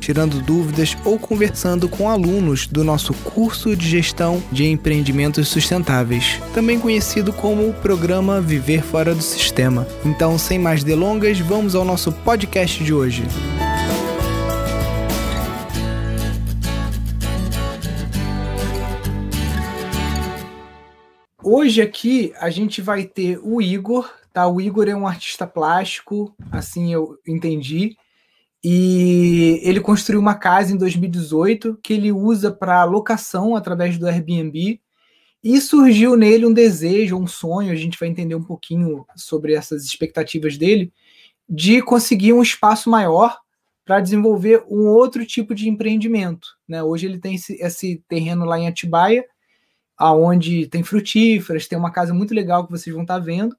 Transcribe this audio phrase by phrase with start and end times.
[0.00, 6.80] tirando dúvidas ou conversando com alunos do nosso curso de gestão de empreendimentos sustentáveis, também
[6.80, 9.86] conhecido como o programa Viver Fora do Sistema.
[10.04, 13.22] Então, sem mais delongas, vamos ao nosso podcast de hoje.
[21.42, 24.46] Hoje aqui a gente vai ter o Igor, tá?
[24.46, 27.96] O Igor é um artista plástico, assim eu entendi
[28.62, 34.80] e ele construiu uma casa em 2018 que ele usa para locação através do Airbnb.
[35.42, 39.84] E surgiu nele um desejo, um sonho, a gente vai entender um pouquinho sobre essas
[39.86, 40.92] expectativas dele,
[41.48, 43.38] de conseguir um espaço maior
[43.86, 46.46] para desenvolver um outro tipo de empreendimento.
[46.68, 46.82] Né?
[46.82, 49.24] Hoje ele tem esse, esse terreno lá em Atibaia,
[49.96, 53.56] aonde tem frutíferas, tem uma casa muito legal que vocês vão estar tá vendo,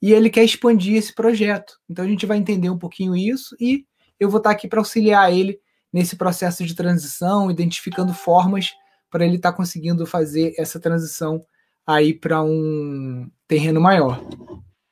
[0.00, 1.74] e ele quer expandir esse projeto.
[1.90, 3.84] Então a gente vai entender um pouquinho isso e
[4.18, 5.60] eu vou estar aqui para auxiliar ele
[5.92, 8.74] nesse processo de transição, identificando formas
[9.10, 11.40] para ele estar tá conseguindo fazer essa transição
[11.86, 14.22] aí para um terreno maior.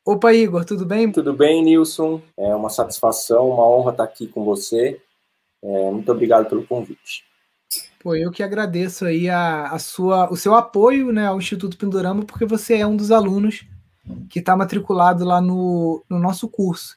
[0.05, 1.11] Opa, Igor, tudo bem?
[1.11, 2.23] Tudo bem, Nilson.
[2.39, 5.01] É uma satisfação, uma honra estar aqui com você.
[5.63, 7.25] É, muito obrigado pelo convite.
[8.01, 12.25] Pô, eu que agradeço aí a, a sua, o seu apoio né, ao Instituto Pindorama,
[12.25, 13.67] porque você é um dos alunos
[14.31, 16.97] que está matriculado lá no, no nosso curso.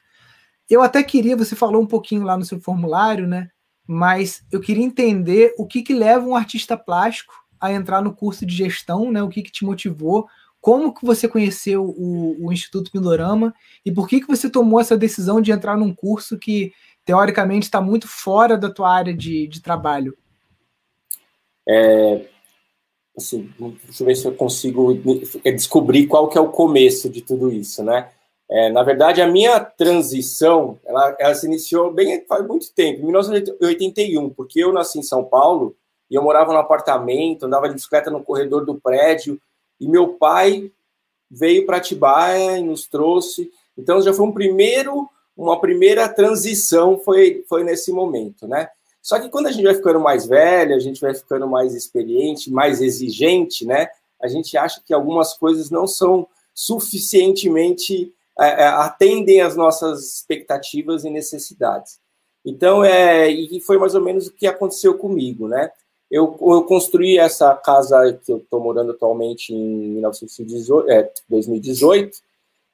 [0.70, 3.50] Eu até queria, você falou um pouquinho lá no seu formulário, né?
[3.84, 8.46] Mas eu queria entender o que, que leva um artista plástico a entrar no curso
[8.46, 9.20] de gestão, né?
[9.20, 10.28] O que, que te motivou,
[10.60, 13.52] como que você conheceu o, o Instituto Pindorama
[13.84, 16.72] e por que, que você tomou essa decisão de entrar num curso que,
[17.04, 20.16] teoricamente, está muito fora da tua área de, de trabalho?
[21.68, 22.28] É,
[23.16, 23.52] assim,
[23.84, 24.94] deixa eu ver se eu consigo
[25.44, 28.10] descobrir qual que é o começo de tudo isso, né?
[28.50, 33.04] É, na verdade, a minha transição, ela, ela, se iniciou bem faz muito tempo, em
[33.04, 35.76] 1981, porque eu nasci em São Paulo
[36.10, 39.40] e eu morava no apartamento, andava de bicicleta no corredor do prédio,
[39.80, 40.72] e meu pai
[41.30, 43.52] veio para Atibaia e nos trouxe.
[43.78, 48.68] Então, já foi um primeiro, uma primeira transição foi, foi nesse momento, né?
[49.00, 52.50] Só que quando a gente vai ficando mais velho, a gente vai ficando mais experiente,
[52.50, 53.88] mais exigente, né?
[54.20, 58.12] A gente acha que algumas coisas não são suficientemente
[58.46, 61.98] atendem às nossas expectativas e necessidades.
[62.44, 65.70] Então, é, e foi mais ou menos o que aconteceu comigo, né?
[66.10, 72.18] Eu, eu construí essa casa que eu estou morando atualmente em 1918, é, 2018,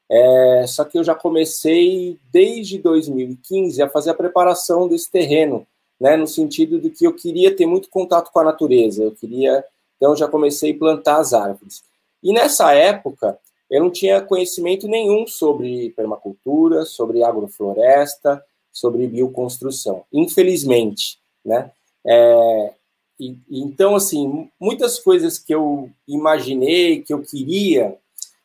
[0.09, 5.67] é, só que eu já comecei desde 2015 a fazer a preparação desse terreno,
[6.01, 9.65] né, no sentido de que eu queria ter muito contato com a natureza, eu queria,
[9.97, 11.83] então já comecei a plantar as árvores.
[12.23, 13.39] E nessa época,
[13.71, 21.71] eu não tinha conhecimento nenhum sobre permacultura, sobre agrofloresta, sobre bioconstrução, infelizmente, né?
[22.07, 22.73] É,
[23.19, 27.97] e, então, assim, muitas coisas que eu imaginei, que eu queria,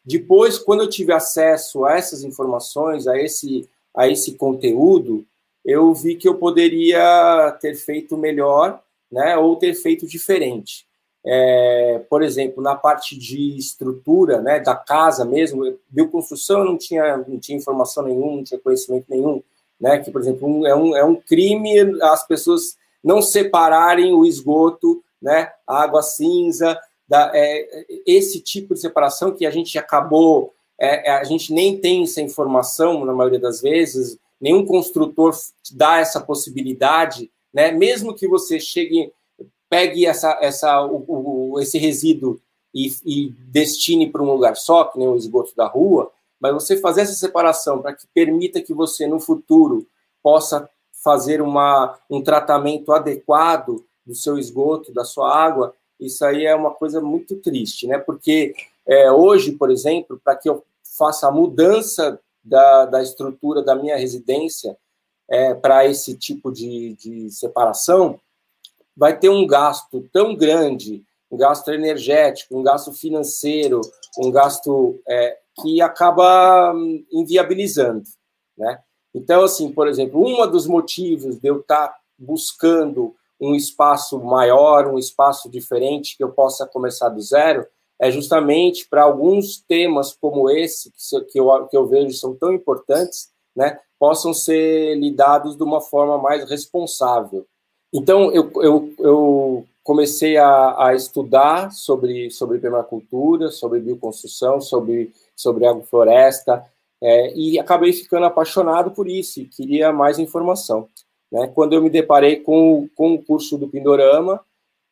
[0.04, 5.26] depois, quando eu tive acesso a essas informações, a esse, a esse conteúdo,
[5.64, 8.81] eu vi que eu poderia ter feito melhor,
[9.12, 10.88] né, ou ter feito diferente.
[11.24, 17.18] É, por exemplo, na parte de estrutura, né, da casa mesmo, bioconstrução eu não tinha,
[17.18, 19.42] não tinha informação nenhuma, não tinha conhecimento nenhum,
[19.80, 24.26] né, que, por exemplo, um, é, um, é um crime as pessoas não separarem o
[24.26, 30.54] esgoto, né, a água cinza, da, é, esse tipo de separação que a gente acabou,
[30.80, 35.36] é, é, a gente nem tem essa informação na maioria das vezes, nenhum construtor
[35.74, 39.12] dá essa possibilidade, né, mesmo que você chegue
[39.72, 42.42] pegue essa, essa, o, o, esse resíduo
[42.76, 46.12] e, e destine para um lugar só, que nem o esgoto da rua,
[46.42, 49.88] mas você fazer essa separação para que permita que você, no futuro,
[50.22, 50.69] possa
[51.01, 56.72] fazer uma, um tratamento adequado do seu esgoto, da sua água, isso aí é uma
[56.72, 57.98] coisa muito triste, né?
[57.98, 58.54] Porque
[58.86, 60.66] é, hoje, por exemplo, para que eu
[60.98, 64.75] faça a mudança da, da estrutura da minha residência
[65.30, 68.19] é, para esse tipo de, de separação,
[68.96, 73.82] vai ter um gasto tão grande, um gasto energético, um gasto financeiro,
[74.18, 78.04] um gasto é, que acaba hum, inviabilizando,
[78.58, 78.80] né?
[79.14, 84.98] Então, assim, por exemplo, um dos motivos de eu estar buscando um espaço maior, um
[84.98, 87.66] espaço diferente que eu possa começar do zero,
[88.00, 90.92] é justamente para alguns temas como esse,
[91.30, 93.80] que eu, que eu vejo são tão importantes, né?
[94.00, 97.46] possam ser lidados de uma forma mais responsável.
[97.94, 105.66] Então, eu, eu, eu comecei a, a, estudar sobre, sobre permacultura, sobre bioconstrução, sobre, sobre
[105.66, 106.66] agrofloresta,
[107.02, 110.88] é, e acabei ficando apaixonado por isso e queria mais informação.
[111.32, 111.48] Né?
[111.54, 114.40] Quando eu me deparei com, com o curso do Pindorama,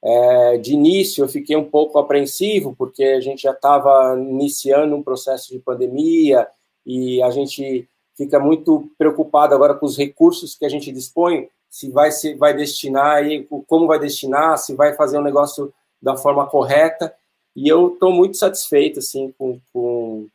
[0.02, 5.04] é, de início eu fiquei um pouco apreensivo, porque a gente já estava iniciando um
[5.04, 6.48] processo de pandemia
[6.86, 7.88] e a gente
[8.18, 12.56] fica muito preocupado agora com os recursos que a gente dispõe, se vai, se vai
[12.56, 13.24] destinar,
[13.68, 17.14] como vai destinar, se vai fazer um negócio da forma correta.
[17.56, 20.28] E eu estou muito satisfeito assim, com, com,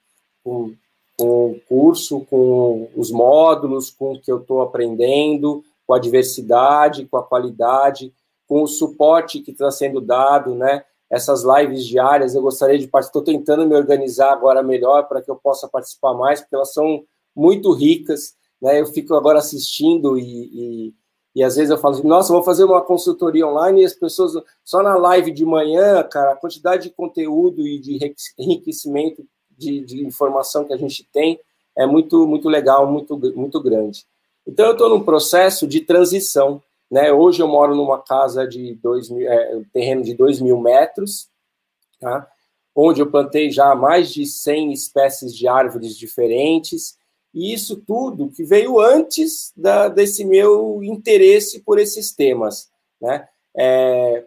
[0.42, 0.74] com,
[1.16, 7.06] com o curso, com os módulos, com o que eu estou aprendendo, com a diversidade,
[7.06, 8.12] com a qualidade
[8.46, 10.84] com o suporte que está sendo dado, né?
[11.10, 13.20] Essas lives diárias, eu gostaria de participar.
[13.20, 17.04] Estou tentando me organizar agora melhor para que eu possa participar mais, porque elas são
[17.34, 18.80] muito ricas, né?
[18.80, 20.94] Eu fico agora assistindo e, e,
[21.34, 24.32] e às vezes eu falo assim, nossa, vou fazer uma consultoria online e as pessoas,
[24.64, 30.06] só na live de manhã, cara, a quantidade de conteúdo e de enriquecimento de, de
[30.06, 31.40] informação que a gente tem
[31.76, 34.06] é muito, muito legal, muito, muito grande.
[34.46, 37.12] Então, eu estou num processo de transição, né?
[37.12, 41.28] Hoje eu moro numa casa de dois mil, é, um terreno de 2 mil metros,
[41.98, 42.28] tá?
[42.74, 46.98] onde eu plantei já mais de 100 espécies de árvores diferentes,
[47.34, 52.70] e isso tudo que veio antes da, desse meu interesse por esses temas.
[53.00, 53.28] Né?
[53.56, 54.24] É,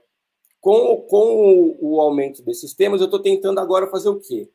[0.60, 4.50] com, com o, o, aumento desses temas, eu estou tentando agora fazer o quê?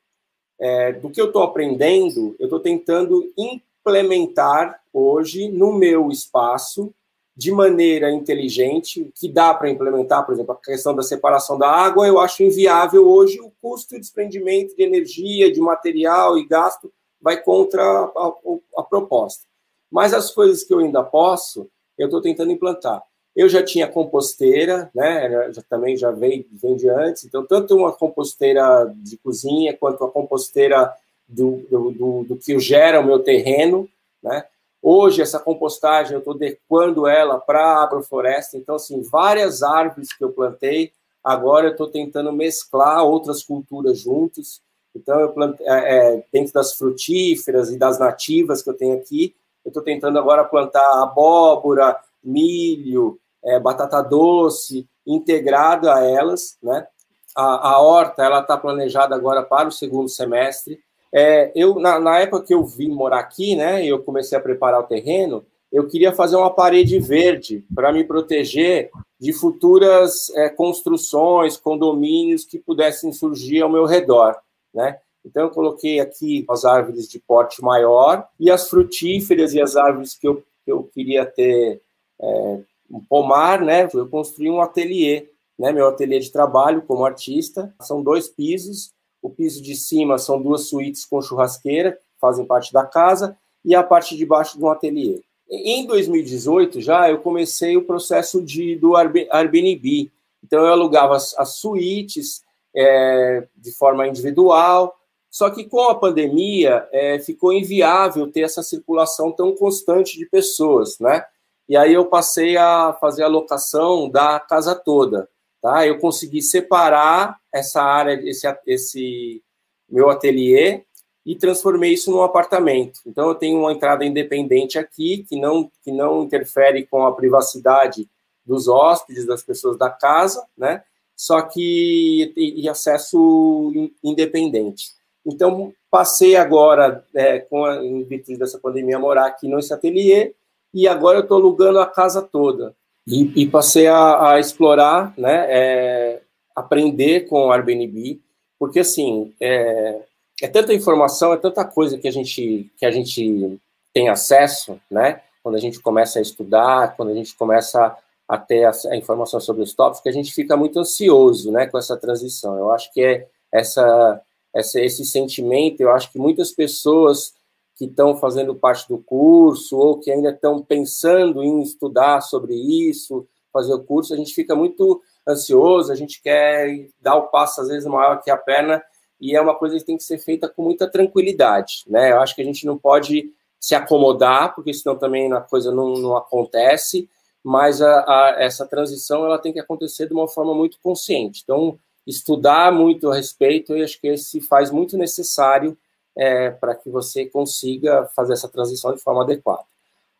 [0.60, 6.94] É, do que eu estou aprendendo, eu estou tentando implementar hoje no meu espaço
[7.34, 12.06] de maneira inteligente, que dá para implementar, por exemplo, a questão da separação da água,
[12.06, 17.40] eu acho inviável hoje o custo de desprendimento de energia, de material e gasto vai
[17.40, 18.32] contra a, a,
[18.78, 19.44] a proposta.
[19.90, 23.02] Mas as coisas que eu ainda posso, eu estou tentando implantar.
[23.34, 25.52] Eu já tinha composteira, né?
[25.52, 30.92] Já, também já vem de antes, então tanto uma composteira de cozinha quanto a composteira
[31.26, 33.88] do, do, do, do que gera o meu terreno,
[34.22, 34.44] né?
[34.82, 38.56] Hoje, essa compostagem, eu estou adequando ela para a agrofloresta.
[38.56, 40.92] Então, assim, várias árvores que eu plantei,
[41.22, 44.60] agora eu estou tentando mesclar outras culturas juntos.
[44.94, 49.34] Então, eu plantei, é, é, dentro das frutíferas e das nativas que eu tenho aqui,
[49.64, 56.86] eu estou tentando agora plantar abóbora, milho, é, batata doce, integrado a elas, né?
[57.34, 60.78] A, a horta, ela está planejada agora para o segundo semestre.
[61.12, 64.40] É, eu, na, na, época que eu vim morar aqui, né, e eu comecei a
[64.40, 70.48] preparar o terreno, eu queria fazer uma parede verde para me proteger de futuras é,
[70.48, 74.36] construções, condomínios que pudessem surgir ao meu redor,
[74.74, 74.98] né?
[75.24, 80.14] Então eu coloquei aqui as árvores de porte maior e as frutíferas e as árvores
[80.14, 81.80] que eu, que eu queria ter
[82.20, 82.60] é,
[82.90, 83.88] um pomar, né?
[83.92, 85.28] Eu construí um ateliê,
[85.58, 85.72] né?
[85.72, 87.72] Meu ateliê de trabalho como artista.
[87.80, 88.92] São dois pisos
[89.22, 93.74] o piso de cima são duas suítes com churrasqueira, que fazem parte da casa, e
[93.74, 95.22] a parte de baixo de um ateliê.
[95.48, 100.10] Em 2018 já eu comecei o processo de, do Airbnb.
[100.42, 102.42] Então eu alugava as, as suítes
[102.74, 104.94] é, de forma individual,
[105.30, 110.98] só que com a pandemia é, ficou inviável ter essa circulação tão constante de pessoas,
[110.98, 111.24] né?
[111.68, 115.28] E aí eu passei a fazer a locação da casa toda.
[115.62, 115.86] Tá?
[115.86, 119.42] Eu consegui separar essa área, esse, esse
[119.88, 120.82] meu ateliê
[121.24, 123.00] e transformei isso num apartamento.
[123.06, 128.08] Então eu tenho uma entrada independente aqui que não que não interfere com a privacidade
[128.44, 130.82] dos hóspedes, das pessoas da casa, né?
[131.22, 134.88] Só que e, acesso independente.
[135.24, 140.34] Então passei agora é, com a, virtude dessa pandemia a morar aqui nesse ateliê
[140.74, 142.74] e agora eu estou alugando a casa toda.
[143.06, 146.22] E, e passei a, a, explorar, né, é,
[146.56, 148.20] aprender com o Airbnb,
[148.58, 150.00] porque assim, é,
[150.42, 153.60] é tanta informação, é tanta coisa que a gente, que a gente
[153.94, 157.96] tem acesso, né, quando a gente começa a estudar, quando a gente começa
[158.32, 161.66] a ter a, a informação sobre os tópicos, que a gente fica muito ansioso, né,
[161.66, 162.56] com essa transição.
[162.56, 164.22] Eu acho que é essa,
[164.54, 167.34] essa esse sentimento, eu acho que muitas pessoas
[167.76, 173.28] que estão fazendo parte do curso ou que ainda estão pensando em estudar sobre isso,
[173.52, 177.68] fazer o curso, a gente fica muito ansioso, a gente quer dar o passo às
[177.68, 178.82] vezes maior que a perna
[179.20, 182.12] e é uma coisa que tem que ser feita com muita tranquilidade, né?
[182.12, 185.92] Eu acho que a gente não pode se acomodar, porque senão também a coisa não,
[185.92, 187.10] não acontece,
[187.42, 191.40] mas a, a, essa transição ela tem que acontecer de uma forma muito consciente.
[191.42, 195.76] Então, estudar muito a respeito, eu acho que se faz muito necessário
[196.16, 199.64] é, para que você consiga fazer essa transição de forma adequada.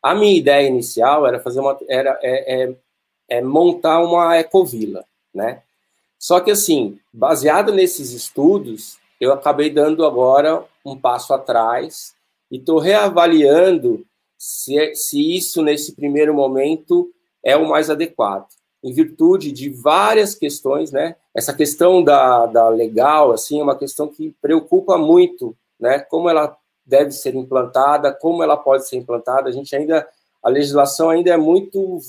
[0.03, 2.77] A minha ideia inicial era fazer uma, era é, é,
[3.29, 5.63] é montar uma ecovila, né?
[6.19, 12.15] Só que assim, baseado nesses estudos, eu acabei dando agora um passo atrás
[12.51, 14.05] e estou reavaliando
[14.43, 17.13] se, se isso nesse primeiro momento
[17.45, 18.49] é o mais adequado,
[18.83, 21.15] em virtude de várias questões, né?
[21.33, 26.01] Essa questão da, da legal, assim, é uma questão que preocupa muito, né?
[26.01, 29.49] Como ela deve ser implantada, como ela pode ser implantada.
[29.49, 30.09] A gente ainda,
[30.43, 32.01] a legislação ainda é muito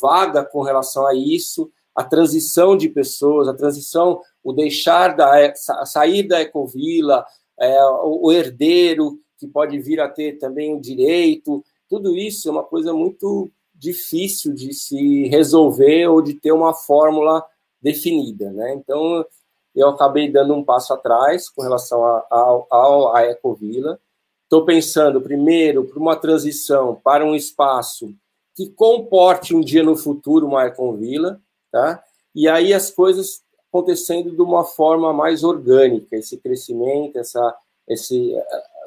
[0.00, 6.22] vaga com relação a isso, a transição de pessoas, a transição, o deixar da sair
[6.22, 7.26] da ecovila,
[7.60, 11.62] é, o herdeiro que pode vir a ter também o direito,
[11.94, 17.44] tudo isso é uma coisa muito difícil de se resolver ou de ter uma fórmula
[17.80, 18.74] definida, né?
[18.74, 19.24] Então
[19.72, 24.00] eu acabei dando um passo atrás com relação à Ecovila.
[24.42, 28.12] Estou pensando primeiro para uma transição para um espaço
[28.56, 32.02] que comporte um dia no futuro uma Ecovila, tá?
[32.34, 37.56] E aí as coisas acontecendo de uma forma mais orgânica, esse crescimento, essa,
[37.88, 38.14] essa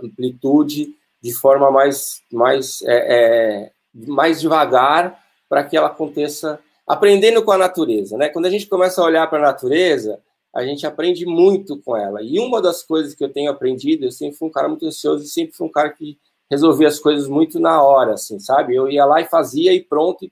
[0.04, 0.94] amplitude
[1.28, 7.58] de forma mais, mais, é, é, mais devagar para que ela aconteça aprendendo com a
[7.58, 8.30] natureza, né?
[8.30, 10.22] Quando a gente começa a olhar para a natureza,
[10.56, 12.22] a gente aprende muito com ela.
[12.22, 15.24] E uma das coisas que eu tenho aprendido, eu sempre fui um cara muito ansioso
[15.24, 16.18] e sempre fui um cara que
[16.50, 18.74] resolvia as coisas muito na hora, assim, sabe?
[18.74, 20.26] Eu ia lá e fazia e pronto.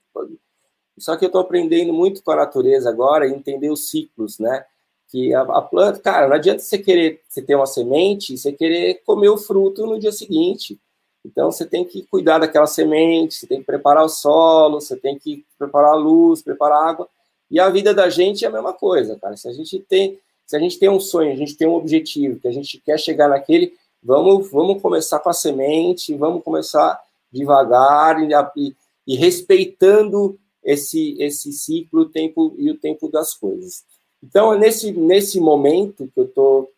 [0.98, 4.64] Só que eu estou aprendendo muito com a natureza agora e entender os ciclos, né?
[5.10, 8.54] Que a, a, planta, cara, não adianta você querer você ter uma semente e você
[8.54, 10.80] querer comer o fruto no dia seguinte.
[11.26, 15.18] Então você tem que cuidar daquela semente, você tem que preparar o solo, você tem
[15.18, 17.10] que preparar a luz, preparar a água.
[17.50, 19.36] E a vida da gente é a mesma coisa, cara.
[19.36, 22.40] Se a gente tem, se a gente tem um sonho, a gente tem um objetivo,
[22.40, 27.00] que a gente quer chegar naquele, vamos, vamos começar com a semente, vamos começar
[27.32, 28.18] devagar
[28.56, 28.76] e,
[29.08, 33.84] e, respeitando esse esse ciclo, o tempo e o tempo das coisas.
[34.24, 36.72] Então, é nesse nesse momento que eu estou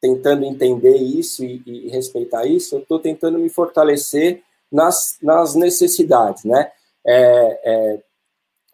[0.00, 6.44] tentando entender isso e, e respeitar isso, eu estou tentando me fortalecer nas, nas necessidades,
[6.44, 6.70] né?
[7.06, 8.02] É, é,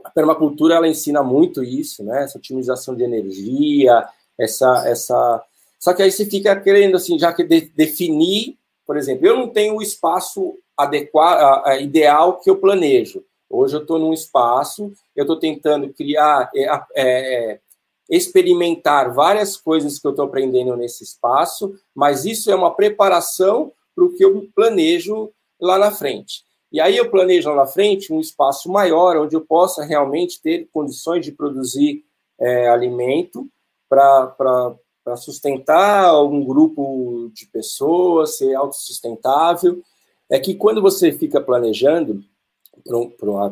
[0.04, 2.24] a permacultura ela ensina muito isso, né?
[2.24, 4.06] Essa otimização de energia,
[4.38, 5.42] essa essa.
[5.78, 9.48] Só que aí você fica querendo assim, já que de, definir, por exemplo, eu não
[9.48, 13.24] tenho o espaço adequado, ideal que eu planejo.
[13.48, 17.60] Hoje eu estou num espaço, eu estou tentando criar, é, é,
[18.08, 24.04] experimentar várias coisas que eu estou aprendendo nesse espaço, mas isso é uma preparação para
[24.04, 25.30] o que eu planejo
[25.60, 26.42] lá na frente.
[26.70, 30.68] E aí eu planejo lá na frente um espaço maior, onde eu possa realmente ter
[30.72, 32.04] condições de produzir
[32.38, 33.48] é, alimento
[33.88, 34.76] para
[35.16, 39.80] sustentar um grupo de pessoas, ser autossustentável.
[40.28, 42.24] É que quando você fica planejando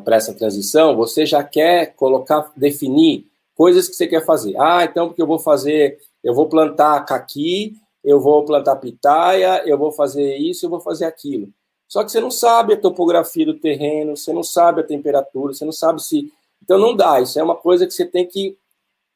[0.04, 4.54] para essa transição, você já quer colocar, definir coisas que você quer fazer.
[4.58, 9.78] Ah, então porque eu vou fazer, eu vou plantar caqui, eu vou plantar pitaia, eu
[9.78, 11.48] vou fazer isso, eu vou fazer aquilo.
[11.88, 15.64] Só que você não sabe a topografia do terreno, você não sabe a temperatura, você
[15.64, 16.32] não sabe se.
[16.62, 17.20] Então não dá.
[17.20, 18.56] Isso é uma coisa que você tem que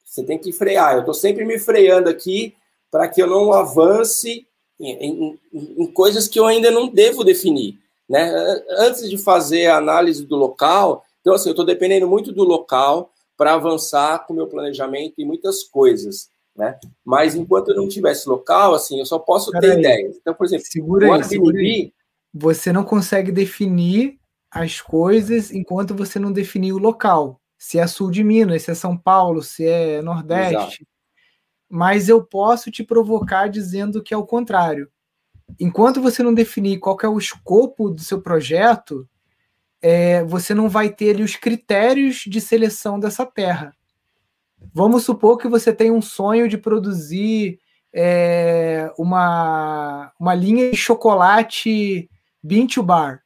[0.05, 0.95] você tem que frear.
[0.95, 2.55] Eu estou sempre me freando aqui
[2.90, 4.47] para que eu não avance
[4.78, 7.78] em, em, em, coisas que eu ainda não devo definir.
[8.09, 8.33] Né?
[8.78, 13.11] Antes de fazer a análise do local, então assim, eu estou dependendo muito do local,
[13.37, 16.78] para avançar com o meu planejamento e muitas coisas, né?
[17.05, 19.78] Mas enquanto eu não tivesse local, assim, eu só posso ter aí.
[19.78, 20.16] ideias.
[20.16, 21.93] Então, por exemplo, segura aí, segura aí.
[22.33, 24.19] você não consegue definir
[24.50, 27.40] as coisas enquanto você não definir o local.
[27.59, 30.55] Se é sul de Minas, se é São Paulo, se é Nordeste.
[30.55, 30.87] Exato.
[31.69, 34.88] Mas eu posso te provocar dizendo que é o contrário.
[35.61, 39.09] Enquanto você não definir qual é o escopo do seu projeto,
[39.88, 43.73] é, você não vai ter ali os critérios de seleção dessa terra.
[44.75, 47.61] Vamos supor que você tem um sonho de produzir
[47.93, 52.11] é, uma, uma linha de chocolate
[52.43, 53.23] bean to bar.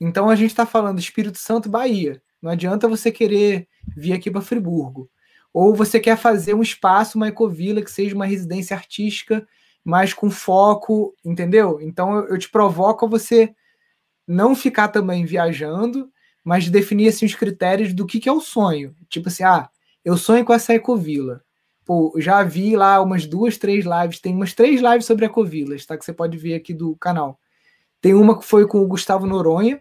[0.00, 2.22] Então a gente está falando Espírito Santo, Bahia.
[2.40, 5.10] Não adianta você querer vir aqui para Friburgo.
[5.52, 9.46] Ou você quer fazer um espaço, uma ecovila, que seja uma residência artística,
[9.84, 11.78] mas com foco, entendeu?
[11.82, 13.54] Então eu, eu te provoco a você
[14.26, 16.10] não ficar também viajando,
[16.42, 18.94] mas definir assim, os critérios do que, que é o sonho.
[19.08, 19.68] Tipo assim, ah,
[20.04, 21.42] eu sonho com essa ecovila.
[21.84, 25.96] Pô, já vi lá umas duas, três lives, tem umas três lives sobre ecovilas, tá?
[25.96, 27.38] Que você pode ver aqui do canal.
[28.00, 29.80] Tem uma que foi com o Gustavo Noronha,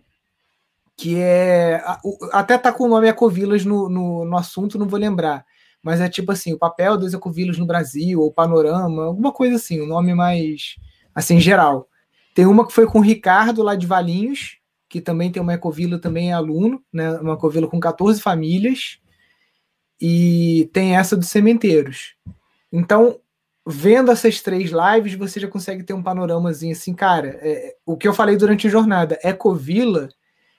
[0.95, 1.83] que é.
[2.31, 5.45] Até tá com o nome Ecovilas no, no, no assunto, não vou lembrar.
[5.81, 9.81] Mas é tipo assim, o papel das ecovilas no Brasil, ou panorama, alguma coisa assim,
[9.81, 10.75] o um nome mais
[11.13, 11.87] assim, geral.
[12.33, 14.57] Tem uma que foi com o Ricardo lá de Valinhos,
[14.89, 17.11] que também tem uma ecovila, também é aluno, né?
[17.19, 18.99] Uma ecovila com 14 famílias.
[19.99, 22.15] E tem essa dos cementeiros.
[22.71, 23.19] Então,
[23.65, 27.39] vendo essas três lives, você já consegue ter um panoramazinho assim, cara.
[27.41, 30.09] É, o que eu falei durante a jornada, Ecovila,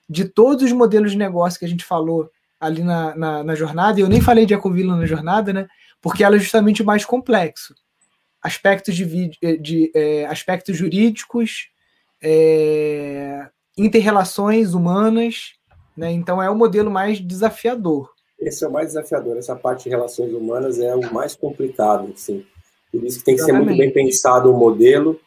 [0.08, 3.98] de todos os modelos de negócio que a gente falou ali na, na, na jornada,
[3.98, 5.66] e eu nem falei de Ecovila na jornada, né?
[6.00, 7.74] Porque ela é justamente o mais complexo.
[8.44, 11.70] Aspectos de, de, de é, aspectos jurídicos,
[12.22, 15.54] é, interrelações humanas,
[15.96, 16.12] né?
[16.12, 18.12] Então é o modelo mais desafiador.
[18.38, 22.44] Esse é o mais desafiador, essa parte de relações humanas é o mais complicado, sim.
[22.92, 23.64] Por isso que tem que Exatamente.
[23.64, 25.18] ser muito bem pensado o modelo,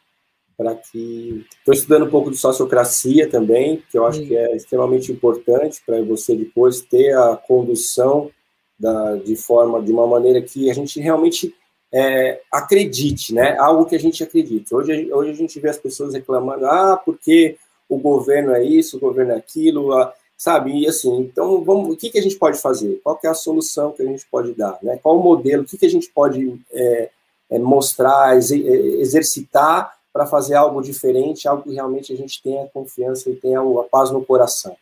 [0.58, 1.46] para que.
[1.60, 4.28] Estou estudando um pouco de sociocracia também, que eu acho sim.
[4.28, 8.32] que é extremamente importante para você depois ter a condução
[8.80, 11.54] da, de forma, de uma maneira que a gente realmente
[11.94, 13.58] é, acredite, né?
[13.58, 14.74] Algo que a gente acredite.
[14.74, 17.58] Hoje, hoje a gente vê as pessoas reclamando, ah, porque
[17.90, 19.92] o governo é isso, o governo é aquilo,
[20.38, 20.72] sabe?
[20.82, 23.00] E assim, então vamos, o que, que a gente pode fazer?
[23.04, 24.78] Qual é a solução que a gente pode dar?
[24.84, 25.00] Né?
[25.02, 25.64] Qual o modelo?
[25.64, 27.10] O que, que a gente pode é,
[27.50, 33.30] é, mostrar, é, exercitar para fazer algo diferente, algo que realmente a gente tenha confiança
[33.30, 34.76] e tenha a paz no coração?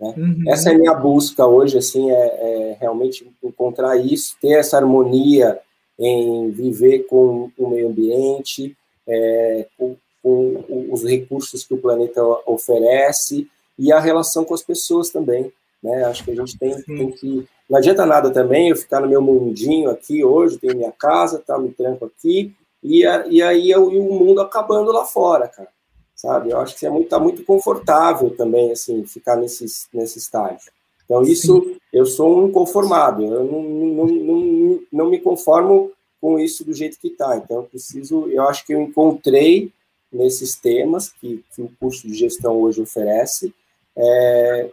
[0.00, 0.14] Né?
[0.16, 0.44] Uhum.
[0.48, 5.58] Essa é a minha busca hoje, assim, é, é, realmente encontrar isso, ter essa harmonia
[5.98, 8.76] em viver com o meio ambiente,
[9.06, 13.48] é, com, com os recursos que o planeta oferece
[13.78, 15.52] e a relação com as pessoas também.
[15.82, 16.04] Né?
[16.04, 17.46] Acho que a gente tem, tem, que.
[17.68, 21.58] Não adianta nada também eu ficar no meu mundinho aqui hoje, tenho minha casa, tá,
[21.58, 25.68] me tranco aqui, e, a, e aí eu, e o mundo acabando lá fora, cara.
[26.14, 26.50] Sabe?
[26.50, 30.72] Eu acho que é muito, tá muito confortável também, assim, ficar nesse, nesse estágio.
[31.06, 31.76] Então, isso, Sim.
[31.92, 36.98] eu sou um inconformado, eu não, não, não, não me conformo com isso do jeito
[36.98, 37.36] que está.
[37.36, 39.72] Então, eu preciso, eu acho que eu encontrei
[40.12, 43.54] nesses temas que, que o curso de gestão hoje oferece,
[43.96, 44.70] é,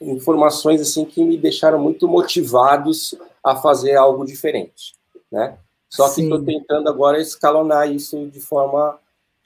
[0.00, 4.94] informações assim que me deixaram muito motivados a fazer algo diferente,
[5.30, 5.56] né?
[5.88, 8.98] Só que estou tentando agora escalonar isso de forma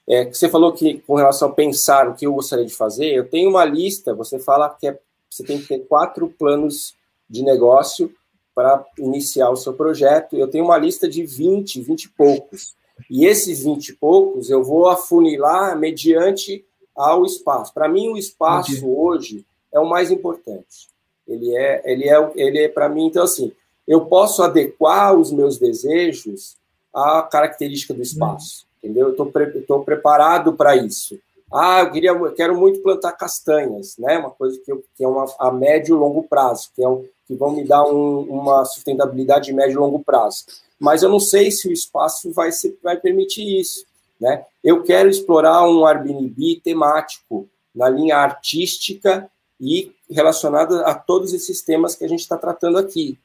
[0.07, 3.13] é, que você falou que com relação a pensar o que eu gostaria de fazer,
[3.13, 4.13] eu tenho uma lista.
[4.15, 4.99] Você fala que é,
[5.31, 6.93] você tem que ter quatro planos
[7.29, 8.13] de negócio
[8.53, 10.35] para iniciar o seu projeto.
[10.35, 12.75] Eu tenho uma lista de 20, 20 e poucos.
[13.09, 17.73] E esses 20 e poucos eu vou afunilar mediante ao espaço.
[17.73, 18.85] Para mim, o espaço Entendi.
[18.85, 20.89] hoje é o mais importante.
[21.25, 23.53] Ele é, ele é, ele é para mim, então assim,
[23.87, 26.57] eu posso adequar os meus desejos
[26.93, 28.67] à característica do espaço, hum.
[28.83, 29.07] entendeu?
[29.07, 29.47] Eu estou pre,
[29.85, 31.17] preparado para isso.
[31.53, 34.17] Ah, eu queria, eu quero muito plantar castanhas, né?
[34.17, 37.05] Uma coisa que, eu, que é uma a médio e longo prazo, que é um,
[37.27, 40.45] que vão me dar um, uma sustentabilidade de médio e longo prazo
[40.81, 43.85] mas eu não sei se o espaço vai, ser, vai permitir isso.
[44.19, 44.43] Né?
[44.63, 51.93] Eu quero explorar um Airbnb temático na linha artística e relacionado a todos esses temas
[51.93, 53.15] que a gente está tratando aqui.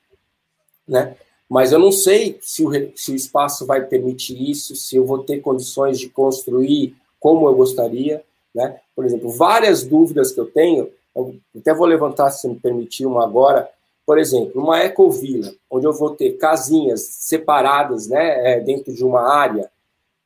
[0.87, 1.17] Né?
[1.49, 5.25] Mas eu não sei se o, se o espaço vai permitir isso, se eu vou
[5.25, 6.95] ter condições de construir
[7.27, 8.23] como eu gostaria.
[8.55, 8.79] Né?
[8.95, 13.25] Por exemplo, várias dúvidas que eu tenho, eu até vou levantar, se me permitir, uma
[13.25, 13.69] agora,
[14.07, 19.23] por exemplo, uma ecovila, onde eu vou ter casinhas separadas né, é, dentro de uma
[19.23, 19.69] área,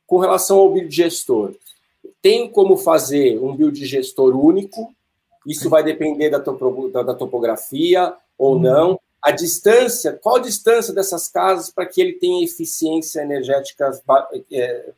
[0.05, 1.55] com relação ao biodigestor,
[2.21, 4.93] tem como fazer um biodigestor único,
[5.47, 8.59] isso vai depender da, topo, da, da topografia ou hum.
[8.59, 8.99] não.
[9.19, 13.91] A distância, qual a distância dessas casas para que ele tenha eficiência energética
[14.51, 14.89] é,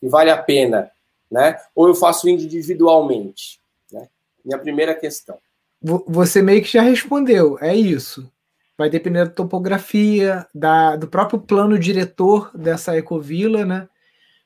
[0.00, 0.92] que vale a pena?
[1.30, 1.56] Né?
[1.74, 3.60] Ou eu faço individualmente?
[3.92, 4.08] Né?
[4.44, 5.38] Minha primeira questão.
[5.80, 8.30] Você meio que já respondeu, é isso.
[8.76, 13.88] Vai depender da topografia, da, do próprio plano diretor dessa ecovila, né?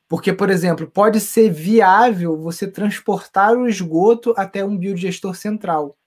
[0.07, 5.97] Porque, por exemplo, pode ser viável você transportar o esgoto até um biodigestor central.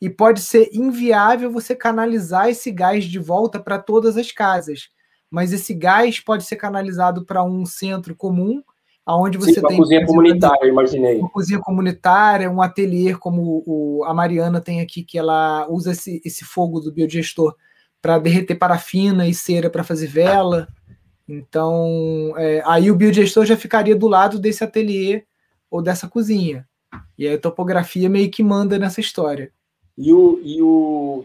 [0.00, 4.88] E pode ser inviável você canalizar esse gás de volta para todas as casas.
[5.30, 8.62] Mas esse gás pode ser canalizado para um centro comum
[9.04, 11.18] aonde você Sim, uma tem uma cozinha comunitária, imaginei.
[11.18, 16.20] Uma cozinha comunitária, um ateliê como o, a Mariana tem aqui, que ela usa esse,
[16.24, 17.54] esse fogo do biodigestor
[18.00, 20.68] para derreter parafina e cera para fazer vela.
[21.28, 25.24] Então, é, aí o biodigestor já ficaria do lado desse ateliê
[25.70, 26.66] ou dessa cozinha.
[27.16, 29.52] E a topografia meio que manda nessa história.
[29.96, 31.24] E o, e o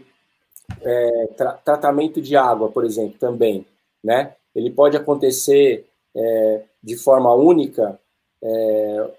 [0.82, 3.66] é, tra tratamento de água, por exemplo, também,
[4.02, 4.34] né?
[4.54, 5.86] Ele pode acontecer
[6.16, 8.00] é, de forma única,
[8.42, 9.10] é,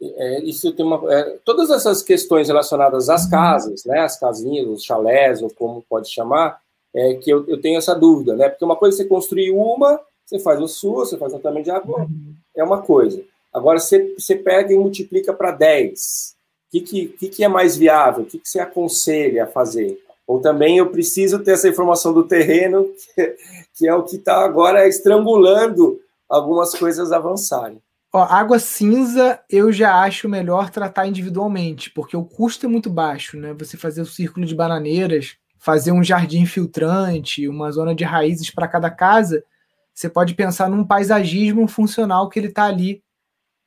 [0.00, 3.30] é, isso tem uma, é, todas essas questões relacionadas às uhum.
[3.30, 6.60] casas, né, as casinhas, os chalés, ou como pode chamar,
[6.94, 8.48] é que eu, eu tenho essa dúvida, né?
[8.48, 11.64] Porque uma coisa é você construir uma, você faz o sua, você faz o tratamento
[11.64, 12.34] de água, uhum.
[12.56, 13.22] é uma coisa.
[13.52, 16.34] Agora você, você pega e multiplica para 10.
[16.70, 18.24] que, que, que, que é mais viável?
[18.24, 20.02] O que, que você aconselha a fazer?
[20.26, 23.36] Ou também eu preciso ter essa informação do terreno, que,
[23.76, 27.82] que é o que está agora estrangulando algumas coisas avançarem.
[28.12, 33.36] Ó, água cinza eu já acho melhor tratar individualmente, porque o custo é muito baixo,
[33.36, 33.54] né?
[33.54, 38.66] Você fazer o círculo de bananeiras, fazer um jardim filtrante, uma zona de raízes para
[38.66, 39.44] cada casa,
[39.92, 43.02] você pode pensar num paisagismo funcional que ele está ali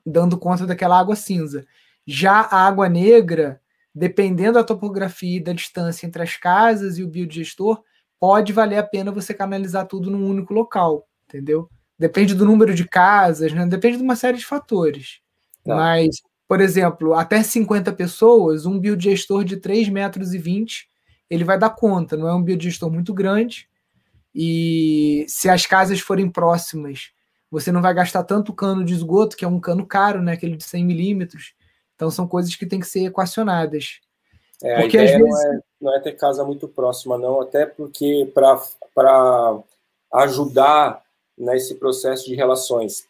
[0.05, 1.65] dando conta daquela água cinza.
[2.05, 3.61] Já a água negra,
[3.93, 7.81] dependendo da topografia e da distância entre as casas e o biodigestor,
[8.19, 11.69] pode valer a pena você canalizar tudo num único local, entendeu?
[11.97, 13.65] Depende do número de casas, né?
[13.65, 15.19] depende de uma série de fatores.
[15.63, 15.75] Tá.
[15.75, 20.87] Mas, por exemplo, até 50 pessoas, um biodigestor de 3,20 metros, e 20,
[21.29, 23.69] ele vai dar conta, não é um biodigestor muito grande.
[24.35, 27.11] E se as casas forem próximas,
[27.49, 30.33] você não vai gastar tanto cano de esgoto, que é um cano caro, né?
[30.33, 31.53] aquele de 100 milímetros.
[31.95, 33.99] Então são coisas que têm que ser equacionadas.
[34.63, 35.31] É, porque a ideia vezes...
[35.31, 39.59] não, é, não é ter casa muito próxima, não, até porque para
[40.13, 41.01] ajudar
[41.37, 43.05] nesse processo de relações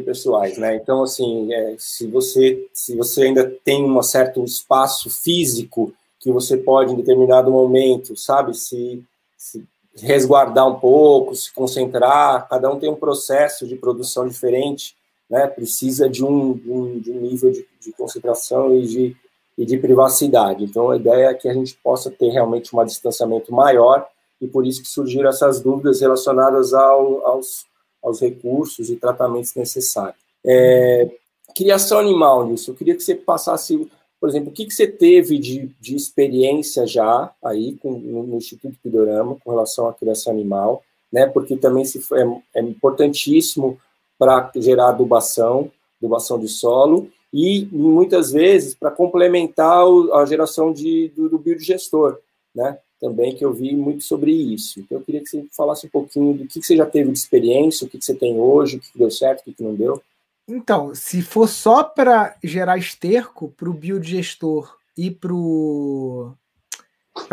[0.00, 0.76] pessoais, né?
[0.76, 6.56] Então, assim, é, se você se você ainda tem um certo espaço físico que você
[6.56, 9.02] pode, em determinado momento, sabe, se,
[9.36, 9.66] se
[9.98, 14.96] resguardar um pouco, se concentrar, cada um tem um processo de produção diferente,
[15.28, 15.46] né?
[15.46, 19.16] Precisa de um, de um, de um nível de, de concentração e de,
[19.58, 20.64] e de privacidade.
[20.64, 24.06] Então, a ideia é que a gente possa ter realmente um distanciamento maior
[24.42, 27.64] e por isso que surgiram essas dúvidas relacionadas ao, aos,
[28.02, 30.20] aos recursos e tratamentos necessários.
[30.44, 31.08] É,
[31.54, 33.88] criação animal, Nilson, eu queria que você passasse,
[34.20, 38.36] por exemplo, o que, que você teve de, de experiência já aí com, no, no
[38.36, 41.26] Instituto Pidorama com relação à criação animal, né?
[41.26, 43.78] Porque também se, é, é importantíssimo
[44.18, 51.28] para gerar adubação, adubação de solo, e muitas vezes para complementar a geração de, do,
[51.28, 52.18] do biodigestor,
[52.52, 52.76] né?
[53.02, 54.78] Também que eu vi muito sobre isso.
[54.78, 57.84] Então eu queria que você falasse um pouquinho do que você já teve de experiência,
[57.84, 60.00] o que você tem hoje, o que deu certo, o que não deu.
[60.46, 65.32] Então, se for só para gerar esterco para o biodigestor e para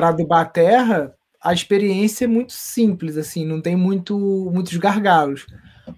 [0.10, 4.18] adubar a terra, a experiência é muito simples, assim, não tem muito,
[4.52, 5.46] muitos gargalos.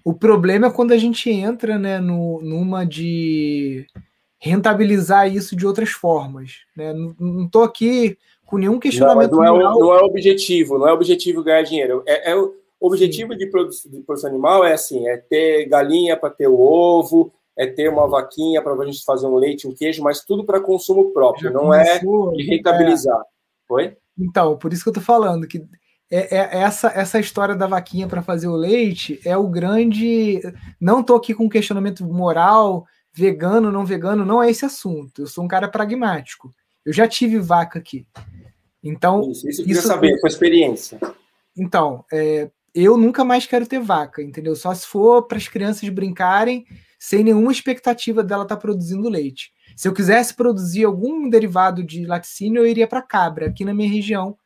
[0.04, 3.86] O problema é quando a gente entra né, no, numa de
[4.38, 6.58] rentabilizar isso de outras formas.
[6.76, 6.92] Né?
[7.18, 8.18] Não estou aqui
[8.52, 12.02] com nenhum questionamento não, não, é, não é objetivo, não é objetivo ganhar dinheiro.
[12.06, 16.28] É, é o objetivo de produção, de produção animal é assim, é ter galinha para
[16.28, 20.02] ter o ovo, é ter uma vaquinha para a gente fazer um leite, um queijo,
[20.02, 23.18] mas tudo para consumo próprio, Já não começou, é de rentabilizar.
[23.18, 23.24] É.
[23.66, 23.96] Foi?
[24.18, 25.64] Então, por isso que eu estou falando que
[26.10, 30.42] é, é, essa, essa história da vaquinha para fazer o leite é o grande.
[30.78, 32.84] Não estou aqui com questionamento moral,
[33.14, 35.22] vegano, não vegano, não é esse assunto.
[35.22, 36.52] Eu sou um cara pragmático.
[36.84, 38.06] Eu já tive vaca aqui.
[38.82, 39.30] Então.
[39.30, 40.98] Isso, isso eu queria isso, saber, com experiência.
[41.56, 44.56] Então, é, eu nunca mais quero ter vaca, entendeu?
[44.56, 46.64] Só se for para as crianças brincarem
[46.98, 49.52] sem nenhuma expectativa dela estar tá produzindo leite.
[49.76, 53.46] Se eu quisesse produzir algum derivado de laticínio, eu iria para cabra.
[53.46, 54.36] Aqui na minha região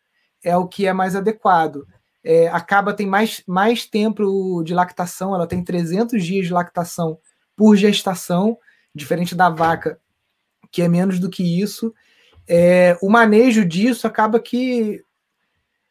[0.42, 1.87] é o que é mais adequado.
[2.25, 7.18] É, a cabra tem mais, mais tempo de lactação, ela tem 300 dias de lactação
[7.55, 8.59] por gestação,
[8.94, 10.01] diferente da vaca,
[10.72, 11.94] que é menos do que isso
[12.48, 15.02] é, o manejo disso acaba que.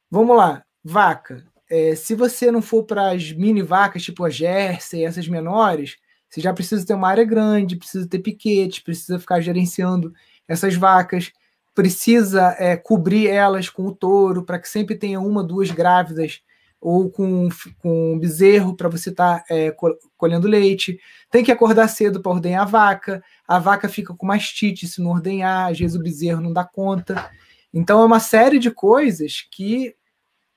[0.09, 1.43] Vamos lá, vaca.
[1.69, 5.97] É, se você não for para as mini vacas, tipo a Jersey, essas menores,
[6.29, 10.13] você já precisa ter uma área grande, precisa ter piquete, precisa ficar gerenciando
[10.47, 11.31] essas vacas,
[11.73, 16.41] precisa é, cobrir elas com o touro para que sempre tenha uma, duas grávidas
[16.85, 19.75] ou com, com um bezerro para você estar tá, é,
[20.15, 20.99] colhendo leite.
[21.31, 23.23] Tem que acordar cedo para ordenhar a vaca.
[23.47, 27.31] A vaca fica com mastite se não ordenhar, às vezes o bezerro não dá conta.
[27.73, 29.95] Então é uma série de coisas que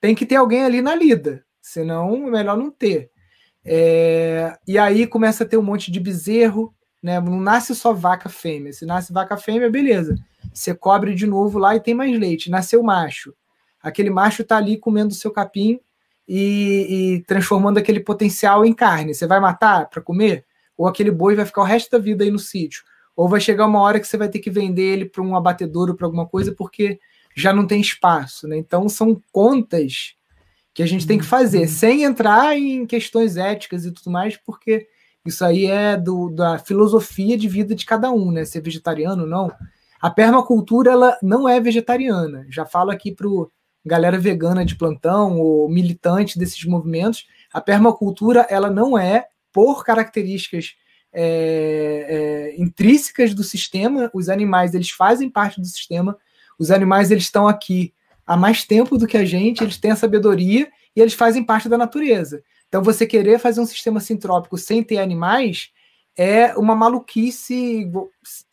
[0.03, 3.11] tem que ter alguém ali na lida, senão é melhor não ter.
[3.65, 7.19] É, e aí começa a ter um monte de bezerro, né?
[7.19, 8.75] Não nasce só vaca fêmea.
[8.75, 10.15] Se nasce vaca fêmea, beleza.
[10.53, 12.51] Você cobre de novo lá e tem mais leite.
[12.51, 13.33] Nasceu macho.
[13.83, 15.81] Aquele macho está ali comendo o seu capim
[16.29, 19.15] e, e transformando aquele potencial em carne.
[19.15, 20.45] Você vai matar para comer?
[20.77, 22.83] Ou aquele boi vai ficar o resto da vida aí no sítio?
[23.17, 25.97] Ou vai chegar uma hora que você vai ter que vender ele para um abatedouro,
[25.97, 27.01] para alguma coisa, porque
[27.35, 28.47] já não tem espaço.
[28.47, 28.59] Né?
[28.59, 30.15] Então, são contas
[30.75, 31.69] que a gente tem que fazer, uhum.
[31.69, 34.87] sem entrar em questões éticas e tudo mais, porque
[35.27, 38.45] isso aí é do, da filosofia de vida de cada um, né?
[38.45, 39.53] Ser vegetariano ou não.
[40.01, 42.47] A permacultura ela não é vegetariana.
[42.49, 43.27] Já falo aqui para
[43.89, 50.77] galera vegana de plantão ou militante desses movimentos, a permacultura ela não é, por características
[51.13, 54.11] é, é, intrínsecas do sistema.
[54.15, 56.17] Os animais eles fazem parte do sistema.
[56.59, 57.93] Os animais eles estão aqui
[58.27, 59.65] há mais tempo do que a gente.
[59.65, 62.43] Eles têm a sabedoria e eles fazem parte da natureza.
[62.69, 65.71] Então, você querer fazer um sistema sintrópico sem ter animais
[66.17, 67.91] é uma maluquice,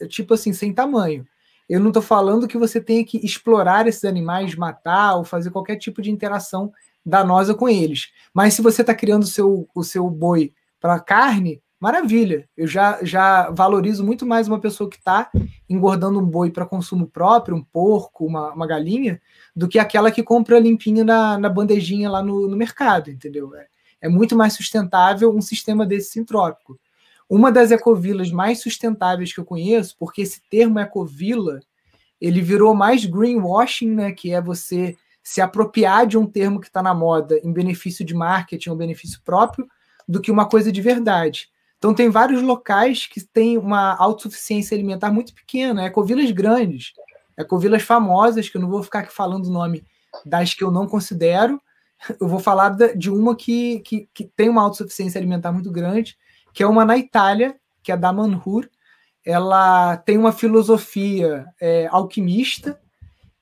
[0.07, 1.27] tipo assim, sem tamanho.
[1.67, 5.77] Eu não estou falando que você tenha que explorar esses animais, matar ou fazer qualquer
[5.77, 6.71] tipo de interação
[7.05, 8.11] danosa com eles.
[8.33, 12.47] Mas se você está criando o seu, o seu boi para carne, maravilha.
[12.55, 15.29] Eu já, já valorizo muito mais uma pessoa que está
[15.69, 19.21] engordando um boi para consumo próprio, um porco, uma, uma galinha,
[19.55, 23.53] do que aquela que compra limpinho na, na bandejinha lá no, no mercado, entendeu?
[23.55, 23.67] É,
[24.01, 26.79] é muito mais sustentável um sistema desse sintrópico.
[27.29, 31.59] Uma das ecovilas mais sustentáveis que eu conheço, porque esse termo ecovila,
[32.21, 36.83] ele virou mais greenwashing, né, que é você se apropriar de um termo que está
[36.83, 39.67] na moda em benefício de marketing ou benefício próprio,
[40.07, 41.49] do que uma coisa de verdade.
[41.79, 46.93] Então tem vários locais que têm uma autossuficiência alimentar muito pequena, ecovilas grandes,
[47.35, 49.83] ecovilas famosas, que eu não vou ficar aqui falando o nome
[50.23, 51.59] das que eu não considero,
[52.21, 56.17] eu vou falar de uma que, que, que tem uma autossuficiência alimentar muito grande,
[56.55, 58.69] que é uma na Itália, que é da Manhur.
[59.25, 62.79] Ela tem uma filosofia é, alquimista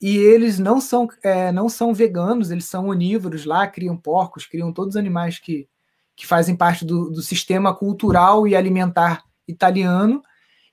[0.01, 4.73] e eles não são, é, não são veganos, eles são onívoros lá, criam porcos, criam
[4.73, 5.69] todos os animais que,
[6.15, 10.23] que fazem parte do, do sistema cultural e alimentar italiano.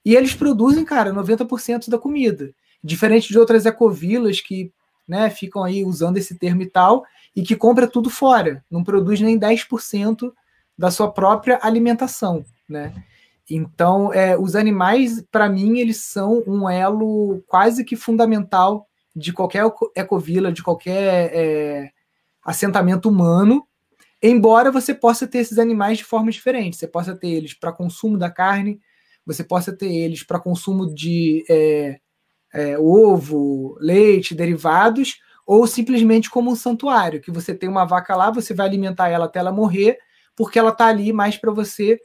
[0.03, 2.51] E eles produzem, cara, 90% da comida.
[2.83, 4.73] Diferente de outras ecovilas que
[5.07, 7.03] né, ficam aí usando esse termo e tal,
[7.35, 10.31] e que compra tudo fora, não produz nem 10%
[10.81, 12.91] da sua própria alimentação, né?
[13.47, 19.63] Então, é, os animais, para mim, eles são um elo quase que fundamental de qualquer
[19.95, 21.91] ecovila, de qualquer é,
[22.43, 23.63] assentamento humano,
[24.23, 26.79] embora você possa ter esses animais de formas diferentes.
[26.79, 28.81] Você possa ter eles para consumo da carne,
[29.23, 31.99] você possa ter eles para consumo de é,
[32.55, 38.31] é, ovo, leite, derivados, ou simplesmente como um santuário, que você tem uma vaca lá,
[38.31, 39.99] você vai alimentar ela até ela morrer,
[40.41, 41.99] porque ela está ali mais para você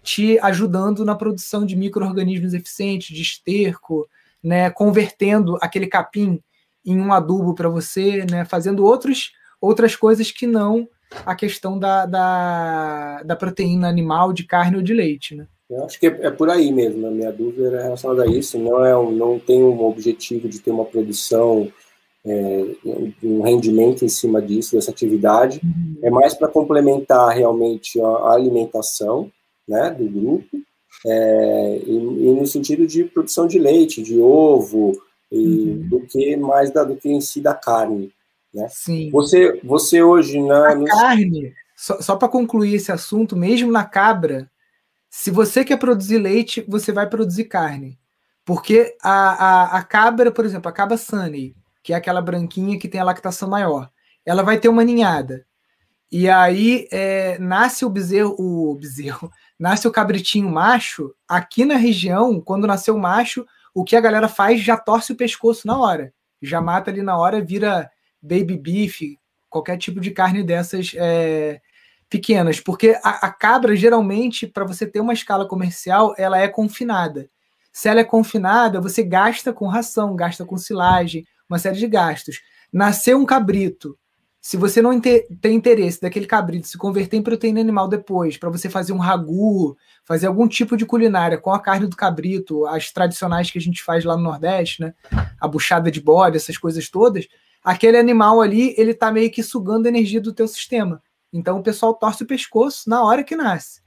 [0.00, 4.08] te ajudando na produção de micro-organismos eficientes, de esterco,
[4.40, 6.40] né, convertendo aquele capim
[6.86, 10.88] em um adubo para você, né, fazendo outros, outras coisas que não
[11.26, 15.34] a questão da, da, da, proteína animal, de carne ou de leite.
[15.34, 15.48] Né?
[15.68, 17.08] Eu acho que é, é por aí mesmo.
[17.08, 18.56] A minha dúvida é relacionada a isso.
[18.56, 21.68] Não, é um, não tem um objetivo de ter uma produção
[22.24, 22.66] é,
[23.22, 25.60] um rendimento em cima disso, dessa atividade.
[26.02, 29.30] É mais para complementar realmente a, alimentação
[29.66, 30.58] né, do grupo,
[31.06, 34.92] é, e, e, no sentido de produção de leite, de ovo,
[35.30, 35.88] e, uhum.
[35.88, 38.12] do que mais da, do que em si da carne.
[38.52, 38.66] Né?
[38.68, 39.10] Sim.
[39.10, 40.84] Você, você hoje na.
[40.84, 44.50] Carne, só, só para concluir esse assunto, mesmo na cabra,
[45.08, 47.98] se você quer produzir leite, você vai produzir carne.
[48.44, 52.88] Porque a, a, a cabra, por exemplo, a cabra Sunny, que é aquela branquinha que
[52.88, 53.90] tem a lactação maior.
[54.24, 55.46] Ela vai ter uma ninhada.
[56.12, 61.14] E aí é, nasce o bezerro, o bezerro, nasce o cabritinho macho.
[61.28, 65.16] Aqui na região, quando nasceu o macho, o que a galera faz já torce o
[65.16, 66.12] pescoço na hora.
[66.42, 67.90] Já mata ali na hora, vira
[68.20, 69.00] baby beef,
[69.48, 71.60] qualquer tipo de carne dessas é,
[72.08, 72.60] pequenas.
[72.60, 77.28] Porque a, a cabra, geralmente, para você ter uma escala comercial, ela é confinada.
[77.72, 82.40] Se ela é confinada, você gasta com ração, gasta com silagem, uma série de gastos.
[82.72, 83.98] Nascer um cabrito,
[84.40, 88.70] se você não tem interesse daquele cabrito se converter em proteína animal depois, para você
[88.70, 93.50] fazer um ragu, fazer algum tipo de culinária com a carne do cabrito, as tradicionais
[93.50, 94.94] que a gente faz lá no Nordeste, né?
[95.38, 97.28] A buchada de bode, essas coisas todas,
[97.62, 101.02] aquele animal ali, ele tá meio que sugando a energia do teu sistema.
[101.30, 103.82] Então o pessoal torce o pescoço na hora que nasce.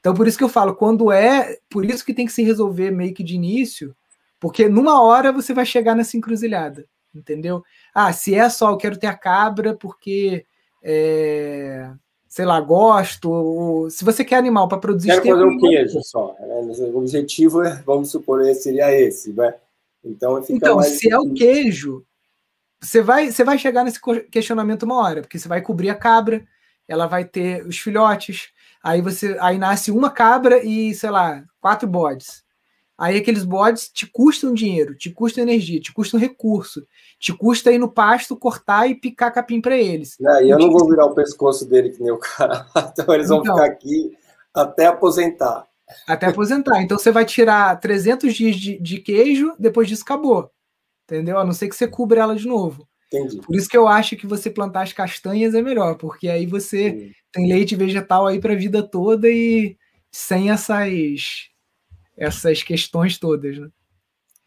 [0.00, 2.90] Então por isso que eu falo, quando é, por isso que tem que se resolver
[2.90, 3.96] meio que de início,
[4.38, 7.62] porque numa hora você vai chegar nessa encruzilhada entendeu?
[7.94, 10.44] Ah, se é só eu quero ter a cabra porque,
[10.82, 11.90] é,
[12.28, 15.08] sei lá, gosto, ou, se você quer animal para produzir...
[15.08, 16.74] Quero fazer um queijo só, né?
[16.92, 19.54] o objetivo, é, vamos supor, seria esse, né?
[20.04, 22.04] Então, então se é o queijo,
[22.80, 23.98] você vai, você vai chegar nesse
[24.30, 26.46] questionamento uma hora, porque você vai cobrir a cabra,
[26.86, 28.50] ela vai ter os filhotes,
[28.82, 32.43] aí você aí nasce uma cabra e, sei lá, quatro bodes.
[32.96, 36.86] Aí aqueles bodes te custam dinheiro, te custam energia, te custam recurso,
[37.18, 40.16] te custa ir no pasto, cortar e picar capim para eles.
[40.20, 42.66] É, e eu não vou virar o pescoço dele que nem o cara.
[42.92, 44.16] Então eles vão então, ficar aqui
[44.54, 45.66] até aposentar.
[46.06, 46.82] Até aposentar.
[46.82, 50.50] Então você vai tirar 300 dias de, de queijo, depois disso acabou.
[51.04, 51.38] Entendeu?
[51.38, 52.86] A não ser que você cubra ela de novo.
[53.12, 53.38] Entendi.
[53.38, 56.90] Por isso que eu acho que você plantar as castanhas é melhor, porque aí você
[56.90, 57.12] Sim.
[57.32, 59.76] tem leite vegetal aí para a vida toda e
[60.10, 61.50] sem essas
[62.16, 63.58] essas questões todas.
[63.58, 63.68] Né?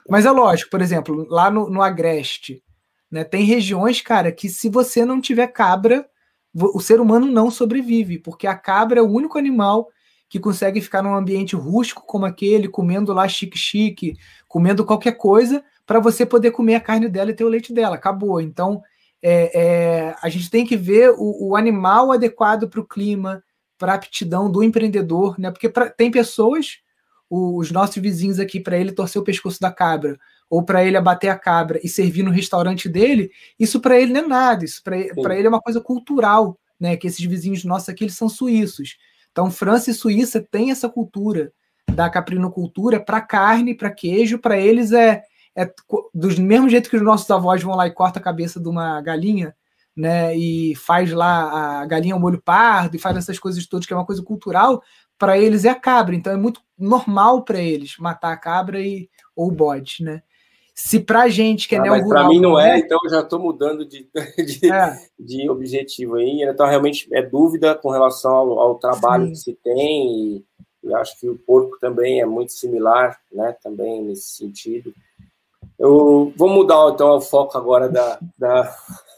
[0.10, 2.64] Mas é lógico, por exemplo, lá no, no Agreste,
[3.10, 6.08] né, tem regiões, cara, que se você não tiver cabra,
[6.54, 9.88] o ser humano não sobrevive, porque a cabra é o único animal
[10.30, 16.00] que consegue ficar num ambiente rústico como aquele, comendo lá chique-chique, comendo qualquer coisa, para
[16.00, 17.96] você poder comer a carne dela e ter o leite dela.
[17.96, 18.42] Acabou.
[18.42, 18.82] Então,
[19.22, 23.42] é, é, a gente tem que ver o, o animal adequado para o clima,
[23.78, 25.50] para a aptidão do empreendedor, né?
[25.50, 26.80] Porque pra, tem pessoas,
[27.30, 30.18] os nossos vizinhos aqui, para ele torcer o pescoço da cabra,
[30.50, 34.22] ou para ele abater a cabra e servir no restaurante dele, isso para ele não
[34.22, 36.96] é nada, isso para ele é uma coisa cultural, né?
[36.96, 38.98] Que esses vizinhos nossos aqui eles são suíços.
[39.32, 41.52] Então, França e Suíça têm essa cultura
[41.94, 45.24] da caprinocultura para carne, para queijo, para eles é,
[45.56, 45.72] é
[46.14, 49.02] do mesmo jeito que os nossos avós vão lá e corta a cabeça de uma
[49.02, 49.56] galinha,
[49.96, 53.94] né, e faz lá a galinha ao molho pardo e faz essas coisas todas que
[53.94, 54.84] é uma coisa cultural,
[55.18, 56.16] para eles é a cabra.
[56.16, 60.22] Então é muito normal para eles matar a cabra e ou o bode, né?
[60.74, 62.10] Se para gente que é ah, neorural...
[62.10, 64.96] Para mim não é, então eu já estou mudando de, de, é.
[65.20, 66.44] de, objetivo aí.
[66.44, 69.32] Então realmente é dúvida com relação ao, ao trabalho Sim.
[69.32, 70.46] que se tem
[70.84, 73.56] e, acho que o porco também é muito similar, né?
[73.62, 74.94] Também nesse sentido.
[75.80, 78.76] Eu vou mudar então o foco agora da, da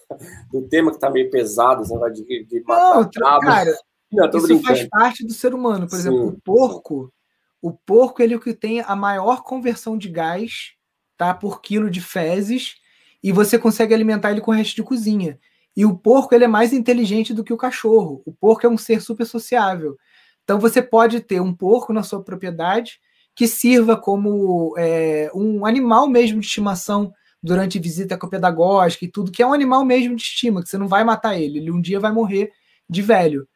[0.51, 3.77] do tema que está meio pesado, esse negócio de, de matar Não, cara,
[4.11, 4.63] Não, isso brincando.
[4.63, 5.87] faz parte do ser humano.
[5.87, 6.01] Por Sim.
[6.01, 7.13] exemplo, o porco,
[7.61, 10.73] o porco ele é o que tem a maior conversão de gás
[11.17, 12.75] tá, por quilo de fezes
[13.21, 15.39] e você consegue alimentar ele com o resto de cozinha.
[15.75, 18.21] E o porco ele é mais inteligente do que o cachorro.
[18.25, 19.97] O porco é um ser super sociável.
[20.43, 22.99] Então você pode ter um porco na sua propriedade
[23.35, 29.41] que sirva como é, um animal mesmo de estimação durante visita pedagógica e tudo, que
[29.41, 31.99] é um animal mesmo de estima, que você não vai matar ele, ele um dia
[31.99, 32.51] vai morrer
[32.89, 33.47] de velho.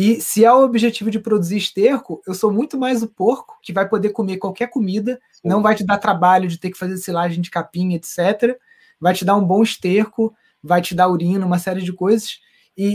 [0.00, 3.70] E se é o objetivo de produzir esterco, eu sou muito mais o porco, que
[3.70, 5.46] vai poder comer qualquer comida, Sim.
[5.46, 8.58] não vai te dar trabalho de ter que fazer silagem de capim, etc.
[8.98, 10.34] Vai te dar um bom esterco,
[10.64, 12.40] vai te dar urina, uma série de coisas.
[12.74, 12.86] E,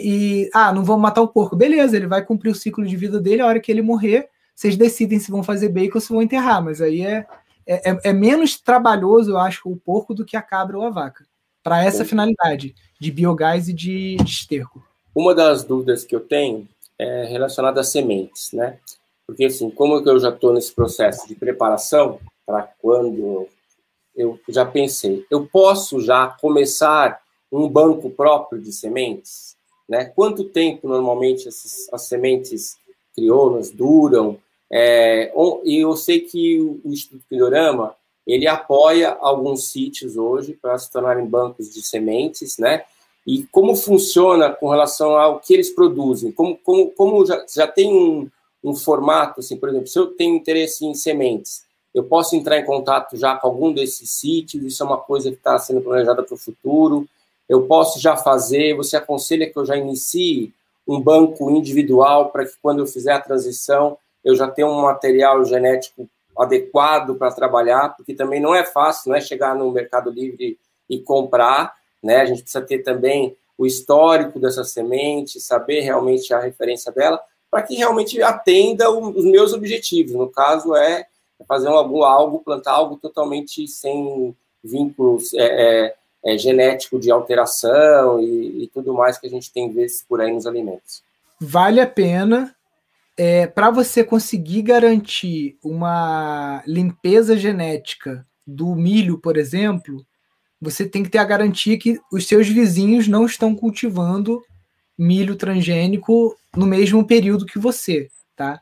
[0.45, 1.55] e, ah, não vamos matar o porco.
[1.55, 4.75] Beleza, ele vai cumprir o ciclo de vida dele, a hora que ele morrer, vocês
[4.75, 7.27] decidem se vão fazer bacon ou se vão enterrar, mas aí é,
[7.67, 10.89] é, é, é menos trabalhoso, eu acho, o porco do que a cabra ou a
[10.89, 11.23] vaca,
[11.61, 14.83] para essa finalidade de biogás e de, de esterco.
[15.13, 16.67] Uma das dúvidas que eu tenho
[16.99, 18.79] é relacionada a sementes, né?
[19.27, 23.47] Porque, assim, como eu já estou nesse processo de preparação para quando
[24.15, 27.19] eu já pensei, eu posso já começar
[27.51, 29.55] um banco próprio de sementes,
[29.87, 30.05] né?
[30.05, 32.77] Quanto tempo normalmente essas, as sementes
[33.15, 34.37] crioulas duram?
[34.71, 35.31] É,
[35.63, 41.25] e eu sei que o Instituto Pindorama ele apoia alguns sítios hoje para se tornarem
[41.25, 42.83] bancos de sementes, né?
[43.25, 46.31] E como funciona com relação ao que eles produzem?
[46.31, 48.29] Como, como, como já, já tem um,
[48.63, 52.65] um formato, assim, por exemplo, se eu tenho interesse em sementes, eu posso entrar em
[52.65, 56.35] contato já com algum desses sítios, isso é uma coisa que está sendo planejada para
[56.35, 57.07] o futuro,
[57.47, 60.53] eu posso já fazer, você aconselha que eu já inicie
[60.87, 65.45] um banco individual para que quando eu fizer a transição eu já tenho um material
[65.45, 70.57] genético adequado para trabalhar, porque também não é fácil, não é chegar no Mercado Livre
[70.89, 72.17] e comprar, né?
[72.17, 77.63] A gente precisa ter também o histórico dessa semente, saber realmente a referência dela, para
[77.63, 80.13] que realmente atenda os meus objetivos.
[80.13, 81.05] No caso, é
[81.47, 88.63] fazer algo, algo plantar algo totalmente sem vínculos é, é, é, genético de alteração e,
[88.63, 91.03] e tudo mais que a gente tem vezes por aí nos alimentos.
[91.39, 92.55] Vale a pena
[93.17, 100.05] é, para você conseguir garantir uma limpeza genética do milho, por exemplo,
[100.65, 104.41] você tem que ter a garantia que os seus vizinhos não estão cultivando
[104.97, 108.59] milho transgênico no mesmo período que você, tá?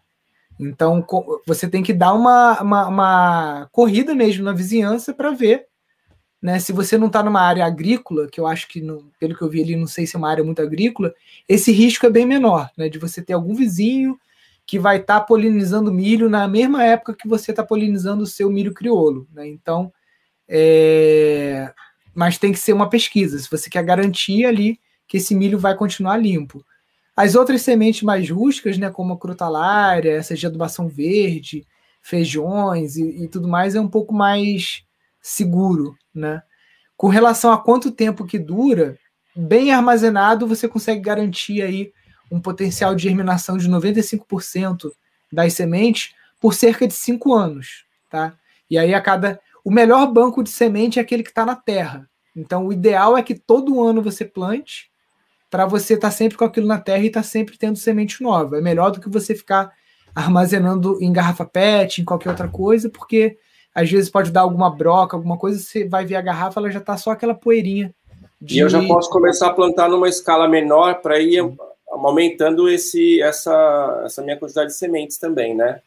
[0.60, 1.06] Então
[1.48, 5.66] você tem que dar uma, uma, uma corrida mesmo na vizinhança para ver,
[6.42, 6.60] né?
[6.60, 8.82] Se você não está numa área agrícola, que eu acho que,
[9.20, 11.14] pelo que eu vi ali, não sei se é uma área muito agrícola,
[11.48, 12.90] esse risco é bem menor, né?
[12.90, 14.20] De você ter algum vizinho
[14.66, 18.50] que vai estar tá polinizando milho na mesma época que você está polinizando o seu
[18.50, 19.28] milho crioulo.
[19.34, 19.48] Né?
[19.48, 19.92] Então,
[20.48, 21.74] é...
[22.14, 25.76] mas tem que ser uma pesquisa, se você quer garantir ali que esse milho vai
[25.76, 26.64] continuar limpo.
[27.16, 31.66] As outras sementes mais rústicas, né, como a crutalária, essa de adubação verde,
[32.02, 34.84] feijões e, e tudo mais, é um pouco mais
[35.22, 35.96] seguro.
[36.14, 36.42] Né?
[36.98, 38.98] Com relação a quanto tempo que dura,
[39.36, 41.94] bem armazenado, você consegue garantir aí
[42.32, 44.92] um potencial de germinação de 95%
[45.32, 48.36] das sementes por cerca de 5 anos, tá?
[48.70, 52.10] E aí a cada o melhor banco de semente é aquele que está na terra.
[52.36, 54.92] Então o ideal é que todo ano você plante
[55.50, 58.22] para você estar tá sempre com aquilo na terra e estar tá sempre tendo semente
[58.22, 58.58] nova.
[58.58, 59.72] É melhor do que você ficar
[60.16, 63.38] armazenando em garrafa PET, em qualquer outra coisa, porque
[63.74, 66.80] às vezes pode dar alguma broca, alguma coisa, você vai ver a garrafa, ela já
[66.80, 67.94] está só aquela poeirinha.
[68.40, 68.58] De...
[68.58, 71.40] E eu já posso começar a plantar numa escala menor para ir
[71.88, 75.82] aumentando esse, essa, essa minha quantidade de sementes também, né?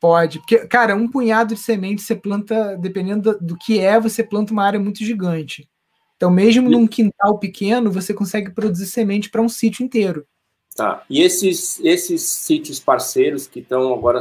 [0.00, 4.24] Pode, porque, cara, um punhado de sementes você planta, dependendo do, do que é, você
[4.24, 5.68] planta uma área muito gigante.
[6.16, 6.70] Então, mesmo e...
[6.70, 10.26] num quintal pequeno, você consegue produzir semente para um sítio inteiro.
[10.74, 11.04] Tá.
[11.10, 14.20] E esses, esses sítios parceiros que estão agora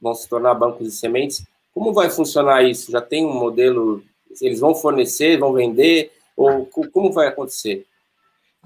[0.00, 1.44] vão se tornar bancos de sementes,
[1.74, 2.90] como vai funcionar isso?
[2.90, 4.02] Já tem um modelo?
[4.40, 6.12] Eles vão fornecer, vão vender?
[6.36, 7.86] Ou como vai acontecer?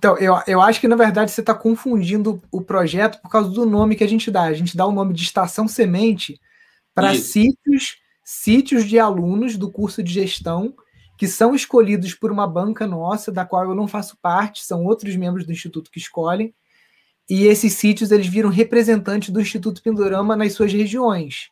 [0.04, 3.64] Então, eu, eu acho que na verdade você está confundindo o projeto por causa do
[3.64, 4.42] nome que a gente dá.
[4.42, 6.38] A gente dá o nome de Estação Semente
[6.94, 10.74] para sítios, sítios de alunos do curso de gestão
[11.16, 15.16] que são escolhidos por uma banca nossa, da qual eu não faço parte, são outros
[15.16, 16.52] membros do Instituto que escolhem.
[17.30, 21.48] E esses sítios eles viram representantes do Instituto Pindorama nas suas regiões.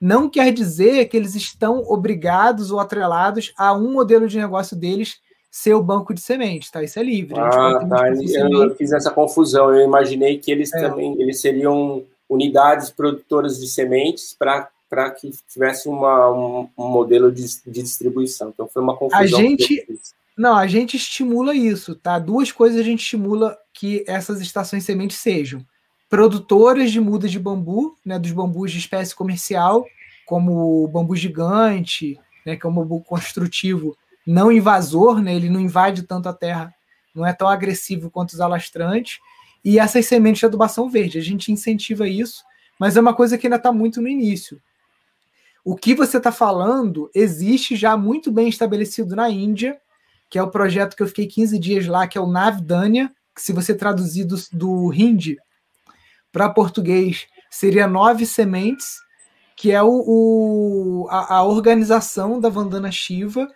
[0.00, 5.16] Não quer dizer que eles estão obrigados ou atrelados a um modelo de negócio deles
[5.56, 6.82] ser o banco de sementes, tá?
[6.82, 7.34] Isso é livre.
[7.40, 8.10] Ah, tá.
[8.10, 9.74] Eu fiz essa confusão.
[9.74, 10.80] Eu imaginei que eles é.
[10.80, 17.32] também eles seriam unidades produtoras de sementes para para que tivesse uma, um, um modelo
[17.32, 18.50] de, de, distribuição.
[18.50, 19.18] Então foi uma confusão.
[19.18, 19.84] A gente
[20.36, 22.20] não, a gente estimula isso, tá?
[22.20, 25.64] Duas coisas a gente estimula que essas estações sementes sejam
[26.08, 29.84] produtoras de muda de bambu, né, dos bambus de espécie comercial,
[30.24, 33.96] como o bambu gigante, né, que é um bambu construtivo
[34.26, 35.34] não invasor, né?
[35.34, 36.74] Ele não invade tanto a terra,
[37.14, 39.18] não é tão agressivo quanto os alastrantes.
[39.64, 42.42] E essas sementes de adubação verde, a gente incentiva isso,
[42.78, 44.60] mas é uma coisa que ainda está muito no início.
[45.64, 49.76] O que você está falando existe já muito bem estabelecido na Índia,
[50.30, 53.42] que é o projeto que eu fiquei 15 dias lá, que é o Navdanya, que
[53.42, 55.36] se você traduzir do, do hindi
[56.32, 58.98] para português, seria nove sementes,
[59.56, 63.48] que é o, o a, a, organização da Vandana Shiva,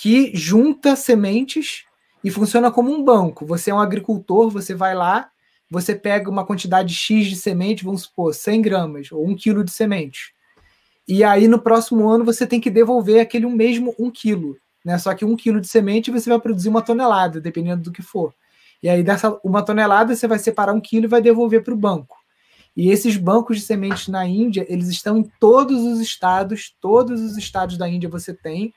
[0.00, 1.84] que junta sementes
[2.24, 3.44] e funciona como um banco.
[3.44, 5.28] Você é um agricultor, você vai lá,
[5.70, 9.70] você pega uma quantidade X de semente, vamos supor, 100 gramas ou 1 quilo de
[9.70, 10.34] semente.
[11.06, 14.56] E aí, no próximo ano, você tem que devolver aquele mesmo 1 quilo.
[14.82, 14.96] Né?
[14.96, 18.32] Só que 1 quilo de semente você vai produzir uma tonelada, dependendo do que for.
[18.82, 21.76] E aí, dessa uma tonelada, você vai separar um quilo e vai devolver para o
[21.76, 22.16] banco.
[22.74, 27.36] E esses bancos de sementes na Índia, eles estão em todos os estados, todos os
[27.36, 28.72] estados da Índia você tem,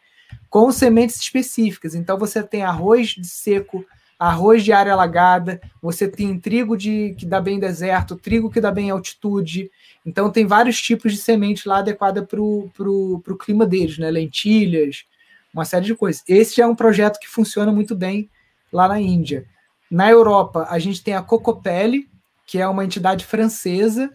[0.49, 1.95] com sementes específicas.
[1.95, 3.85] Então você tem arroz de seco,
[4.17, 8.61] arroz de área alagada, você tem trigo de que dá bem em deserto, trigo que
[8.61, 9.69] dá bem em altitude.
[10.05, 14.09] Então tem vários tipos de semente lá adequada para o clima deles, né?
[14.09, 15.05] Lentilhas,
[15.53, 16.23] uma série de coisas.
[16.27, 18.29] Esse é um projeto que funciona muito bem
[18.71, 19.45] lá na Índia.
[19.89, 22.09] Na Europa, a gente tem a Cocopelli,
[22.47, 24.09] que é uma entidade francesa,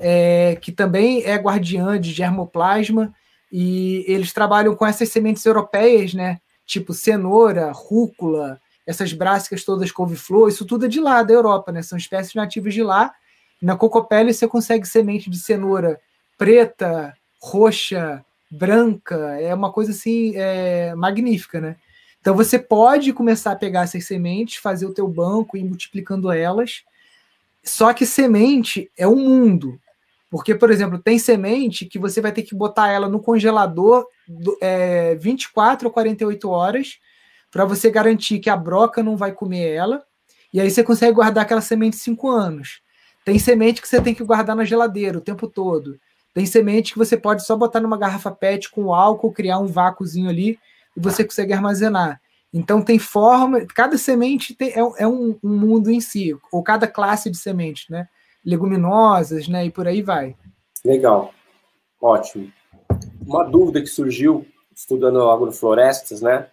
[0.00, 3.14] é, que também é guardiã de germoplasma
[3.50, 6.38] e eles trabalham com essas sementes europeias, né?
[6.66, 11.82] Tipo cenoura, rúcula, essas brássicas todas couve-flor, isso tudo é de lá, da Europa, né?
[11.82, 13.12] São espécies nativas de lá.
[13.60, 16.00] Na cocopele você consegue semente de cenoura
[16.38, 21.76] preta, roxa, branca, é uma coisa assim é, magnífica, né?
[22.20, 26.30] Então você pode começar a pegar essas sementes, fazer o teu banco e ir multiplicando
[26.30, 26.82] elas.
[27.64, 29.80] Só que semente é um mundo.
[30.30, 34.06] Porque, por exemplo, tem semente que você vai ter que botar ela no congelador
[34.62, 36.98] é, 24 ou 48 horas
[37.50, 40.02] para você garantir que a broca não vai comer ela.
[40.54, 42.80] E aí você consegue guardar aquela semente 5 anos.
[43.24, 45.98] Tem semente que você tem que guardar na geladeira o tempo todo.
[46.32, 50.28] Tem semente que você pode só botar numa garrafa PET com álcool, criar um vácuozinho
[50.28, 50.58] ali
[50.96, 52.20] e você consegue armazenar.
[52.52, 56.86] Então tem forma, cada semente tem, é, é um, um, mundo em si, ou cada
[56.86, 58.08] classe de semente, né?
[58.44, 59.66] Leguminosas, né?
[59.66, 60.36] E por aí vai.
[60.84, 61.32] Legal,
[62.00, 62.50] ótimo.
[63.24, 66.48] Uma dúvida que surgiu estudando agroflorestas, né?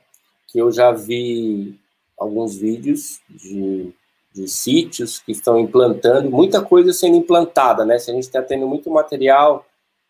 [0.47, 1.79] Que eu já vi
[2.17, 3.93] alguns vídeos de,
[4.33, 7.97] de sítios que estão implantando, muita coisa sendo implantada, né?
[7.99, 9.65] Se a gente está tendo muito material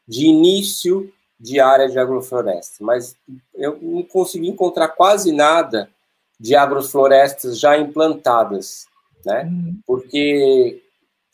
[0.08, 3.16] de início de área de agrofloresta, mas
[3.54, 5.90] eu não consegui encontrar quase nada
[6.40, 8.88] de agroflorestas já implantadas,
[9.26, 9.44] né?
[9.44, 9.80] Uhum.
[9.86, 10.82] Porque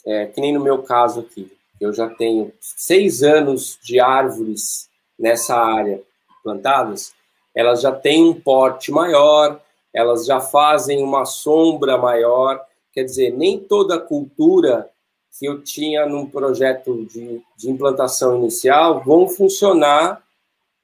[0.05, 5.55] é, que nem no meu caso aqui, eu já tenho seis anos de árvores nessa
[5.55, 6.01] área
[6.43, 7.13] plantadas,
[7.55, 9.61] elas já têm um porte maior,
[9.93, 12.59] elas já fazem uma sombra maior,
[12.91, 14.89] quer dizer, nem toda cultura
[15.37, 20.21] que eu tinha num projeto de, de implantação inicial vão funcionar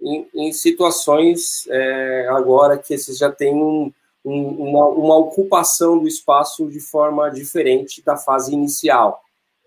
[0.01, 3.91] em, em situações é, agora que esses já têm um,
[4.23, 9.21] uma, uma ocupação do espaço de forma diferente da fase inicial,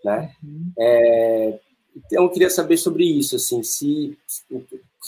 [0.05, 0.32] né?
[0.42, 0.72] Uhum.
[0.78, 1.59] É,
[1.96, 4.16] então eu queria saber sobre isso, assim, se
[4.50, 4.62] o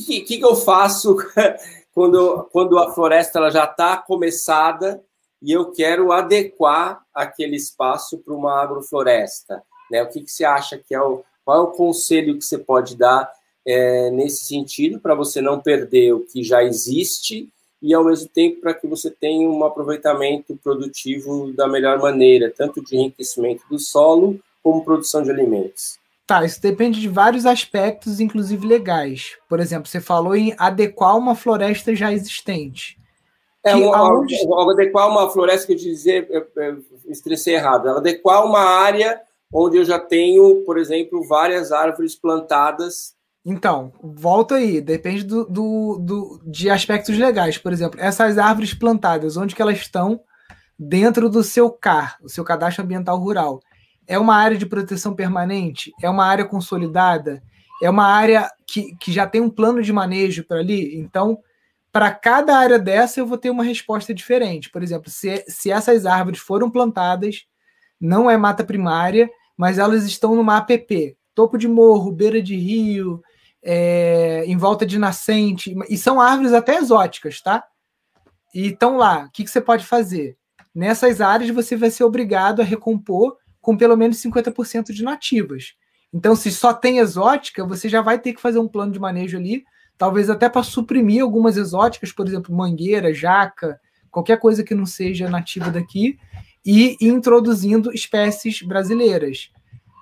[0.05, 1.16] que, que, eu faço
[1.95, 5.03] quando, quando a floresta ela já está começada
[5.42, 10.03] e eu quero adequar aquele espaço para uma agrofloresta, né?
[10.03, 12.97] O que, que você acha que é o qual é o conselho que você pode
[12.97, 13.30] dar
[13.66, 17.53] é, nesse sentido para você não perder o que já existe
[17.85, 22.82] e ao mesmo tempo para que você tenha um aproveitamento produtivo da melhor maneira, tanto
[22.82, 25.99] de enriquecimento do solo como produção de alimentos.
[26.26, 29.37] Tá, isso depende de vários aspectos, inclusive legais.
[29.47, 32.99] Por exemplo, você falou em adequar uma floresta já existente.
[33.62, 34.35] É, um, aonde...
[34.70, 39.20] adequar uma floresta, que eu dizer, eu, eu estressei errado, adequar uma área
[39.53, 43.14] onde eu já tenho, por exemplo, várias árvores plantadas
[43.45, 47.59] então, volta aí, depende do, do, do, de aspectos legais.
[47.59, 50.20] Por exemplo, essas árvores plantadas, onde que elas estão
[50.78, 53.61] dentro do seu CAR, o seu Cadastro Ambiental Rural?
[54.07, 55.92] É uma área de proteção permanente?
[56.03, 57.42] É uma área consolidada?
[57.82, 60.97] É uma área que, que já tem um plano de manejo para ali?
[60.99, 61.38] Então,
[61.92, 64.70] para cada área dessa, eu vou ter uma resposta diferente.
[64.70, 67.45] Por exemplo, se, se essas árvores foram plantadas,
[68.01, 73.22] não é mata primária, mas elas estão numa APP, topo de morro, beira de rio,
[73.65, 77.65] é, em volta de nascente, e são árvores até exóticas, tá?
[78.55, 79.25] E estão lá.
[79.25, 80.37] O que, que você pode fazer?
[80.75, 85.75] Nessas áreas você vai ser obrigado a recompor com pelo menos 50% de nativas.
[86.12, 89.39] Então, se só tem exótica, você já vai ter que fazer um plano de manejo
[89.39, 89.65] ali,
[89.97, 95.29] talvez até para suprimir algumas exóticas, por exemplo, mangueira, jaca, qualquer coisa que não seja
[95.29, 96.19] nativa daqui,
[96.65, 99.51] e introduzindo espécies brasileiras.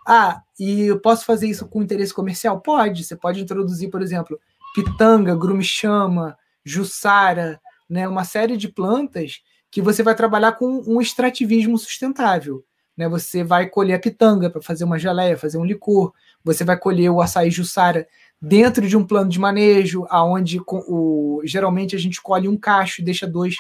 [0.06, 2.60] Ah, e eu posso fazer isso com interesse comercial?
[2.60, 3.04] Pode.
[3.04, 4.38] Você pode introduzir, por exemplo,
[4.74, 9.40] pitanga, grumichama, jussara, né, uma série de plantas
[9.70, 12.64] que você vai trabalhar com um extrativismo sustentável.
[12.96, 13.08] Né?
[13.08, 16.12] Você vai colher a pitanga para fazer uma geleia, fazer um licor.
[16.44, 18.06] Você vai colher o açaí jussara
[18.40, 23.04] dentro de um plano de manejo, aonde o, geralmente a gente colhe um cacho e
[23.04, 23.54] deixa dois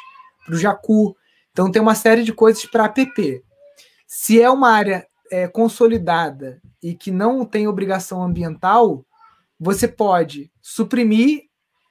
[0.44, 1.16] para o jacu.
[1.52, 3.42] Então tem uma série de coisas para APP.
[4.06, 9.02] Se é uma área é, consolidada e que não tem obrigação ambiental,
[9.58, 11.44] você pode suprimir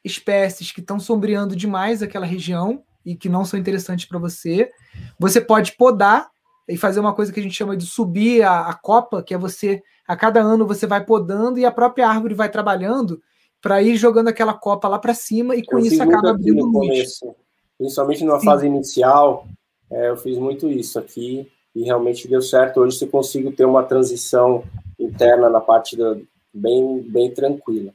[0.06, 4.70] espécies que estão sombreando demais aquela região e que não são interessantes para você.
[5.18, 6.30] Você pode podar
[6.70, 9.38] e fazer uma coisa que a gente chama de subir a, a, copa, que é
[9.40, 13.20] você, a cada ano você vai podando e a própria árvore vai trabalhando
[13.60, 16.88] para ir jogando aquela copa lá para cima e com eu isso acaba abrindo luz.
[16.88, 17.36] Começo,
[17.76, 19.48] principalmente numa fase inicial,
[19.90, 22.82] é, eu fiz muito isso aqui e realmente deu certo.
[22.82, 24.64] Hoje você consigo ter uma transição
[25.00, 26.18] interna na parte da,
[26.54, 27.94] bem, bem tranquila.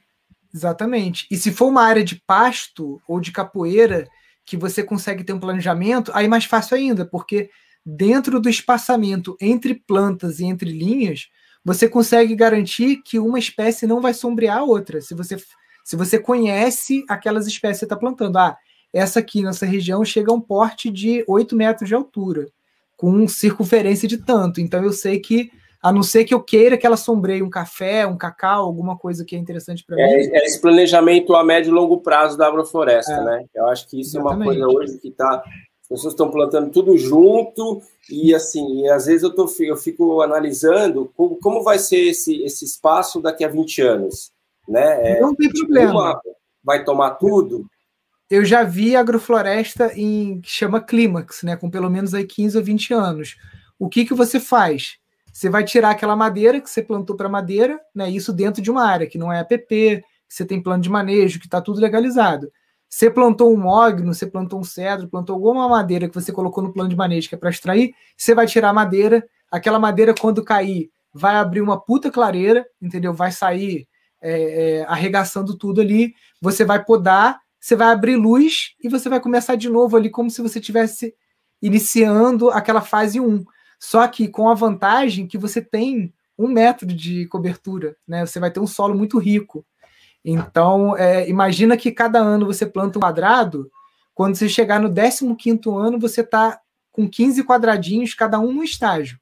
[0.54, 1.26] Exatamente.
[1.30, 4.08] E se for uma área de pasto ou de capoeira
[4.44, 7.50] que você consegue ter um planejamento, aí mais fácil ainda, porque
[7.84, 11.28] dentro do espaçamento entre plantas e entre linhas,
[11.64, 15.00] você consegue garantir que uma espécie não vai sombrear a outra.
[15.00, 15.36] Se você,
[15.84, 18.38] se você conhece aquelas espécies que você está plantando.
[18.38, 18.56] Ah,
[18.92, 22.46] essa aqui nessa região chega a um porte de 8 metros de altura
[22.96, 24.60] com circunferência de tanto.
[24.60, 25.50] Então eu sei que,
[25.82, 29.24] a não ser que eu queira que ela sombreie um café, um cacau, alguma coisa
[29.24, 30.30] que é interessante para é, mim.
[30.32, 33.44] É esse planejamento a médio e longo prazo da agrofloresta, é, né?
[33.54, 34.58] Eu acho que isso exatamente.
[34.58, 35.42] é uma coisa hoje que está.
[35.82, 37.80] As pessoas estão plantando tudo junto
[38.10, 42.42] e assim, e às vezes eu, tô, eu fico analisando como, como vai ser esse,
[42.42, 44.32] esse espaço daqui a 20 anos.
[44.68, 45.12] Né?
[45.12, 45.92] É, não tem problema.
[45.92, 46.20] Uma,
[46.64, 47.66] vai tomar tudo?
[48.28, 52.64] Eu já vi agrofloresta em que chama clímax, né, com pelo menos aí 15 ou
[52.64, 53.36] 20 anos.
[53.78, 54.98] O que que você faz?
[55.32, 58.84] Você vai tirar aquela madeira que você plantou para madeira, né, isso dentro de uma
[58.84, 62.50] área que não é APP, que você tem plano de manejo, que está tudo legalizado.
[62.88, 66.72] Você plantou um mogno, você plantou um cedro, plantou alguma madeira que você colocou no
[66.72, 70.42] plano de manejo que é para extrair, você vai tirar a madeira, aquela madeira quando
[70.42, 73.12] cair vai abrir uma puta clareira, entendeu?
[73.12, 73.88] Vai sair
[74.20, 79.18] é, é, arregaçando tudo ali, você vai podar você vai abrir luz e você vai
[79.18, 81.12] começar de novo ali, como se você estivesse
[81.60, 83.44] iniciando aquela fase 1.
[83.76, 88.24] Só que com a vantagem que você tem um metro de cobertura, né?
[88.24, 89.66] Você vai ter um solo muito rico.
[90.24, 93.68] Então, é, imagina que cada ano você planta um quadrado,
[94.14, 96.60] quando você chegar no 15 ano, você está
[96.92, 99.18] com 15 quadradinhos, cada um no estágio.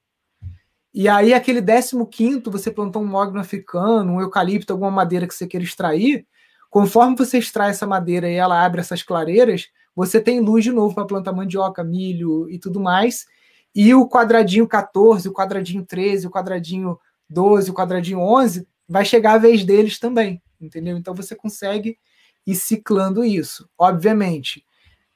[0.92, 5.46] E aí, aquele 15 você plantou um mogno africano, um eucalipto, alguma madeira que você
[5.46, 6.26] queira extrair,
[6.74, 10.92] Conforme você extrai essa madeira e ela abre essas clareiras, você tem luz de novo
[10.92, 13.26] para plantar mandioca, milho e tudo mais.
[13.72, 16.98] E o quadradinho 14, o quadradinho 13, o quadradinho
[17.30, 20.96] 12, o quadradinho 11, vai chegar a vez deles também, entendeu?
[20.96, 21.96] Então você consegue
[22.44, 23.70] ir ciclando isso.
[23.78, 24.66] Obviamente,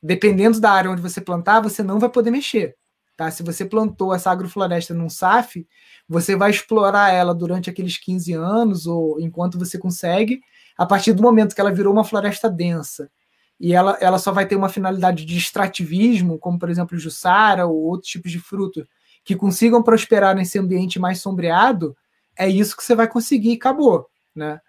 [0.00, 2.76] dependendo da área onde você plantar, você não vai poder mexer.
[3.16, 3.32] Tá?
[3.32, 5.66] Se você plantou essa agrofloresta num SAF,
[6.08, 10.40] você vai explorar ela durante aqueles 15 anos ou enquanto você consegue,
[10.78, 13.10] a partir do momento que ela virou uma floresta densa
[13.58, 17.76] e ela, ela só vai ter uma finalidade de extrativismo, como por exemplo jussara ou
[17.76, 18.86] outros tipos de fruto,
[19.24, 21.96] que consigam prosperar nesse ambiente mais sombreado,
[22.36, 24.06] é isso que você vai conseguir acabou.
[24.34, 24.60] Né?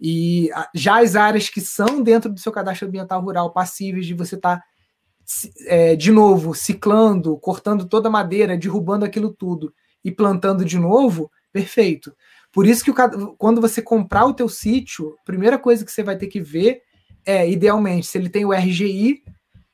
[0.00, 4.36] E já as áreas que são dentro do seu cadastro ambiental rural passíveis de você
[4.36, 4.64] estar, tá,
[5.66, 11.30] é, de novo, ciclando, cortando toda a madeira, derrubando aquilo tudo e plantando de novo,
[11.52, 12.14] perfeito.
[12.52, 16.02] Por isso que o, quando você comprar o teu sítio, a primeira coisa que você
[16.02, 16.82] vai ter que ver
[17.24, 19.22] é, idealmente, se ele tem o RGI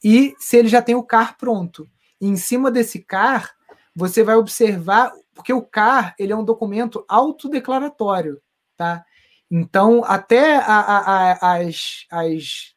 [0.02, 1.88] e se ele já tem o CAR pronto.
[2.20, 3.54] E em cima desse CAR,
[3.94, 8.40] você vai observar, porque o CAR ele é um documento autodeclaratório,
[8.76, 9.04] tá?
[9.50, 12.74] Então, até a, a, a, as, as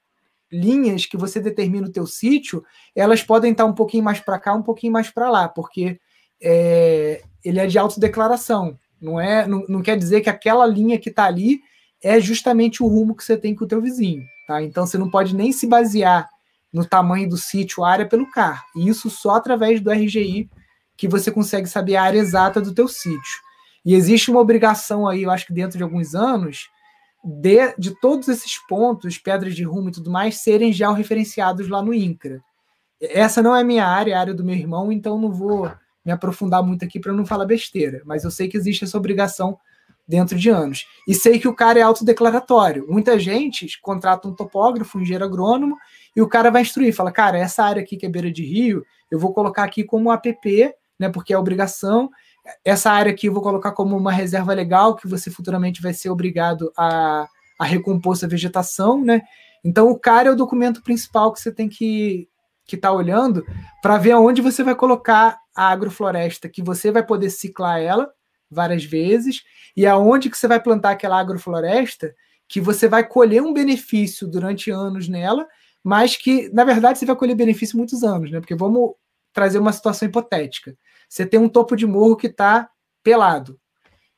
[0.52, 2.64] linhas que você determina o teu sítio,
[2.96, 6.00] elas podem estar um pouquinho mais para cá, um pouquinho mais para lá, porque
[6.42, 8.78] é, ele é de autodeclaração.
[9.02, 11.60] Não é, não, não quer dizer que aquela linha que está ali
[12.04, 14.24] é justamente o rumo que você tem com o teu vizinho.
[14.48, 14.62] Tá?
[14.62, 16.28] Então você não pode nem se basear
[16.72, 18.64] no tamanho do sítio, área pelo CAR.
[18.76, 20.50] E isso só através do RGI
[20.96, 23.40] que você consegue saber a área exata do teu sítio.
[23.86, 26.68] E existe uma obrigação aí, eu acho que dentro de alguns anos,
[27.24, 31.82] de, de todos esses pontos, pedras de rumo e tudo mais, serem já referenciados lá
[31.82, 32.42] no INCRA.
[33.00, 35.72] Essa não é minha área, é a área do meu irmão, então não vou
[36.08, 39.60] me aprofundar muito aqui para não falar besteira, mas eu sei que existe essa obrigação
[40.08, 40.86] dentro de anos.
[41.06, 42.88] E sei que o cara é autodeclaratório.
[42.88, 45.76] Muita gente contrata um topógrafo, um engenheiro agrônomo,
[46.16, 48.86] e o cara vai instruir, fala, cara, essa área aqui que é beira de rio,
[49.12, 52.10] eu vou colocar aqui como APP, né, porque é obrigação.
[52.64, 56.10] Essa área aqui eu vou colocar como uma reserva legal, que você futuramente vai ser
[56.10, 57.28] obrigado a,
[57.60, 59.24] a recompor essa vegetação, né?
[59.62, 62.30] Então, o cara é o documento principal que você tem que
[62.68, 63.46] que está olhando
[63.82, 68.10] para ver aonde você vai colocar a agrofloresta, que você vai poder ciclar ela
[68.50, 69.44] várias vezes,
[69.76, 72.16] e aonde que você vai plantar aquela agrofloresta
[72.48, 75.46] que você vai colher um benefício durante anos nela,
[75.84, 78.40] mas que, na verdade, você vai colher benefício muitos anos, né?
[78.40, 78.94] Porque vamos
[79.34, 80.78] trazer uma situação hipotética.
[81.10, 82.70] Você tem um topo de morro que está
[83.04, 83.60] pelado.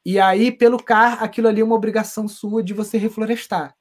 [0.06, 3.76] E aí, pelo CAR, aquilo ali é uma obrigação sua de você reflorestar.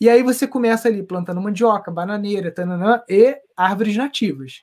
[0.00, 4.62] E aí você começa ali plantando mandioca, bananeira, tananã, e árvores nativas.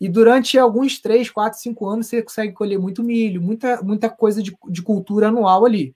[0.00, 4.42] E durante alguns 3, 4, 5 anos você consegue colher muito milho, muita, muita coisa
[4.42, 5.94] de, de cultura anual ali.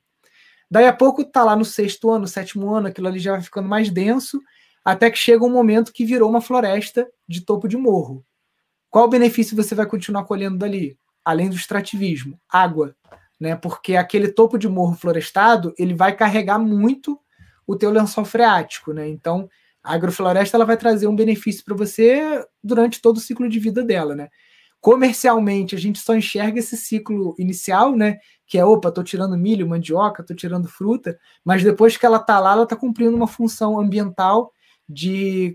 [0.70, 3.68] Daí a pouco tá lá no sexto ano, sétimo ano, aquilo ali já vai ficando
[3.68, 4.40] mais denso,
[4.84, 8.24] até que chega um momento que virou uma floresta de topo de morro.
[8.88, 10.96] Qual benefício você vai continuar colhendo dali?
[11.24, 12.96] Além do extrativismo, água,
[13.38, 13.54] né?
[13.56, 17.20] Porque aquele topo de morro florestado, ele vai carregar muito
[17.66, 19.08] o teu lençol freático, né?
[19.08, 19.48] Então,
[19.82, 23.82] a agrofloresta ela vai trazer um benefício para você durante todo o ciclo de vida
[23.82, 24.28] dela, né?
[24.80, 28.18] Comercialmente, a gente só enxerga esse ciclo inicial, né?
[28.46, 32.38] Que é, opa, tô tirando milho, mandioca, tô tirando fruta, mas depois que ela tá
[32.40, 34.52] lá, ela tá cumprindo uma função ambiental
[34.88, 35.54] de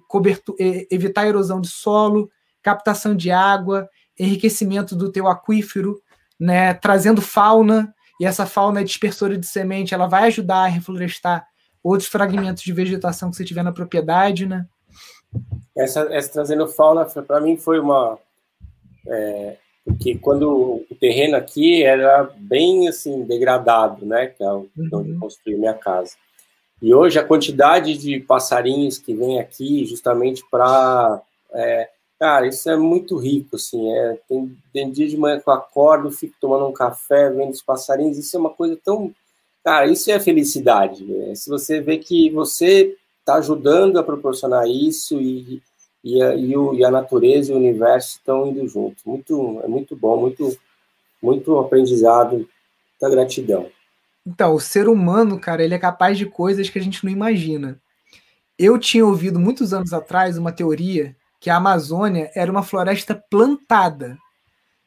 [0.89, 2.29] evitar erosão de solo,
[2.61, 5.99] captação de água, enriquecimento do teu aquífero,
[6.39, 6.73] né?
[6.73, 11.45] Trazendo fauna, e essa fauna é dispersora de semente, ela vai ajudar a reflorestar
[11.85, 14.65] outros fragmentos de vegetação que você tiver na propriedade, né?
[15.77, 18.17] Essa, essa trazendo fauna, para mim foi uma.
[19.07, 24.27] É, porque quando o terreno aqui era bem assim degradado, né?
[24.27, 25.19] Que é onde uhum.
[25.19, 26.15] construí minha casa.
[26.81, 31.21] E hoje a quantidade de passarinhos que vem aqui justamente para.
[31.53, 33.93] É, cara, isso é muito rico, assim.
[33.93, 37.61] É, tem, tem dia de manhã que eu acordo, fico tomando um café, vendo os
[37.61, 39.13] passarinhos, isso é uma coisa tão
[39.65, 41.03] Cara, isso é felicidade.
[41.03, 41.33] Né?
[41.33, 45.59] Se você vê que você está ajudando a proporcionar isso e,
[46.03, 49.03] e, a, e, o, e, a, natureza e o universo estão indo juntos.
[49.03, 50.55] Muito, é muito bom, muito,
[51.19, 52.47] muito aprendizado.
[53.01, 53.67] Muita gratidão.
[54.23, 57.79] Então, o ser humano, cara, ele é capaz de coisas que a gente não imagina.
[58.57, 64.15] Eu tinha ouvido muitos anos atrás uma teoria que a Amazônia era uma floresta plantada.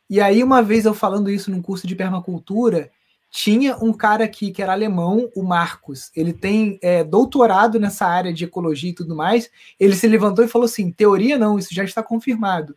[0.08, 2.90] E aí, uma vez eu falando isso num curso de permacultura,
[3.30, 6.10] tinha um cara aqui que era alemão, o Marcos.
[6.16, 9.50] Ele tem é, doutorado nessa área de ecologia e tudo mais.
[9.78, 12.76] Ele se levantou e falou assim: teoria não, isso já está confirmado.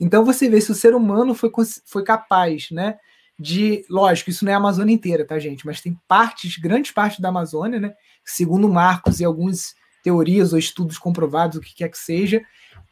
[0.00, 1.50] Então você vê se o ser humano foi,
[1.84, 2.96] foi capaz, né?
[3.38, 5.64] De, lógico, isso não é a Amazônia inteira, tá, gente?
[5.64, 7.94] Mas tem partes, grandes partes da Amazônia, né?
[8.24, 12.42] Segundo Marcos e algumas teorias ou estudos comprovados, o que quer que seja,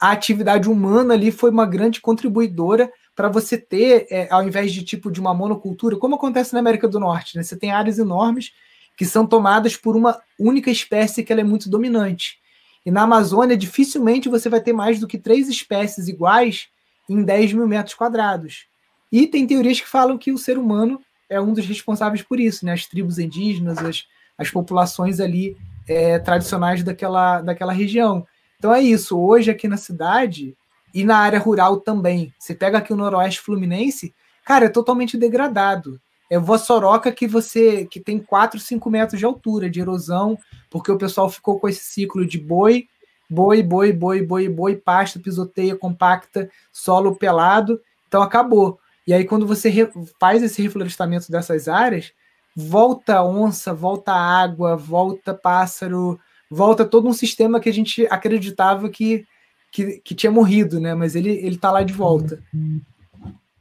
[0.01, 2.91] a atividade humana ali foi uma grande contribuidora
[3.21, 6.89] para você ter, é, ao invés de tipo de uma monocultura, como acontece na América
[6.89, 7.43] do Norte, né?
[7.43, 8.51] Você tem áreas enormes
[8.97, 12.39] que são tomadas por uma única espécie que ela é muito dominante.
[12.85, 16.69] E na Amazônia, dificilmente você vai ter mais do que três espécies iguais
[17.11, 18.65] em 10 mil metros quadrados.
[19.13, 20.99] E tem teorias que falam que o ser humano
[21.29, 22.73] é um dos responsáveis por isso, né?
[22.73, 24.07] As tribos indígenas, as,
[24.39, 28.27] as populações ali é, tradicionais daquela, daquela região.
[28.59, 29.21] Então é isso.
[29.21, 30.57] Hoje aqui na cidade
[30.95, 32.33] e na área rural também.
[32.39, 34.15] Você pega aqui o Noroeste Fluminense,
[34.45, 36.01] cara, é totalmente degradado.
[36.31, 40.39] É Vossoroca que você que tem 4, 5 metros de altura de erosão,
[40.71, 42.87] porque o pessoal ficou com esse ciclo de boi,
[43.29, 47.81] boi, boi, boi, boi, boi, pasta, pisoteia, compacta, solo pelado.
[48.07, 48.79] Então acabou.
[49.07, 52.13] E aí, quando você faz esse reflorestamento dessas áreas,
[52.55, 56.19] volta onça, volta água, volta pássaro,
[56.51, 59.25] volta todo um sistema que a gente acreditava que,
[59.71, 60.95] que, que tinha morrido, né?
[60.95, 62.43] Mas ele, ele tá lá de volta.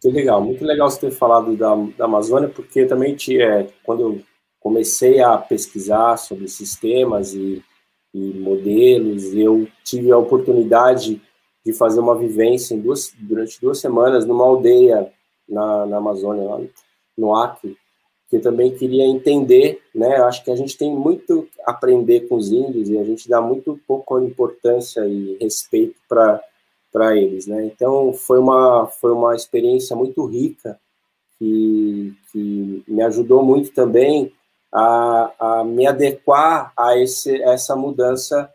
[0.02, 4.02] Que legal, muito legal você ter falado da, da Amazônia, porque também tinha, é, quando
[4.02, 4.22] eu
[4.60, 7.62] comecei a pesquisar sobre sistemas e,
[8.14, 11.22] e modelos, eu tive a oportunidade
[11.66, 15.12] de fazer uma vivência duas, durante duas semanas numa aldeia
[15.48, 16.62] na, na Amazônia, lá
[17.18, 17.78] no Acre,
[18.30, 20.18] que eu também queria entender, né?
[20.18, 23.42] Acho que a gente tem muito a aprender com os índios e a gente dá
[23.42, 26.42] muito pouco importância e respeito para
[26.92, 27.66] para eles, né?
[27.66, 30.80] Então foi uma foi uma experiência muito rica
[31.38, 34.32] que, que me ajudou muito também
[34.72, 38.52] a, a me adequar a esse essa mudança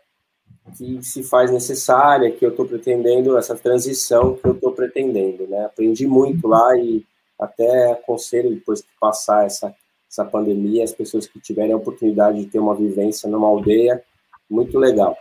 [0.77, 5.65] que se faz necessária, que eu estou pretendendo, essa transição que eu estou pretendendo, né?
[5.65, 7.05] Aprendi muito lá e
[7.39, 9.73] até aconselho, depois que passar essa,
[10.09, 14.03] essa pandemia, as pessoas que tiverem a oportunidade de ter uma vivência numa aldeia,
[14.49, 15.17] muito legal.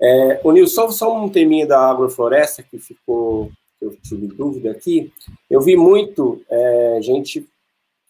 [0.00, 5.12] É, o Nilson, só, um teminha da agrofloresta que ficou, eu tive dúvida aqui,
[5.48, 7.46] eu vi muito é, gente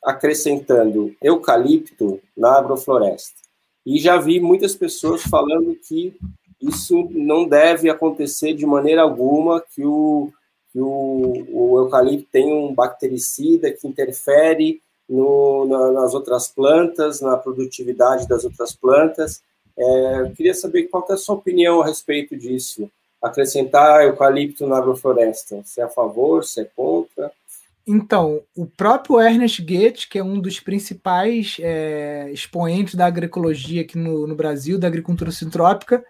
[0.03, 3.41] acrescentando eucalipto na agrofloresta.
[3.85, 6.15] E já vi muitas pessoas falando que
[6.61, 10.31] isso não deve acontecer de maneira alguma, que o,
[10.73, 17.37] que o, o eucalipto tem um bactericida que interfere no, na, nas outras plantas, na
[17.37, 19.43] produtividade das outras plantas.
[19.77, 22.91] É, eu queria saber qual é a sua opinião a respeito disso.
[23.21, 25.63] Acrescentar eucalipto na agrofloresta.
[25.65, 27.33] Se é a favor, se é contra?
[27.87, 33.99] Então, o próprio Ernest Goethe, que é um dos principais é, expoentes da agroecologia aqui
[33.99, 36.05] no, no Brasil, da agricultura sintrópica,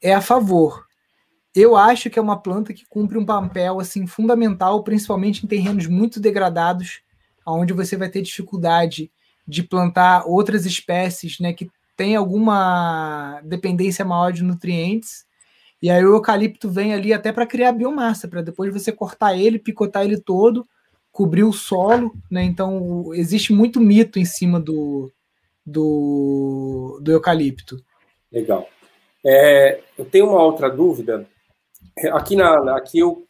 [0.00, 0.86] é a favor.
[1.54, 5.86] Eu acho que é uma planta que cumpre um papel assim fundamental, principalmente em terrenos
[5.86, 7.00] muito degradados,
[7.46, 9.10] onde você vai ter dificuldade
[9.46, 15.24] de plantar outras espécies, né, que tem alguma dependência maior de nutrientes.
[15.80, 19.58] E aí o eucalipto vem ali até para criar biomassa, para depois você cortar ele,
[19.58, 20.66] picotar ele todo,
[21.12, 22.42] cobrir o solo, né?
[22.42, 25.12] Então existe muito mito em cima do,
[25.64, 27.76] do, do eucalipto.
[28.32, 28.66] Legal.
[29.24, 31.28] É, eu tenho uma outra dúvida.
[32.12, 33.24] Aqui, na, aqui eu,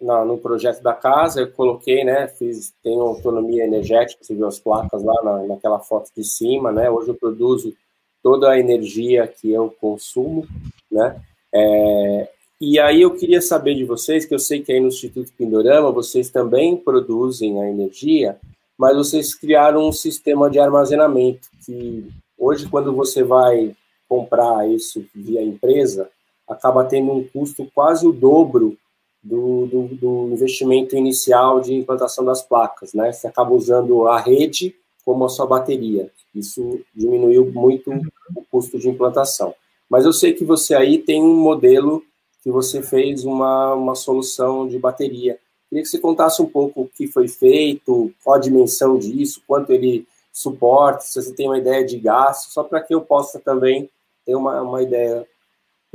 [0.00, 4.58] na, no projeto da casa, eu coloquei, né, fiz, tenho autonomia energética, você viu as
[4.58, 7.74] placas lá na, naquela foto de cima, né, hoje eu produzo
[8.22, 10.46] toda a energia que eu consumo,
[10.90, 11.20] né,
[11.54, 15.30] é, e aí eu queria saber de vocês, que eu sei que aí no Instituto
[15.36, 18.38] Pindorama vocês também produzem a energia,
[18.78, 22.06] mas vocês criaram um sistema de armazenamento que
[22.38, 23.76] hoje quando você vai
[24.08, 26.08] comprar isso via empresa,
[26.48, 28.76] acaba tendo um custo quase o dobro
[29.22, 33.12] do, do, do, investimento inicial de implantação das placas, né?
[33.12, 34.74] Você acaba usando a rede
[35.04, 36.10] como a sua bateria.
[36.34, 39.54] Isso diminuiu muito o custo de implantação.
[39.88, 42.02] Mas eu sei que você aí tem um modelo
[42.42, 45.38] que você fez uma, uma solução de bateria.
[45.68, 49.72] Queria que você contasse um pouco o que foi feito, qual a dimensão disso, quanto
[49.72, 53.88] ele suporta, se você tem uma ideia de gasto, só para que eu possa também
[54.24, 55.26] ter uma, uma ideia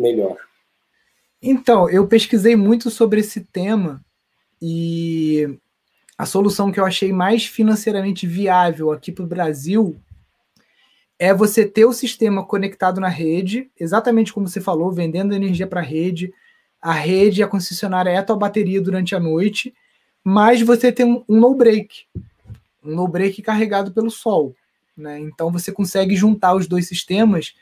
[0.01, 0.37] melhor.
[1.41, 4.03] Então, eu pesquisei muito sobre esse tema
[4.61, 5.59] e
[6.17, 9.99] a solução que eu achei mais financeiramente viável aqui para o Brasil
[11.17, 15.79] é você ter o sistema conectado na rede, exatamente como você falou, vendendo energia para
[15.79, 16.33] a rede.
[16.81, 19.73] A rede, a concessionária é a tua bateria durante a noite,
[20.23, 22.05] mas você tem um, um no-break,
[22.83, 24.55] um no-break carregado pelo sol.
[24.97, 25.19] Né?
[25.19, 27.55] Então você consegue juntar os dois sistemas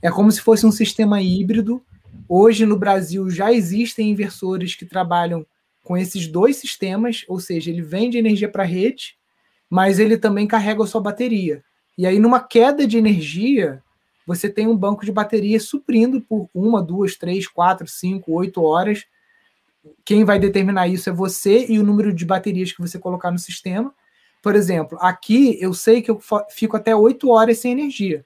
[0.00, 1.82] é como se fosse um sistema híbrido.
[2.28, 5.46] Hoje no Brasil já existem inversores que trabalham
[5.82, 9.16] com esses dois sistemas, ou seja, ele vende energia para a rede,
[9.68, 11.62] mas ele também carrega a sua bateria.
[11.96, 13.82] E aí, numa queda de energia,
[14.26, 19.04] você tem um banco de bateria suprindo por uma, duas, três, quatro, cinco, oito horas.
[20.04, 23.38] Quem vai determinar isso é você e o número de baterias que você colocar no
[23.38, 23.94] sistema.
[24.42, 26.20] Por exemplo, aqui eu sei que eu
[26.50, 28.24] fico até oito horas sem energia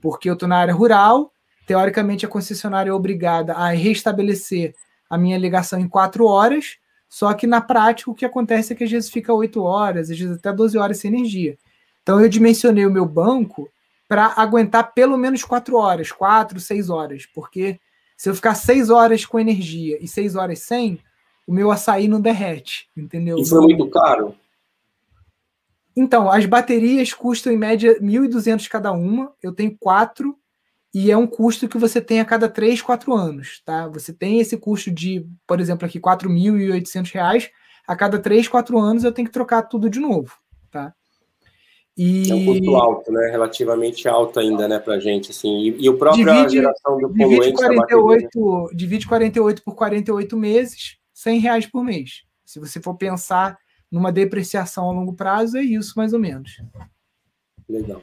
[0.00, 1.32] porque eu estou na área rural,
[1.66, 4.74] teoricamente a concessionária é obrigada a restabelecer
[5.08, 6.78] a minha ligação em quatro horas,
[7.10, 10.18] Só que na prática o que acontece é que às vezes fica 8 horas, às
[10.18, 11.58] vezes até 12 horas sem energia.
[12.02, 13.68] Então eu dimensionei o meu banco
[14.08, 17.80] para aguentar pelo menos 4 horas, 4, 6 horas, porque
[18.16, 21.00] se eu ficar 6 horas com energia e 6 horas sem,
[21.46, 23.36] o meu açaí não derrete, entendeu?
[23.38, 24.34] E foi muito caro?
[26.00, 29.34] Então, as baterias custam em média 1.200 cada uma.
[29.42, 30.34] Eu tenho quatro
[30.94, 33.86] e é um custo que você tem a cada 3, 4 anos, tá?
[33.88, 37.50] Você tem esse custo de, por exemplo, aqui R$ 4.800,
[37.86, 40.32] a cada 3, 4 anos eu tenho que trocar tudo de novo,
[40.70, 40.94] tá?
[41.94, 42.30] E...
[42.30, 43.28] É um custo alto, né?
[43.30, 45.58] Relativamente alto ainda, né, pra gente, assim.
[45.58, 48.74] E, e o próprio divide, geração do poluente divide 48, bateria?
[48.74, 52.22] Divide 48 por 48 meses, 100 reais por mês.
[52.46, 53.58] Se você for pensar
[53.90, 56.62] numa depreciação a longo prazo, é isso mais ou menos.
[57.68, 58.02] Legal.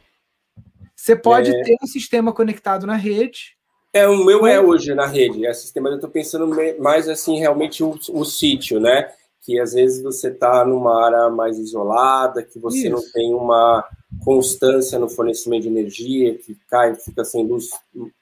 [0.95, 1.61] Você pode é...
[1.61, 3.55] ter um sistema conectado na rede.
[3.93, 5.45] É, o meu é hoje na rede.
[5.45, 6.47] É sistema, eu estou pensando
[6.79, 9.11] mais assim, realmente o, o sítio, né?
[9.41, 12.89] Que às vezes você está numa área mais isolada, que você isso.
[12.89, 13.88] não tem uma
[14.23, 17.69] constância no fornecimento de energia, que cai, fica sem luz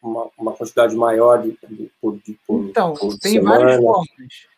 [0.02, 3.58] uma, uma quantidade maior de, de, por, de, por, Então, por tem semana.
[3.58, 4.08] várias formas.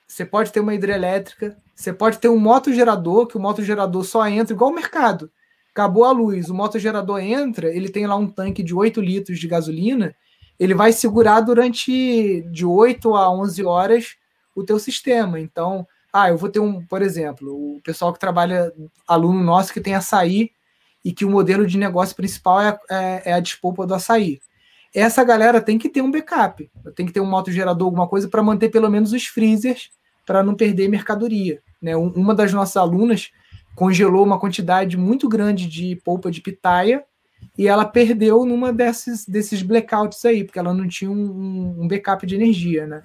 [0.07, 4.51] Você pode ter uma hidrelétrica, você pode ter um motogerador, que o motogerador só entra
[4.51, 5.29] igual o mercado.
[5.69, 9.47] Acabou a luz, o motogerador entra, ele tem lá um tanque de 8 litros de
[9.47, 10.15] gasolina,
[10.59, 14.15] ele vai segurar durante de 8 a 11 horas
[14.55, 15.39] o teu sistema.
[15.39, 18.73] Então, ah, eu vou ter um, por exemplo, o pessoal que trabalha,
[19.07, 20.49] aluno nosso que tem açaí
[21.05, 24.39] e que o modelo de negócio principal é, é, é a despolpa do açaí.
[24.95, 28.41] Essa galera tem que ter um backup, tem que ter um motogerador, alguma coisa para
[28.41, 29.91] manter pelo menos os freezers
[30.25, 31.61] para não perder mercadoria.
[31.81, 31.95] Né?
[31.95, 33.31] Uma das nossas alunas
[33.75, 37.03] congelou uma quantidade muito grande de polpa de pitaia
[37.57, 42.25] e ela perdeu numa desses, desses blackouts aí, porque ela não tinha um, um backup
[42.25, 43.03] de energia, né?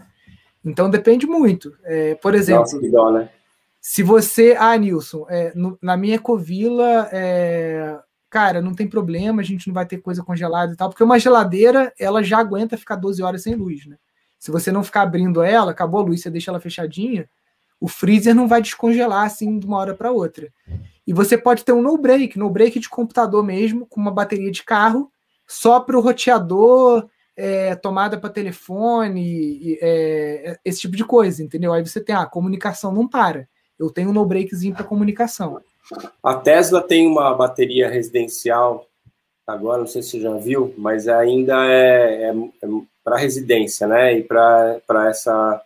[0.65, 1.77] Então depende muito.
[1.83, 3.29] É, por exemplo, Nossa, dó, né?
[3.81, 4.57] se você.
[4.59, 7.99] Ah, Nilson, é, no, na minha Ecovila, é,
[8.31, 11.19] cara, não tem problema, a gente não vai ter coisa congelada e tal, porque uma
[11.19, 13.97] geladeira ela já aguenta ficar 12 horas sem luz, né?
[14.39, 17.29] Se você não ficar abrindo ela, acabou a luz, você deixa ela fechadinha,
[17.83, 20.49] o freezer não vai descongelar assim de uma hora para outra.
[21.05, 24.53] E você pode ter um no break, no break de computador mesmo, com uma bateria
[24.53, 25.11] de carro,
[25.49, 31.73] só para o roteador, é, tomada para telefone, é, esse tipo de coisa, entendeu?
[31.73, 33.49] Aí você tem a ah, comunicação não para.
[33.77, 35.61] Eu tenho um no breakzinho para comunicação.
[36.23, 38.87] A Tesla tem uma bateria residencial
[39.45, 42.69] agora, não sei se você já viu, mas ainda é, é, é
[43.03, 44.17] para residência, né?
[44.17, 45.61] E para essa.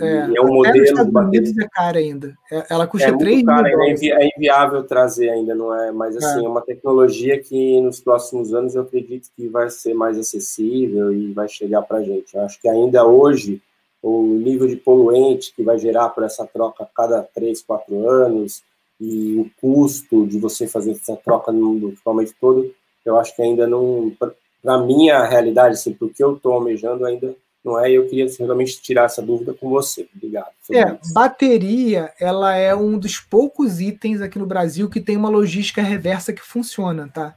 [0.00, 1.28] É, é um modelo.
[1.28, 2.34] Unidos é cara ainda.
[2.50, 5.92] É, ela custa é 3 cara, mil é, é inviável trazer ainda, não é?
[5.92, 6.44] Mas assim, é.
[6.44, 11.32] é uma tecnologia que nos próximos anos eu acredito que vai ser mais acessível e
[11.32, 12.34] vai chegar para a gente.
[12.34, 13.62] Eu acho que ainda hoje
[14.02, 18.62] o nível de poluente que vai gerar por essa troca a cada 3, 4 anos
[19.00, 22.70] e o custo de você fazer essa troca no equipamento todo,
[23.04, 27.34] eu acho que ainda não, para minha realidade, assim, porque eu estou almejando ainda
[27.64, 30.06] não é, e eu queria realmente tirar essa dúvida com você.
[30.14, 30.50] Obrigado.
[30.70, 35.80] É, bateria, ela é um dos poucos itens aqui no Brasil que tem uma logística
[35.80, 37.34] reversa que funciona, tá?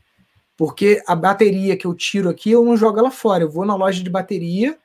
[0.58, 3.44] Porque a bateria que eu tiro aqui, eu não jogo ela fora.
[3.44, 4.78] Eu vou na loja de bateria,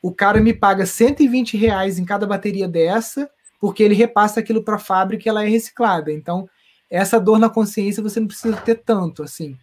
[0.00, 3.28] o cara me paga 120 reais em cada bateria dessa,
[3.58, 6.12] porque ele repassa aquilo para a fábrica e ela é reciclada.
[6.12, 6.48] Então,
[6.88, 9.56] essa dor na consciência você não precisa ter tanto, assim.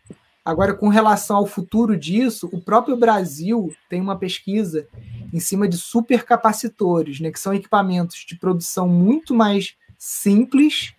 [0.44, 4.88] Agora, com relação ao futuro disso, o próprio Brasil tem uma pesquisa
[5.32, 10.94] em cima de supercapacitores, né, que são equipamentos de produção muito mais simples,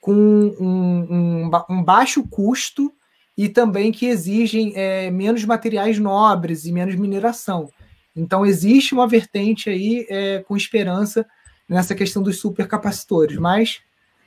[0.00, 2.92] com um, um, um baixo custo
[3.36, 7.68] e também que exigem é, menos materiais nobres e menos mineração.
[8.14, 11.26] Então, existe uma vertente aí é, com esperança
[11.68, 13.80] nessa questão dos supercapacitores, mas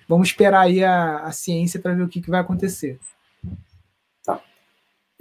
[0.08, 3.00] vamos esperar aí a, a ciência para ver o que, que vai acontecer.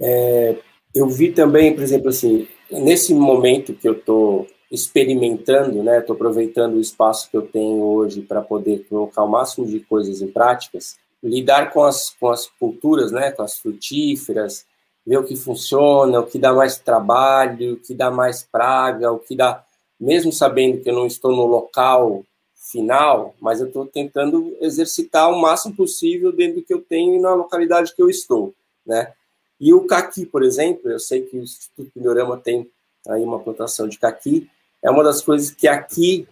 [0.01, 0.55] É,
[0.93, 6.75] eu vi também, por exemplo, assim, nesse momento que eu estou experimentando, né, estou aproveitando
[6.75, 10.97] o espaço que eu tenho hoje para poder colocar o máximo de coisas em práticas,
[11.23, 14.65] lidar com as, com as culturas, né, com as frutíferas,
[15.05, 19.19] ver o que funciona, o que dá mais trabalho, o que dá mais praga, o
[19.19, 19.63] que dá,
[19.99, 22.23] mesmo sabendo que eu não estou no local
[22.71, 27.19] final, mas eu estou tentando exercitar o máximo possível dentro do que eu tenho e
[27.19, 28.53] na localidade que eu estou,
[28.85, 29.13] né?
[29.59, 32.69] E o caqui, por exemplo, eu sei que o Instituto Pindorama tem
[33.07, 34.49] aí uma plantação de caqui,
[34.81, 36.27] é uma das coisas que aqui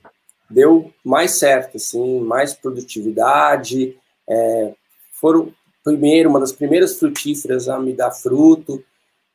[0.49, 3.97] deu mais certo, assim, mais produtividade,
[4.29, 4.73] é,
[5.11, 5.53] foram
[5.83, 8.83] primeiro uma das primeiras frutíferas a me dar fruto.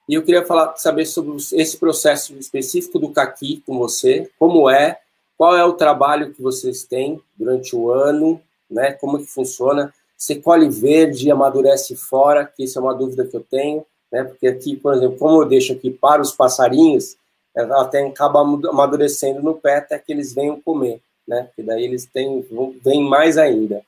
[0.09, 4.99] E eu queria falar, saber sobre esse processo específico do caqui com você, como é,
[5.37, 8.41] qual é o trabalho que vocês têm durante o ano,
[8.71, 8.93] né?
[8.93, 9.93] Como que funciona?
[10.23, 14.23] Você colhe verde e amadurece fora, que isso é uma dúvida que eu tenho, né?
[14.23, 17.17] Porque aqui, por exemplo, como eu deixo aqui para os passarinhos,
[17.53, 21.43] ela até acaba amadurecendo no pé até que eles venham comer, né?
[21.47, 22.47] Porque daí eles têm,
[22.85, 23.83] vêm mais ainda.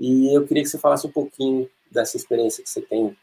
[0.00, 3.16] E eu queria que você falasse um pouquinho dessa experiência que você tem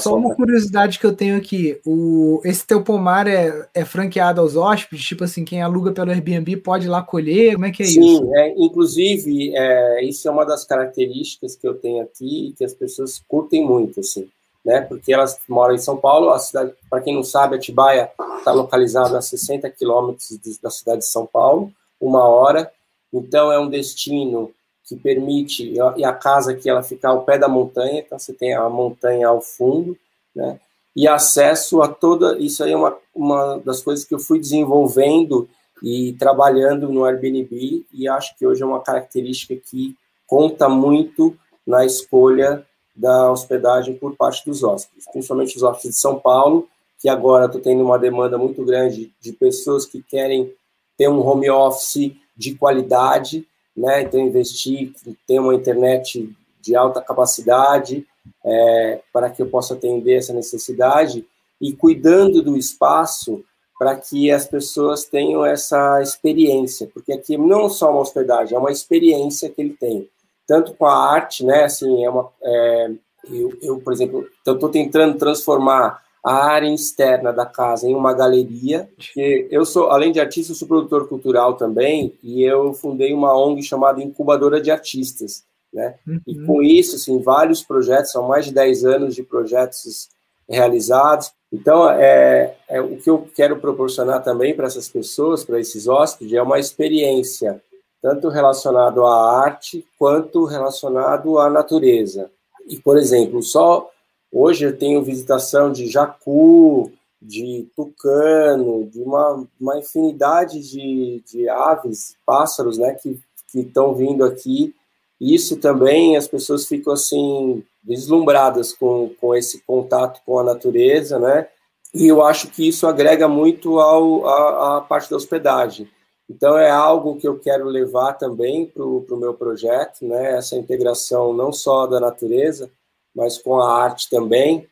[0.00, 4.54] Só uma curiosidade que eu tenho aqui: o, esse teu pomar é, é franqueado aos
[4.54, 5.04] hóspedes?
[5.04, 7.54] Tipo assim, quem aluga pelo Airbnb pode ir lá colher?
[7.54, 8.22] Como é que é Sim, isso?
[8.22, 12.64] Sim, é, inclusive, é, isso é uma das características que eu tenho aqui e que
[12.64, 14.28] as pessoas curtem muito, assim,
[14.64, 14.80] né?
[14.82, 19.18] Porque elas moram em São Paulo, a cidade, para quem não sabe, Atibaia está localizada
[19.18, 22.70] a 60 quilômetros da cidade de São Paulo, uma hora,
[23.12, 24.52] então é um destino
[24.86, 28.54] que permite, e a casa aqui ela fica ao pé da montanha, então você tem
[28.54, 29.96] a montanha ao fundo,
[30.34, 30.60] né?
[30.96, 35.48] E acesso a toda, isso aí é uma, uma das coisas que eu fui desenvolvendo
[35.82, 41.84] e trabalhando no Airbnb, e acho que hoje é uma característica que conta muito na
[41.84, 42.64] escolha
[42.94, 46.68] da hospedagem por parte dos hóspedes, principalmente os hóspedes de São Paulo,
[47.00, 50.52] que agora estou tendo uma demanda muito grande de pessoas que querem
[50.96, 53.46] ter um home office de qualidade,
[53.76, 54.02] né?
[54.02, 54.92] Então, investir,
[55.26, 58.06] ter uma internet de alta capacidade
[58.44, 61.26] é, para que eu possa atender essa necessidade
[61.60, 63.44] e cuidando do espaço
[63.78, 68.70] para que as pessoas tenham essa experiência, porque aqui não só uma hospedagem, é uma
[68.70, 70.08] experiência que ele tem,
[70.46, 71.64] tanto com a arte, né?
[71.64, 72.90] Assim, é uma, é,
[73.30, 78.88] eu, eu, por exemplo, estou tentando transformar a área externa da casa em uma galeria,
[78.96, 83.36] que eu sou, além de artista, eu sou produtor cultural também, e eu fundei uma
[83.36, 85.96] ONG chamada Incubadora de Artistas, né?
[86.06, 86.20] Uhum.
[86.26, 90.08] E com isso, assim, vários projetos, são mais de 10 anos de projetos
[90.48, 91.30] realizados.
[91.52, 96.32] Então, é, é o que eu quero proporcionar também para essas pessoas, para esses hóspedes,
[96.32, 97.60] é uma experiência
[98.00, 102.30] tanto relacionado à arte quanto relacionado à natureza.
[102.66, 103.90] E, por exemplo, só
[104.36, 106.90] Hoje eu tenho visitação de jacu,
[107.22, 113.16] de tucano, de uma, uma infinidade de, de aves, pássaros, né, que
[113.54, 114.74] estão vindo aqui.
[115.20, 121.46] Isso também as pessoas ficam assim deslumbradas com, com esse contato com a natureza, né?
[121.94, 125.88] E eu acho que isso agrega muito ao, a parte da hospedagem.
[126.28, 130.36] Então é algo que eu quero levar também para o meu projeto, né?
[130.36, 132.68] Essa integração não só da natureza,
[133.14, 134.66] mas com a arte também,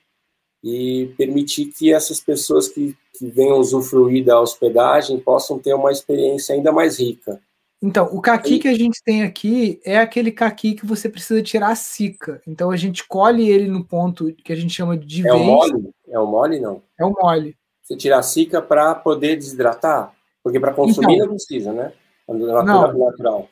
[0.62, 6.55] e permitir que essas pessoas que, que venham usufruir da hospedagem possam ter uma experiência
[6.55, 7.40] ainda mais rica.
[7.82, 11.70] Então, o caqui que a gente tem aqui é aquele caqui que você precisa tirar
[11.70, 12.40] a cica.
[12.47, 15.90] Então, a gente colhe ele no ponto que a gente chama de É o mole?
[16.09, 16.80] É o mole, não?
[16.97, 17.57] É o mole.
[17.82, 20.14] Você tira a cica para poder desidratar?
[20.45, 21.93] Porque para consumir então, não precisa, né?
[22.28, 23.49] Natural, não, natural.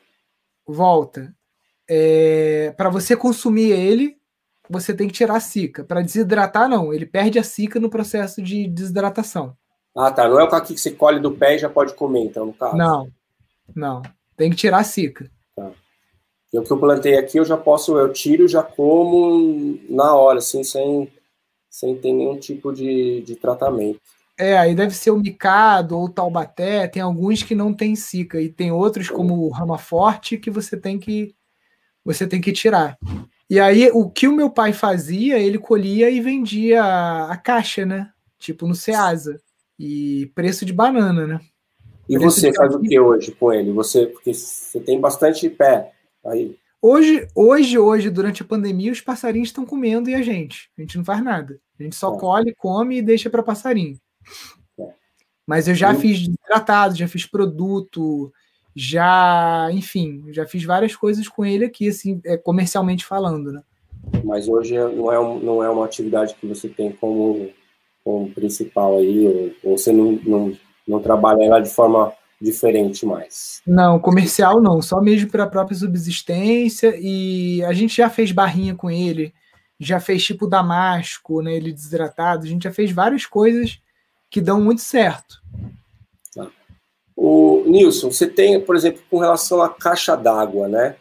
[0.65, 1.35] Volta.
[1.89, 4.17] É, para você consumir ele,
[4.71, 5.83] você tem que tirar a cica.
[5.83, 6.93] Para desidratar, não.
[6.93, 9.55] Ele perde a cica no processo de desidratação.
[9.95, 10.27] Ah, tá.
[10.27, 12.53] Não é o caqui que você colhe do pé e já pode comer, então, no
[12.53, 12.77] caso.
[12.77, 13.07] Não.
[13.75, 14.01] Não.
[14.37, 15.29] Tem que tirar a cica.
[15.55, 15.69] Tá.
[16.53, 20.39] E o que eu plantei aqui, eu já posso, eu tiro já como na hora,
[20.39, 21.11] assim, sem,
[21.69, 23.99] sem ter nenhum tipo de, de tratamento.
[24.37, 28.41] É, aí deve ser o micado ou o taubaté, tem alguns que não tem cica,
[28.41, 31.35] e tem outros, como o rama forte, que você tem que
[32.03, 32.97] você tem que tirar.
[33.51, 36.81] E aí, o que o meu pai fazia, ele colhia e vendia
[37.25, 38.09] a, caixa, né?
[38.39, 39.41] Tipo no Ceasa.
[39.77, 41.41] E preço de banana, né?
[42.07, 43.73] E preço você faz o que hoje com ele?
[43.73, 45.91] Você, porque você tem bastante pé
[46.25, 46.57] aí.
[46.81, 50.71] Hoje, hoje, hoje, durante a pandemia, os passarinhos estão comendo e a gente.
[50.77, 51.59] A gente não faz nada.
[51.77, 52.17] A gente só é.
[52.17, 53.99] colhe, come e deixa para passarinho.
[54.79, 54.93] É.
[55.45, 55.97] Mas eu já e...
[55.97, 58.31] fiz tratado, já fiz produto,
[58.75, 63.61] já, enfim, já fiz várias coisas com ele aqui, assim, é, comercialmente falando, né?
[64.23, 67.49] Mas hoje não é, não é uma atividade que você tem como,
[68.03, 70.53] como principal aí, ou, ou você não, não,
[70.87, 73.61] não trabalha ela de forma diferente mais?
[73.67, 78.73] Não, comercial não, só mesmo para a própria subsistência, e a gente já fez barrinha
[78.73, 79.33] com ele,
[79.79, 83.79] já fez tipo damasco, né, ele desidratado, a gente já fez várias coisas
[84.29, 85.41] que dão muito certo.
[87.23, 90.95] O Nilson, você tem, por exemplo, com relação à caixa d'água, né?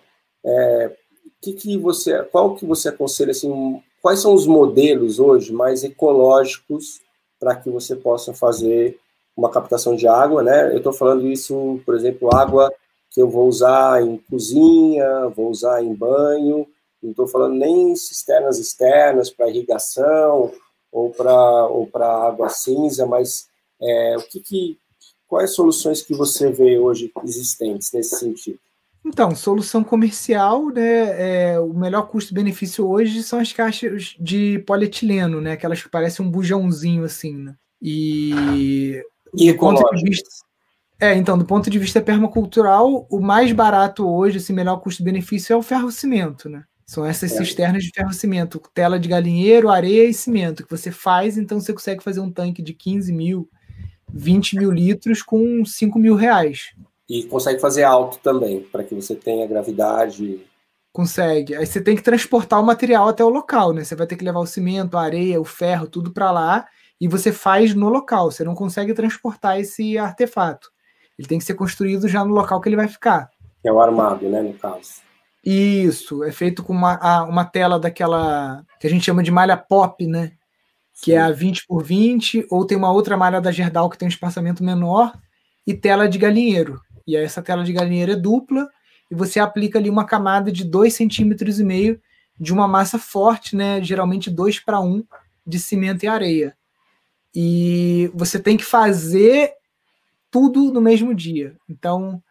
[0.45, 0.95] É,
[1.41, 3.83] que que você, qual que você aconselha assim?
[4.03, 7.01] Quais são os modelos hoje mais ecológicos
[7.39, 8.99] para que você possa fazer
[9.35, 10.71] uma captação de água, né?
[10.73, 12.71] Eu estou falando isso, por exemplo, água
[13.11, 16.66] que eu vou usar em cozinha, vou usar em banho.
[17.03, 20.53] Não estou falando nem cisternas externas para irrigação
[20.93, 23.49] ou para ou para água cinza, mas
[23.81, 24.79] é, o que, que
[25.31, 28.59] quais soluções que você vê hoje existentes nesse sentido?
[29.07, 31.53] Então, solução comercial, né?
[31.53, 35.53] É, o melhor custo-benefício hoje são as caixas de polietileno, né?
[35.53, 37.55] Aquelas que parecem um bujãozinho assim, né?
[37.81, 39.03] E,
[39.35, 40.28] e do ponto de vista,
[41.01, 45.57] é, então, do ponto de vista permacultural, o mais barato hoje, esse melhor custo-benefício é
[45.57, 46.64] o ferro-cimento, né?
[46.85, 47.37] São essas é.
[47.37, 52.03] cisternas de ferro-cimento, tela de galinheiro, areia e cimento, que você faz, então você consegue
[52.03, 53.49] fazer um tanque de 15 mil,
[54.13, 56.73] 20 mil litros com 5 mil reais.
[57.09, 60.41] E consegue fazer alto também, para que você tenha gravidade.
[60.93, 61.57] Consegue.
[61.57, 63.85] Aí você tem que transportar o material até o local, né?
[63.85, 66.67] Você vai ter que levar o cimento, a areia, o ferro, tudo para lá,
[67.01, 68.31] e você faz no local.
[68.31, 70.71] Você não consegue transportar esse artefato.
[71.19, 73.31] Ele tem que ser construído já no local que ele vai ficar.
[73.63, 75.03] É o armado, né, no caso.
[75.45, 80.07] Isso, é feito com uma, uma tela daquela que a gente chama de malha pop,
[80.07, 80.33] né?
[81.03, 84.07] Que é a 20 por 20, ou tem uma outra malha da Gerdau que tem
[84.07, 85.13] um espaçamento menor,
[85.67, 86.81] e tela de galinheiro.
[87.07, 88.69] E aí essa tela de galinheiro é dupla
[89.11, 92.01] e você aplica ali uma camada de 2,5 centímetros e meio
[92.39, 95.05] de uma massa forte, né, geralmente 2 para 1
[95.47, 96.57] de cimento e areia.
[97.35, 99.53] E você tem que fazer
[100.31, 101.57] tudo no mesmo dia.
[101.69, 102.23] Então,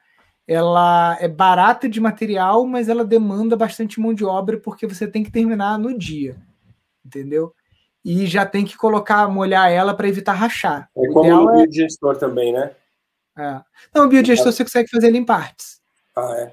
[0.48, 5.24] ela é barata de material, mas ela demanda bastante mão de obra porque você tem
[5.24, 6.36] que terminar no dia.
[7.06, 7.54] Entendeu?
[8.12, 10.90] E já tem que colocar, molhar ela para evitar rachar.
[10.98, 12.18] É como o é biodigestor é...
[12.18, 12.72] também, né?
[13.38, 13.62] É.
[13.94, 15.80] Não, o biodigestor você consegue fazer ele em partes.
[16.16, 16.52] Ah, é?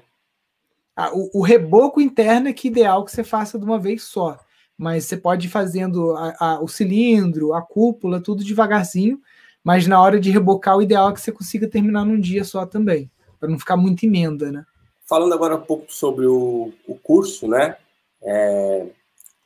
[0.95, 4.39] Ah, o, o, reboco interno é que ideal que você faça de uma vez só.
[4.77, 9.19] Mas você pode ir fazendo a, a, o cilindro, a cúpula, tudo devagarzinho.
[9.63, 12.67] Mas na hora de rebocar, o ideal é que você consiga terminar num dia só
[12.67, 14.63] também, para não ficar muita emenda, né?
[15.07, 17.77] Falando agora um pouco sobre o, o curso, né?
[18.21, 18.85] É,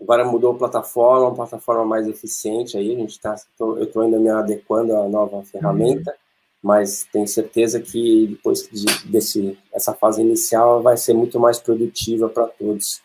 [0.02, 4.02] agora mudou a plataforma, uma plataforma mais eficiente aí, a gente tá, tô, eu estou
[4.02, 6.12] ainda me adequando à nova ferramenta.
[6.12, 6.22] Uhum
[6.62, 12.30] mas tenho certeza que depois de, desse essa fase inicial vai ser muito mais produtiva
[12.30, 13.02] para todos.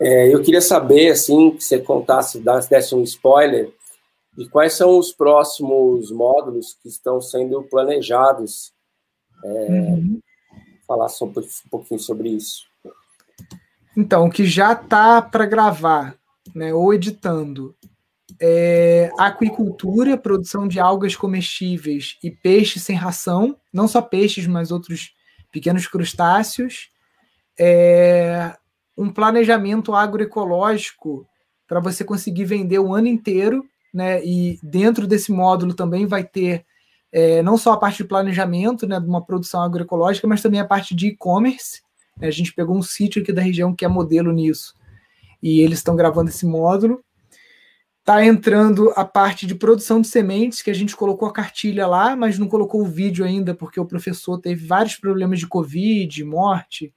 [0.00, 3.72] É, eu queria saber, assim, que você contasse, desse um spoiler
[4.36, 8.72] de quais são os próximos módulos que estão sendo planejados.
[9.44, 10.20] É, uhum.
[10.86, 11.32] Falar só um
[11.70, 12.66] pouquinho sobre isso.
[13.96, 16.16] Então, o que já está para gravar,
[16.54, 17.74] né, ou editando,
[18.40, 25.14] é, aquicultura, produção de algas comestíveis e peixes sem ração, não só peixes, mas outros
[25.52, 26.90] pequenos crustáceos,
[27.58, 28.56] é,
[28.96, 31.26] um planejamento agroecológico
[31.68, 34.24] para você conseguir vender o ano inteiro, né?
[34.24, 36.64] E dentro desse módulo também vai ter
[37.12, 40.66] é, não só a parte de planejamento, né, de uma produção agroecológica, mas também a
[40.66, 41.82] parte de e-commerce.
[42.20, 44.74] A gente pegou um sítio aqui da região que é modelo nisso,
[45.42, 47.02] e eles estão gravando esse módulo.
[48.04, 52.16] Tá entrando a parte de produção de sementes, que a gente colocou a cartilha lá,
[52.16, 56.94] mas não colocou o vídeo ainda, porque o professor teve vários problemas de Covid, morte,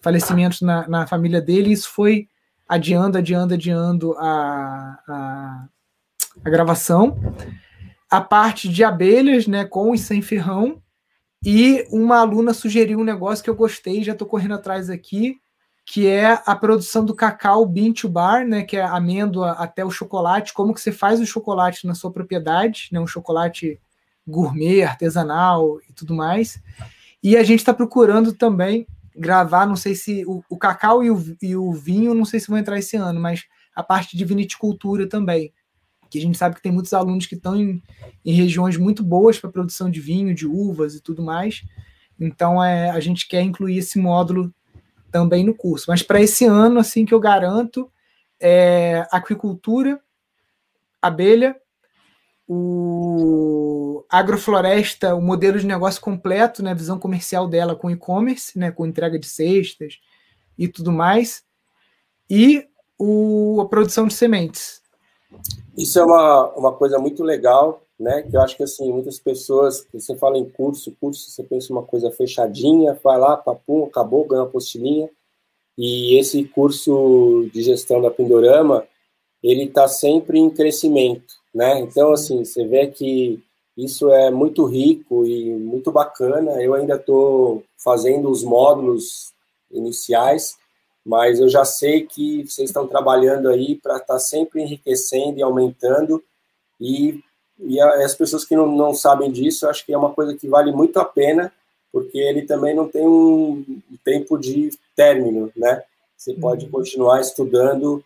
[0.00, 2.28] falecimentos na, na família dele, e isso foi
[2.68, 5.68] adiando, adiando, adiando a, a,
[6.44, 7.18] a gravação.
[8.08, 10.80] A parte de abelhas, né, com e sem ferrão,
[11.44, 15.36] e uma aluna sugeriu um negócio que eu gostei, já estou correndo atrás aqui,
[15.86, 19.90] que é a produção do cacau bean to bar, né, que é amêndoa até o
[19.90, 23.78] chocolate, como que você faz o chocolate na sua propriedade, né, um chocolate
[24.26, 26.58] gourmet, artesanal e tudo mais.
[27.22, 31.36] E a gente está procurando também gravar, não sei se o, o cacau e o,
[31.40, 33.44] e o, vinho, não sei se vão entrar esse ano, mas
[33.74, 35.52] a parte de viniticultura também,
[36.10, 37.82] que a gente sabe que tem muitos alunos que estão em,
[38.24, 41.62] em regiões muito boas para produção de vinho, de uvas e tudo mais.
[42.18, 44.52] Então é, a gente quer incluir esse módulo
[45.14, 45.84] também no curso.
[45.86, 47.88] Mas para esse ano, assim que eu garanto,
[48.40, 50.00] é aquicultura,
[51.00, 51.54] abelha,
[52.48, 58.84] o agrofloresta, o modelo de negócio completo, né, visão comercial dela com e-commerce, né, com
[58.84, 60.00] entrega de cestas
[60.58, 61.44] e tudo mais,
[62.28, 62.66] e
[62.98, 64.82] o, a produção de sementes.
[65.78, 68.22] Isso é uma, uma coisa muito legal, né?
[68.22, 71.82] Que eu acho que assim, muitas pessoas, você fala em curso, curso, você pensa uma
[71.82, 75.08] coisa fechadinha, vai lá, papum, acabou, ganha uma apostilinha.
[75.76, 78.86] E esse curso de gestão da Pindorama,
[79.42, 81.80] ele está sempre em crescimento, né?
[81.80, 83.42] Então, assim, você vê que
[83.74, 86.62] isso é muito rico e muito bacana.
[86.62, 89.32] Eu ainda estou fazendo os módulos
[89.70, 90.56] iniciais,
[91.04, 95.42] mas eu já sei que vocês estão trabalhando aí para estar tá sempre enriquecendo e
[95.42, 96.22] aumentando
[96.78, 97.24] e
[97.66, 100.72] e as pessoas que não, não sabem disso, acho que é uma coisa que vale
[100.72, 101.52] muito a pena,
[101.92, 103.64] porque ele também não tem um
[104.04, 105.82] tempo de término, né?
[106.16, 106.40] Você uhum.
[106.40, 108.04] pode continuar estudando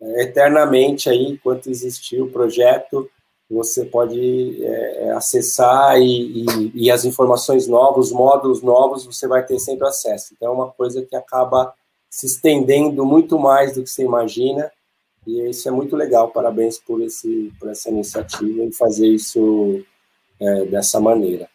[0.00, 3.10] é, eternamente aí, enquanto existir o projeto,
[3.50, 9.28] você pode é, é, acessar e, e, e, as informações novas, os módulos novos, você
[9.28, 10.32] vai ter sempre acesso.
[10.34, 11.74] Então, é uma coisa que acaba
[12.08, 14.70] se estendendo muito mais do que você imagina,
[15.26, 16.30] e isso é muito legal.
[16.30, 19.84] Parabéns por, esse, por essa iniciativa e fazer isso
[20.40, 21.48] é, dessa maneira.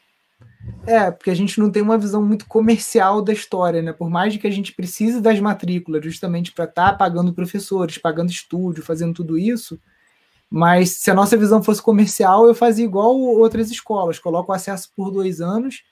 [0.85, 3.93] É, porque a gente não tem uma visão muito comercial da história, né?
[3.93, 8.29] Por mais que a gente precise das matrículas justamente para estar tá pagando professores, pagando
[8.29, 9.79] estúdio, fazendo tudo isso,
[10.49, 14.89] mas se a nossa visão fosse comercial, eu fazia igual outras escolas, coloco o acesso
[14.95, 15.83] por dois anos,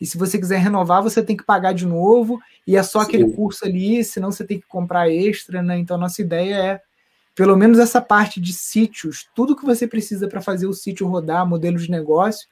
[0.00, 3.06] e se você quiser renovar, você tem que pagar de novo, e é só Sim.
[3.06, 5.78] aquele curso ali, senão você tem que comprar extra, né?
[5.78, 6.80] Então a nossa ideia é,
[7.34, 11.46] pelo menos essa parte de sítios, tudo que você precisa para fazer o sítio rodar,
[11.46, 12.46] modelo de negócio,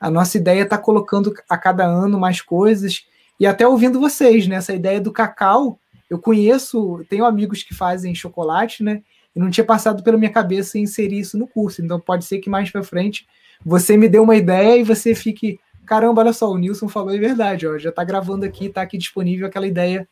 [0.00, 3.06] a nossa ideia é estar tá colocando a cada ano mais coisas,
[3.38, 4.56] e até ouvindo vocês, né?
[4.56, 5.78] Essa ideia do cacau,
[6.08, 9.02] eu conheço, tenho amigos que fazem chocolate, né?
[9.34, 11.82] e não tinha passado pela minha cabeça inserir isso no curso.
[11.82, 13.26] Então pode ser que mais para frente
[13.64, 17.18] você me dê uma ideia e você fique, caramba, olha só, o Nilson falou é
[17.18, 20.08] verdade, ó, já está gravando aqui, está aqui disponível aquela ideia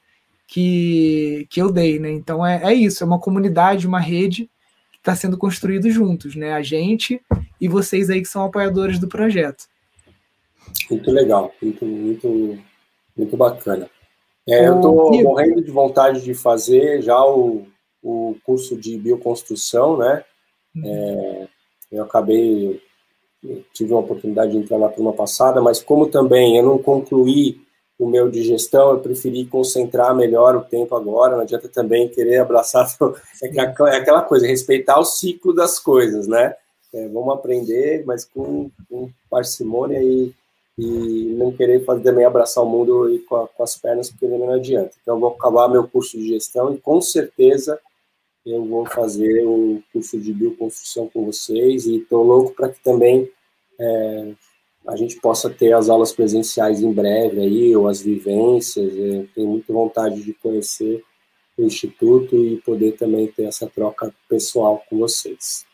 [0.49, 2.11] que, que eu dei, né?
[2.11, 4.51] Então é, é isso, é uma comunidade, uma rede
[4.91, 6.53] que está sendo construído juntos, né?
[6.55, 7.21] A gente
[7.61, 9.67] e vocês aí que são apoiadores do projeto.
[10.91, 12.59] Muito legal, muito, muito,
[13.17, 13.89] muito bacana.
[14.49, 17.67] É, eu estou morrendo de vontade de fazer já o
[18.03, 20.25] o curso de bioconstrução, né?
[20.85, 21.49] É,
[21.91, 22.81] eu acabei,
[23.43, 27.61] eu tive uma oportunidade de entrar na turma passada, mas como também eu não concluí
[27.99, 32.39] o meu de gestão, eu preferi concentrar melhor o tempo agora, não adianta também querer
[32.39, 32.87] abraçar,
[33.43, 36.55] é, é aquela coisa, respeitar o ciclo das coisas, né?
[36.95, 40.33] É, vamos aprender, mas com, com parcimônia e,
[40.79, 44.27] e não querer fazer também abraçar o mundo e com, a, com as pernas, porque
[44.27, 44.93] não adianta.
[45.03, 47.79] Então, eu vou acabar meu curso de gestão e com certeza
[48.47, 53.31] eu vou fazer o curso de bioconstrução com vocês e estou louco para que também
[53.79, 54.33] é,
[54.89, 58.91] a gente possa ter as aulas presenciais em breve aí, ou as vivências.
[58.97, 61.05] É, tenho muita vontade de conhecer
[61.59, 65.67] o Instituto e poder também ter essa troca pessoal com vocês.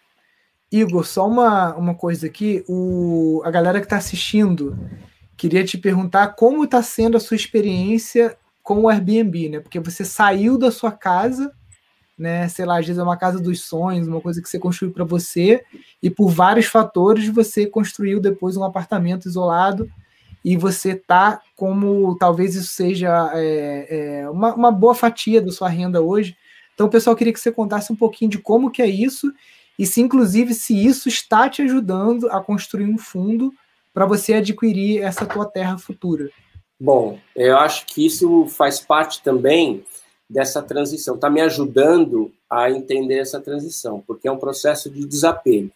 [0.72, 4.76] Igor, só uma, uma coisa aqui, o, a galera que está assistindo
[5.36, 9.60] queria te perguntar como está sendo a sua experiência com o Airbnb, né?
[9.60, 11.54] Porque você saiu da sua casa
[12.16, 12.48] né?
[12.48, 15.04] Sei lá, às vezes é uma casa dos sonhos, uma coisa que você construiu para
[15.04, 15.64] você,
[16.02, 19.90] e por vários fatores você construiu depois um apartamento isolado
[20.44, 23.86] e você tá como talvez isso seja é,
[24.20, 26.36] é, uma, uma boa fatia da sua renda hoje.
[26.74, 29.32] Então, pessoal, queria que você contasse um pouquinho de como que é isso
[29.78, 33.52] e se inclusive se isso está te ajudando a construir um fundo
[33.92, 36.28] para você adquirir essa tua terra futura.
[36.78, 39.84] Bom, eu acho que isso faz parte também
[40.28, 45.70] dessa transição, está me ajudando a entender essa transição, porque é um processo de desapego,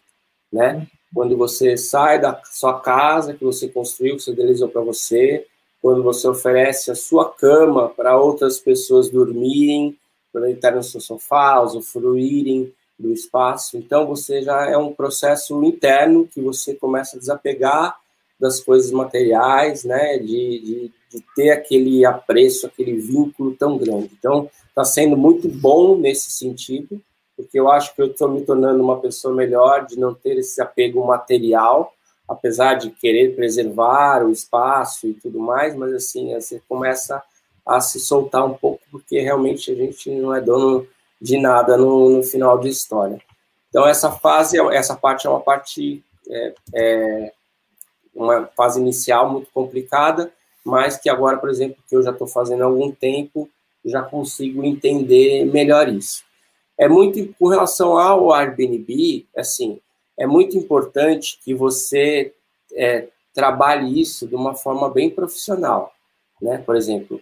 [0.53, 0.87] né?
[1.15, 5.47] Quando você sai da sua casa que você construiu, que você idealizou para você,
[5.81, 9.97] quando você oferece a sua cama para outras pessoas dormirem,
[10.33, 16.27] para estar no seu sofá, usufruírem do espaço, então você já é um processo interno
[16.27, 17.99] que você começa a desapegar
[18.39, 20.19] das coisas materiais, né?
[20.19, 24.11] De, de de ter aquele apreço, aquele vínculo tão grande.
[24.19, 27.01] Então, está sendo muito bom nesse sentido,
[27.37, 30.61] porque eu acho que eu estou me tornando uma pessoa melhor de não ter esse
[30.61, 31.93] apego material,
[32.29, 37.23] apesar de querer preservar o espaço e tudo mais, mas assim, você começa
[37.65, 40.87] a se soltar um pouco, porque realmente a gente não é dono
[41.21, 43.21] de nada no, no final de história.
[43.69, 47.33] Então, essa fase, essa parte é uma parte, é, é
[48.15, 50.33] uma fase inicial muito complicada,
[50.69, 53.49] mas que agora, por exemplo, que eu já estou fazendo há algum tempo,
[53.85, 56.23] já consigo entender melhor isso.
[56.77, 59.81] É muito com relação ao Airbnb, assim,
[60.17, 62.33] é muito importante que você
[62.75, 65.93] é, trabalhe isso de uma forma bem profissional,
[66.41, 66.59] né?
[66.59, 67.21] Por exemplo,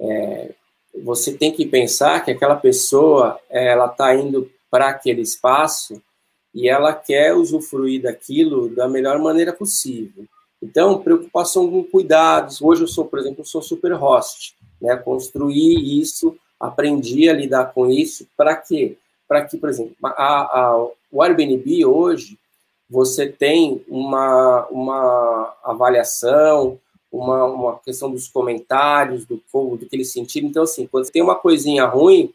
[0.00, 0.54] é,
[1.02, 6.00] você tem que pensar que aquela pessoa ela está indo para aquele espaço
[6.54, 10.24] e ela quer usufruir daquilo da melhor maneira possível.
[10.64, 12.62] Então, preocupação com cuidados.
[12.62, 14.96] Hoje eu sou, por exemplo, sou super host, né?
[14.96, 18.26] Construí isso, aprendi a lidar com isso.
[18.34, 18.96] Para quê?
[19.28, 22.38] Para que, por exemplo, a, a, o Airbnb hoje
[22.88, 26.78] você tem uma, uma avaliação,
[27.12, 30.48] uma, uma questão dos comentários, do povo, do que eles sentiram.
[30.48, 32.32] Então, assim, quando tem uma coisinha ruim,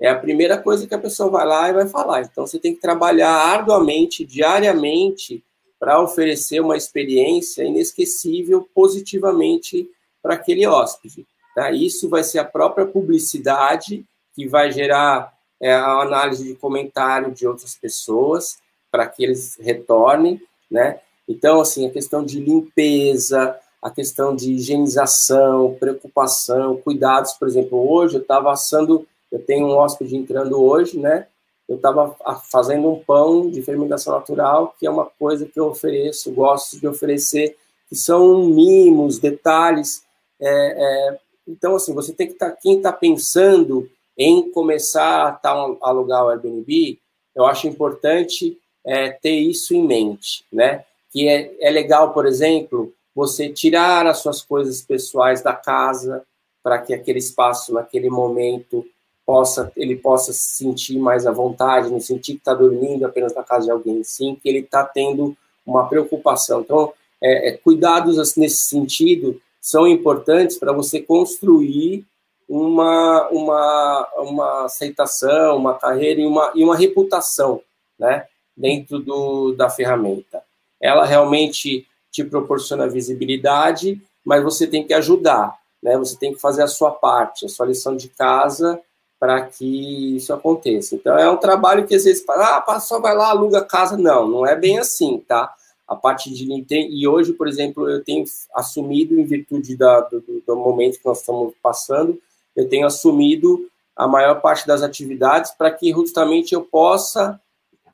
[0.00, 2.22] é a primeira coisa que a pessoa vai lá e vai falar.
[2.22, 5.44] Então, você tem que trabalhar arduamente, diariamente,
[5.78, 9.88] para oferecer uma experiência inesquecível positivamente
[10.22, 11.26] para aquele hóspede.
[11.54, 11.70] Tá?
[11.70, 17.46] Isso vai ser a própria publicidade que vai gerar é, a análise de comentário de
[17.46, 18.58] outras pessoas.
[18.90, 20.40] para que eles retornem,
[20.70, 21.00] né?
[21.28, 28.16] Então, assim, a questão de limpeza, a questão de higienização, preocupação, cuidados, por exemplo, hoje
[28.16, 31.26] eu estava assando, eu tenho um hóspede entrando hoje, né?
[31.68, 32.16] Eu estava
[32.50, 36.88] fazendo um pão de fermentação natural, que é uma coisa que eu ofereço, gosto de
[36.88, 37.56] oferecer,
[37.88, 40.02] que são mimos, detalhes.
[40.40, 45.32] É, é, então, assim, você tem que estar, tá, quem está pensando em começar a,
[45.32, 45.50] tá,
[45.82, 46.98] alugar o Airbnb,
[47.34, 50.84] eu acho importante é, ter isso em mente, né?
[51.10, 56.24] Que é, é legal, por exemplo, você tirar as suas coisas pessoais da casa
[56.62, 58.84] para que aquele espaço, naquele momento,
[59.28, 63.42] possa ele possa se sentir mais à vontade, não sentir que está dormindo apenas na
[63.42, 65.36] casa de alguém, sim, que ele está tendo
[65.66, 66.62] uma preocupação.
[66.62, 72.06] Então, é, é, cuidados nesse sentido são importantes para você construir
[72.48, 77.60] uma, uma, uma aceitação, uma carreira e uma, e uma reputação
[77.98, 78.24] né,
[78.56, 80.42] dentro do, da ferramenta.
[80.80, 85.98] Ela realmente te proporciona visibilidade, mas você tem que ajudar, né?
[85.98, 88.80] Você tem que fazer a sua parte, a sua lição de casa
[89.18, 90.94] para que isso aconteça.
[90.94, 93.96] Então é um trabalho que às vezes, ah, só vai lá, aluga casa.
[93.96, 95.52] Não, não é bem assim, tá?
[95.86, 98.24] A parte de e hoje, por exemplo, eu tenho
[98.54, 102.20] assumido em virtude da, do, do momento que nós estamos passando,
[102.54, 107.40] eu tenho assumido a maior parte das atividades para que justamente eu possa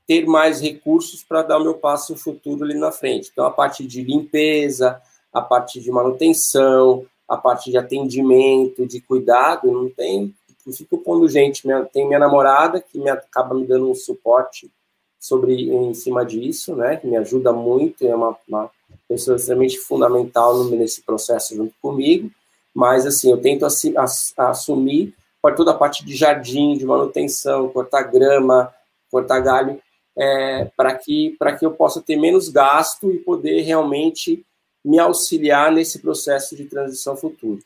[0.07, 3.31] ter mais recursos para dar o meu passo futuro ali na frente.
[3.33, 5.01] Então, a parte de limpeza,
[5.33, 10.35] a parte de manutenção, a parte de atendimento, de cuidado, não tem.
[10.67, 11.67] Não fico pondo gente.
[11.67, 14.71] Minha, tem minha namorada que me acaba me dando um suporte
[15.19, 16.97] sobre em cima disso, né?
[16.97, 18.71] Que me ajuda muito, é uma, uma
[19.09, 22.31] pessoa extremamente fundamental nesse processo junto comigo.
[22.75, 27.69] Mas assim, eu tento assi, ass, assumir para toda a parte de jardim, de manutenção,
[27.69, 28.73] cortar grama,
[29.11, 29.81] cortar galho,
[30.17, 34.45] é, para que, que eu possa ter menos gasto e poder realmente
[34.85, 37.63] me auxiliar nesse processo de transição futuro.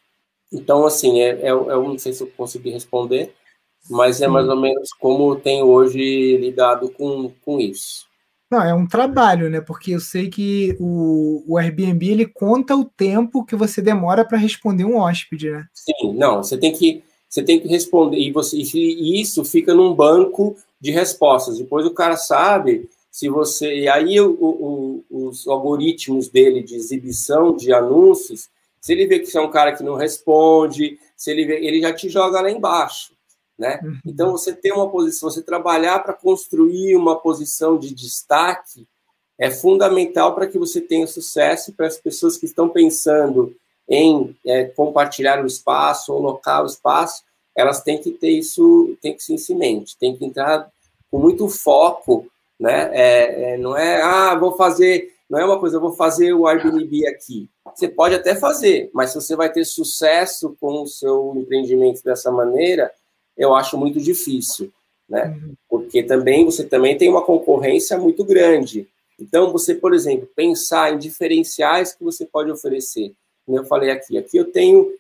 [0.53, 3.35] Então, assim, é, é, eu não sei se eu consegui responder,
[3.91, 8.07] mas é mais ou menos como tenho hoje lidado com, com isso.
[8.51, 9.61] Não, é um trabalho, né?
[9.61, 14.39] Porque eu sei que o, o Airbnb ele conta o tempo que você demora para
[14.39, 15.67] responder um hóspede, né?
[15.75, 19.95] Sim, não, você tem que você tem que responder e você e isso fica num
[19.95, 21.59] banco de respostas.
[21.59, 23.81] Depois o cara sabe se você.
[23.81, 28.49] E aí o, o, os algoritmos dele de exibição de anúncios,
[28.89, 31.79] se ele vê que você é um cara que não responde, se ele vê, ele
[31.79, 33.13] já te joga lá embaixo.
[33.59, 33.79] Né?
[33.83, 33.99] Uhum.
[34.07, 38.89] Então você ter uma posição, você trabalhar para construir uma posição de destaque
[39.39, 43.55] é fundamental para que você tenha sucesso para as pessoas que estão pensando
[43.87, 47.25] em é, compartilhar o espaço ou locar o espaço,
[47.55, 50.67] elas têm que ter isso, tem que ser em mente, tem que entrar
[51.11, 52.27] com muito foco,
[52.59, 52.89] né?
[52.95, 56.47] É, é, não é, ah, vou fazer, não é uma coisa, eu vou fazer o
[56.47, 57.51] Airbnb aqui.
[57.75, 62.31] Você pode até fazer, mas se você vai ter sucesso com o seu empreendimento dessa
[62.31, 62.91] maneira,
[63.37, 64.73] eu acho muito difícil,
[65.09, 65.27] né?
[65.27, 65.55] Uhum.
[65.69, 68.89] Porque também você também tem uma concorrência muito grande.
[69.21, 73.13] Então, você, por exemplo, pensar em diferenciais que você pode oferecer.
[73.45, 74.93] Como eu falei aqui, aqui eu tenho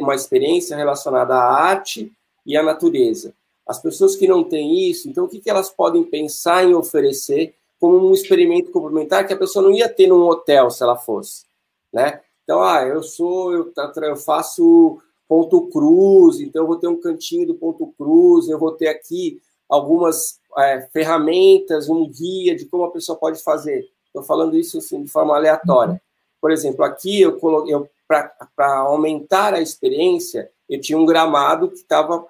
[0.00, 2.12] uma experiência relacionada à arte
[2.44, 3.32] e à natureza.
[3.66, 7.54] As pessoas que não têm isso, então o que, que elas podem pensar em oferecer
[7.78, 11.44] como um experimento complementar que a pessoa não ia ter num hotel se ela fosse,
[11.92, 12.20] né?
[12.42, 13.72] Então, ah, eu sou, eu,
[14.02, 14.98] eu faço
[15.28, 19.40] ponto cruz, então eu vou ter um cantinho do ponto cruz, eu vou ter aqui
[19.68, 23.88] algumas é, ferramentas, um guia de como a pessoa pode fazer.
[24.06, 26.00] Estou falando isso assim, de forma aleatória.
[26.40, 31.78] Por exemplo, aqui eu coloquei, eu, para aumentar a experiência, eu tinha um gramado que
[31.78, 32.26] estava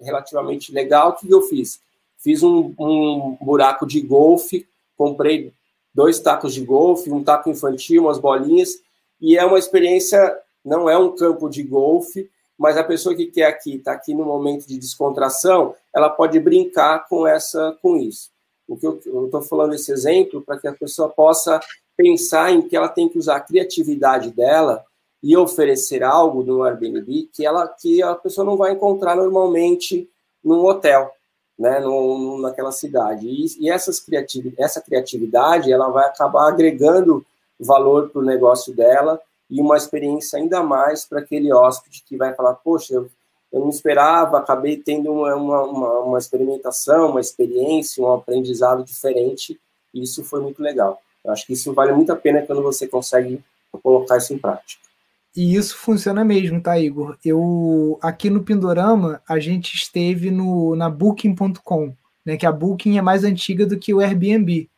[0.00, 1.10] relativamente legal.
[1.10, 1.80] O que eu fiz?
[2.18, 4.66] Fiz um, um buraco de golfe,
[4.96, 5.52] comprei
[5.94, 8.80] dois tacos de golfe, um taco infantil, umas bolinhas,
[9.20, 12.28] e é uma experiência, não é um campo de golfe,
[12.58, 17.08] mas a pessoa que quer aqui, está aqui no momento de descontração, ela pode brincar
[17.08, 18.30] com essa, com isso.
[18.66, 21.60] O que eu estou falando esse exemplo para que a pessoa possa
[21.96, 24.84] pensar em que ela tem que usar a criatividade dela
[25.22, 30.08] e oferecer algo no Airbnb que ela que a pessoa não vai encontrar normalmente
[30.44, 31.10] num hotel,
[31.58, 33.26] né, no, naquela cidade.
[33.26, 37.24] E, e essas criativ essa criatividade ela vai acabar agregando
[37.58, 39.20] valor para o negócio dela
[39.50, 43.10] e uma experiência ainda mais para aquele hóspede que vai falar, poxa, eu,
[43.52, 49.58] eu não esperava, acabei tendo uma, uma, uma, uma experimentação, uma experiência, um aprendizado diferente,
[49.92, 51.00] e isso foi muito legal.
[51.24, 53.42] Eu acho que isso vale muito a pena quando você consegue
[53.82, 54.87] colocar isso em prática.
[55.36, 57.16] E isso funciona mesmo, tá, Igor?
[57.24, 61.94] Eu aqui no Pindorama a gente esteve no na Booking.com,
[62.24, 62.36] né?
[62.36, 64.68] Que a Booking é mais antiga do que o Airbnb.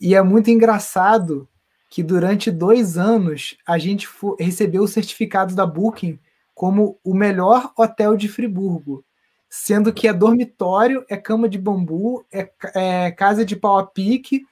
[0.00, 1.48] E é muito engraçado
[1.88, 4.08] que durante dois anos a gente
[4.38, 6.18] recebeu o certificado da Booking
[6.54, 9.04] como o melhor hotel de Friburgo,
[9.48, 14.42] sendo que é dormitório, é cama de bambu, é, é casa de pau a pique.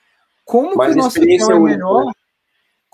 [0.44, 2.06] Como Mas que o nosso hotel é melhor?
[2.06, 2.12] Né?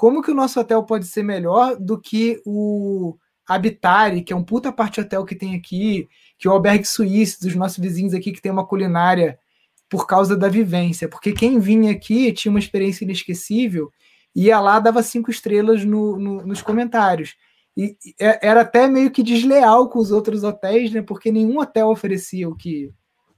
[0.00, 4.42] Como que o nosso hotel pode ser melhor do que o Habitare, que é um
[4.42, 6.08] puta parte hotel que tem aqui,
[6.38, 9.38] que é o Albergue Suíço, dos nossos vizinhos aqui, que tem uma culinária
[9.90, 11.06] por causa da vivência.
[11.06, 13.92] Porque quem vinha aqui tinha uma experiência inesquecível,
[14.34, 17.36] ia lá, dava cinco estrelas no, no, nos comentários.
[17.76, 21.02] E era até meio que desleal com os outros hotéis, né?
[21.02, 22.90] Porque nenhum hotel oferecia o que,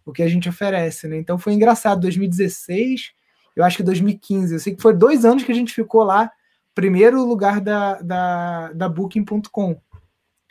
[0.06, 1.16] o que a gente oferece, né?
[1.16, 2.02] Então foi engraçado.
[2.02, 3.10] 2016,
[3.56, 4.54] eu acho que 2015.
[4.54, 6.30] Eu sei que foi dois anos que a gente ficou lá,
[6.74, 9.80] primeiro lugar da, da, da Booking.com.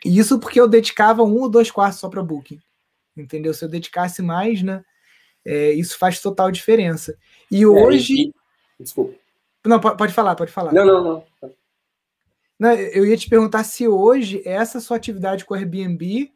[0.04, 2.60] E isso porque eu dedicava um ou dois quartos só para Booking.
[3.16, 3.52] Entendeu?
[3.54, 4.84] Se eu dedicasse mais, né?
[5.44, 7.16] É, isso faz total diferença.
[7.50, 8.14] E hoje.
[8.14, 8.34] É, e...
[8.80, 9.14] Desculpa.
[9.64, 10.72] Não, pode falar, pode falar.
[10.72, 11.24] Não, não, não.
[12.58, 12.72] não.
[12.72, 16.32] Eu ia te perguntar se hoje essa sua atividade com o Airbnb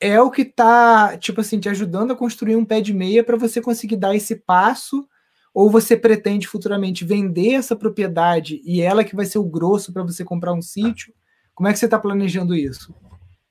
[0.00, 3.36] é o que está, tipo assim, te ajudando a construir um pé de meia para
[3.36, 5.06] você conseguir dar esse passo,
[5.54, 10.02] ou você pretende futuramente vender essa propriedade e ela que vai ser o grosso para
[10.02, 11.12] você comprar um sítio?
[11.54, 12.94] Como é que você está planejando isso?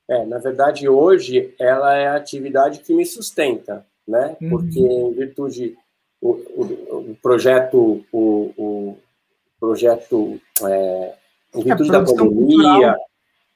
[0.10, 4.36] É, na verdade, hoje ela é a atividade que me sustenta, né?
[4.41, 4.49] Uhum.
[4.49, 5.78] Porque em virtude
[6.22, 8.98] o, o, o projeto, o, o
[9.60, 11.14] projeto é,
[11.56, 12.95] em virtude é, da pandemia,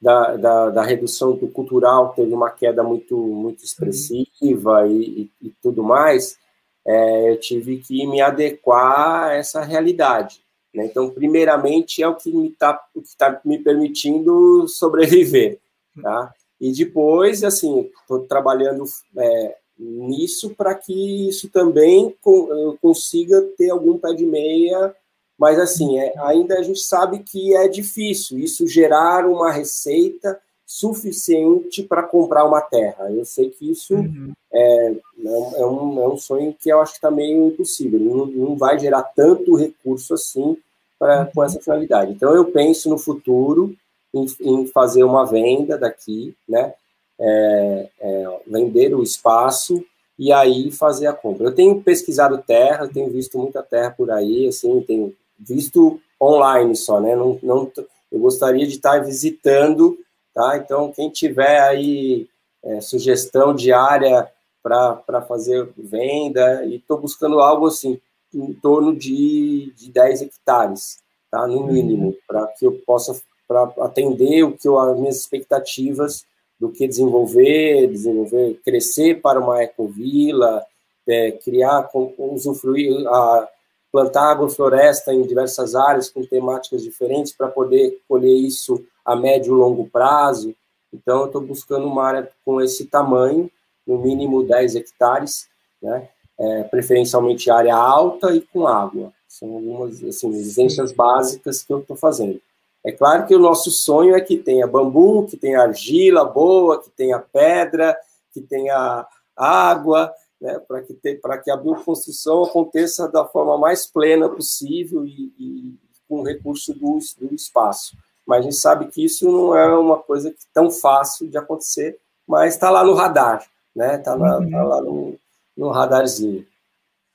[0.00, 4.90] da, da, da, redução do cultural, teve uma queda muito, muito expressiva uhum.
[4.90, 6.38] e, e, e, tudo mais,
[6.86, 10.40] é, eu tive que me adequar a essa realidade.
[10.72, 10.86] Né?
[10.86, 12.80] Então, primeiramente, é o que está
[13.18, 15.58] tá me permitindo sobreviver.
[16.00, 16.32] Tá?
[16.60, 18.84] E depois, assim, estou trabalhando
[19.18, 24.94] é, nisso para que isso também eu consiga ter algum pé de meia,
[25.38, 31.84] mas assim, é, ainda a gente sabe que é difícil isso gerar uma receita suficiente
[31.84, 33.10] para comprar uma terra.
[33.10, 34.32] Eu sei que isso uhum.
[34.52, 34.94] é,
[35.24, 38.78] é, um, é um sonho que eu acho que está meio impossível, não, não vai
[38.78, 40.56] gerar tanto recurso assim
[40.98, 42.12] pra, com essa finalidade.
[42.12, 43.76] Então, eu penso no futuro
[44.12, 46.74] em, em fazer uma venda daqui, né?
[47.18, 49.82] É, é, vender o espaço
[50.18, 51.46] e aí fazer a compra.
[51.46, 57.00] Eu tenho pesquisado terra, tenho visto muita terra por aí, assim, tenho visto online só,
[57.00, 57.14] né?
[57.14, 57.72] Não, não,
[58.10, 59.98] eu gostaria de estar visitando,
[60.36, 60.58] tá?
[60.58, 62.28] Então, quem tiver aí
[62.62, 64.30] é, sugestão de área
[64.62, 67.98] para fazer venda, e estou buscando algo assim,
[68.34, 70.98] em torno de, de 10 hectares,
[71.30, 71.46] tá?
[71.46, 72.16] no mínimo, uhum.
[72.26, 73.18] para que eu possa
[73.48, 76.26] para atender o que eu, as minhas expectativas
[76.58, 80.64] do que desenvolver, desenvolver, crescer para uma ecovila,
[81.06, 81.88] é, criar,
[82.18, 83.48] usufruir, a,
[83.96, 89.58] plantar agrofloresta em diversas áreas com temáticas diferentes para poder colher isso a médio e
[89.58, 90.54] longo prazo.
[90.92, 93.50] Então, eu estou buscando uma área com esse tamanho,
[93.86, 95.48] no mínimo 10 hectares,
[95.80, 96.10] né?
[96.38, 99.14] é, preferencialmente área alta e com água.
[99.26, 102.38] São algumas assim, exigências básicas que eu estou fazendo.
[102.84, 106.90] É claro que o nosso sonho é que tenha bambu, que tenha argila boa, que
[106.90, 107.96] tenha pedra,
[108.34, 115.04] que tenha água, né, para que, que a bioconstrução aconteça da forma mais plena possível
[115.06, 115.74] e, e
[116.08, 117.96] com recurso do, do espaço.
[118.26, 122.54] Mas a gente sabe que isso não é uma coisa tão fácil de acontecer, mas
[122.54, 123.96] está lá no radar, né?
[123.96, 124.50] Está lá, uhum.
[124.50, 125.14] tá lá no,
[125.56, 126.44] no radarzinho.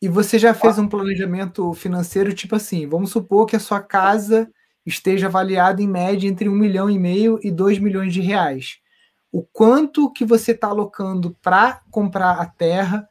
[0.02, 2.88] E você já fez um planejamento financeiro tipo assim?
[2.88, 4.50] Vamos supor que a sua casa
[4.86, 8.80] esteja avaliada em média entre um milhão e meio e dois milhões de reais.
[9.32, 13.08] O quanto que você está alocando para comprar a terra?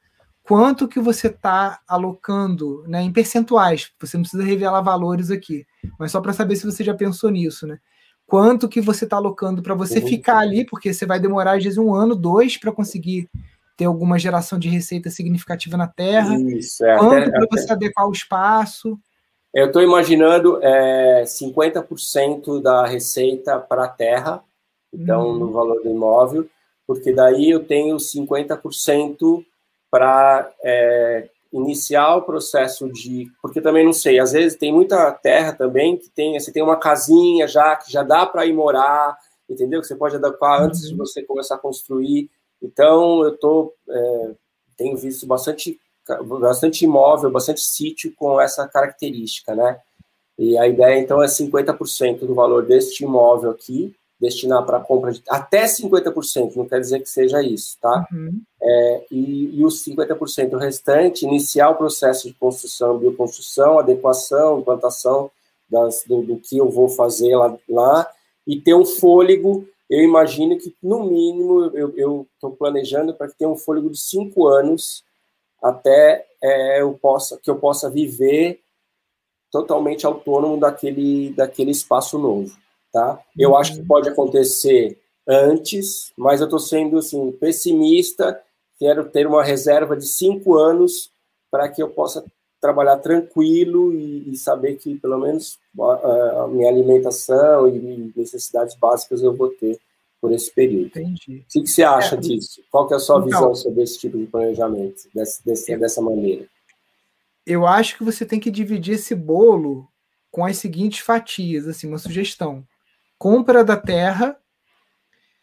[0.50, 3.92] Quanto que você está alocando né, em percentuais?
[4.00, 5.64] Você não precisa revelar valores aqui,
[5.96, 7.78] mas só para saber se você já pensou nisso, né?
[8.26, 10.08] Quanto que você está alocando para você uhum.
[10.08, 13.30] ficar ali, porque você vai demorar às vezes um ano, dois para conseguir
[13.76, 16.36] ter alguma geração de receita significativa na terra?
[16.40, 18.98] Isso, é, Quanto para você adequar o espaço?
[19.54, 24.42] Eu estou imaginando é, 50% da receita para a terra,
[24.92, 25.38] então, hum.
[25.38, 26.50] no valor do imóvel,
[26.88, 29.44] porque daí eu tenho 50%
[29.90, 33.30] para é, iniciar o processo de.
[33.42, 36.38] Porque também não sei, às vezes tem muita terra também que tem.
[36.38, 39.16] Você tem uma casinha já que já dá para ir morar,
[39.48, 39.80] entendeu?
[39.80, 40.98] Que você pode adequar antes de uhum.
[40.98, 42.30] você começar a construir.
[42.62, 44.30] Então, eu tô, é,
[44.76, 45.78] tenho visto bastante,
[46.40, 49.80] bastante imóvel, bastante sítio com essa característica, né?
[50.38, 55.22] E a ideia, então, é 50% do valor deste imóvel aqui, destinar para compra de
[55.28, 58.06] até 50%, não quer dizer que seja isso, tá?
[58.12, 58.42] Uhum.
[58.62, 65.30] É, e, e, os 50% restante, iniciar o processo de construção, bioconstrução, adequação, implantação
[65.68, 68.06] das, do, do, que eu vou fazer lá, lá,
[68.46, 69.66] e ter um fôlego.
[69.88, 71.64] Eu imagino que, no mínimo,
[71.96, 75.02] eu estou planejando para que tenha um fôlego de cinco anos
[75.62, 78.60] até é, eu possa, que eu possa viver
[79.50, 82.54] totalmente autônomo daquele, daquele espaço novo.
[82.92, 83.20] Tá?
[83.38, 83.86] Eu acho que uhum.
[83.86, 88.40] pode acontecer antes, mas eu estou sendo assim, pessimista.
[88.78, 91.10] Quero ter uma reserva de cinco anos
[91.50, 92.24] para que eu possa
[92.60, 99.22] trabalhar tranquilo e, e, saber que pelo menos a, a, minha alimentação e necessidades básicas
[99.22, 99.80] eu vou ter
[100.20, 100.88] por esse período.
[100.88, 101.44] Entendi.
[101.48, 102.62] O que, você acha é, disso?
[102.70, 106.02] Qual que é a sua então, visão sobre esse tipo de planejamento, desse, desse, dessa
[106.02, 106.46] maneira?
[107.46, 109.88] Eu acho que você tem que dividir esse bolo
[110.30, 112.62] com as seguintes fatias, assim, uma sugestão.
[113.20, 114.34] Compra da terra,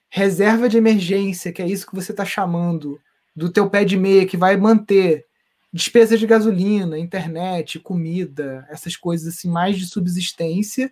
[0.10, 3.00] reserva de emergência, que é isso que você está chamando,
[3.36, 5.28] do teu pé de meia, que vai manter
[5.72, 10.92] despesa de gasolina, internet, comida, essas coisas assim, mais de subsistência,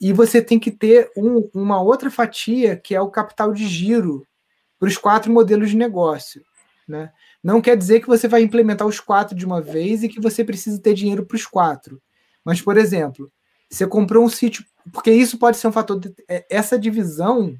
[0.00, 4.26] e você tem que ter um, uma outra fatia que é o capital de giro
[4.76, 6.42] para os quatro modelos de negócio.
[6.88, 7.12] Né?
[7.40, 10.42] Não quer dizer que você vai implementar os quatro de uma vez e que você
[10.42, 12.02] precisa ter dinheiro para os quatro.
[12.44, 13.30] Mas, por exemplo,
[13.70, 15.98] você comprou um sítio, porque isso pode ser um fator.
[15.98, 17.56] De, é, essa divisão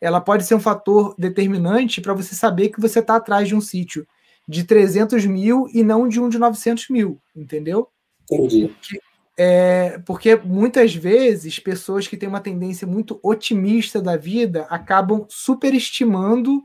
[0.00, 3.60] ela pode ser um fator determinante para você saber que você está atrás de um
[3.60, 4.06] sítio
[4.46, 7.88] de 300 mil e não de um de 900 mil, entendeu?
[8.30, 8.68] Entendi.
[8.68, 9.00] Porque
[9.38, 16.62] é, porque muitas vezes pessoas que têm uma tendência muito otimista da vida acabam superestimando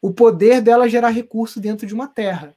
[0.00, 2.56] o poder dela gerar recurso dentro de uma terra.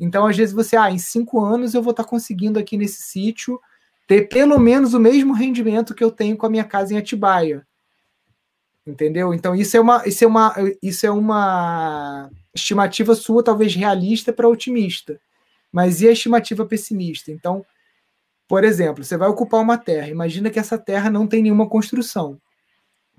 [0.00, 3.60] Então, às vezes, você, ah, em cinco anos eu vou estar conseguindo aqui nesse sítio
[4.06, 7.66] ter pelo menos o mesmo rendimento que eu tenho com a minha casa em Atibaia.
[8.86, 9.32] Entendeu?
[9.32, 14.48] Então, isso é uma, isso é uma, isso é uma estimativa sua, talvez realista para
[14.48, 15.20] otimista.
[15.70, 17.30] Mas e a estimativa pessimista?
[17.30, 17.64] Então,
[18.48, 20.08] por exemplo, você vai ocupar uma terra.
[20.08, 22.38] Imagina que essa terra não tem nenhuma construção.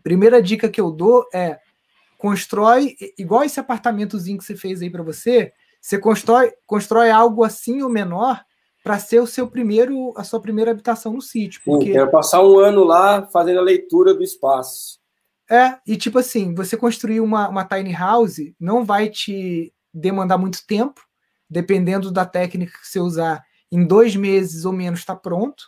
[0.04, 1.60] Primeira dica que eu dou é
[2.18, 5.52] constrói igual esse apartamentozinho que você fez aí para você.
[5.82, 8.44] Você constrói, constrói algo assim ou menor
[8.84, 11.62] para ser o seu primeiro, a sua primeira habitação no sítio.
[11.64, 11.86] Porque...
[11.88, 15.00] Sim, quero passar um ano lá fazendo a leitura do espaço.
[15.50, 20.66] É, e tipo assim, você construir uma, uma tiny house não vai te demandar muito
[20.68, 21.02] tempo,
[21.50, 25.64] dependendo da técnica que você usar em dois meses ou menos está pronto,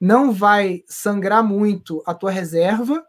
[0.00, 3.04] não vai sangrar muito a tua reserva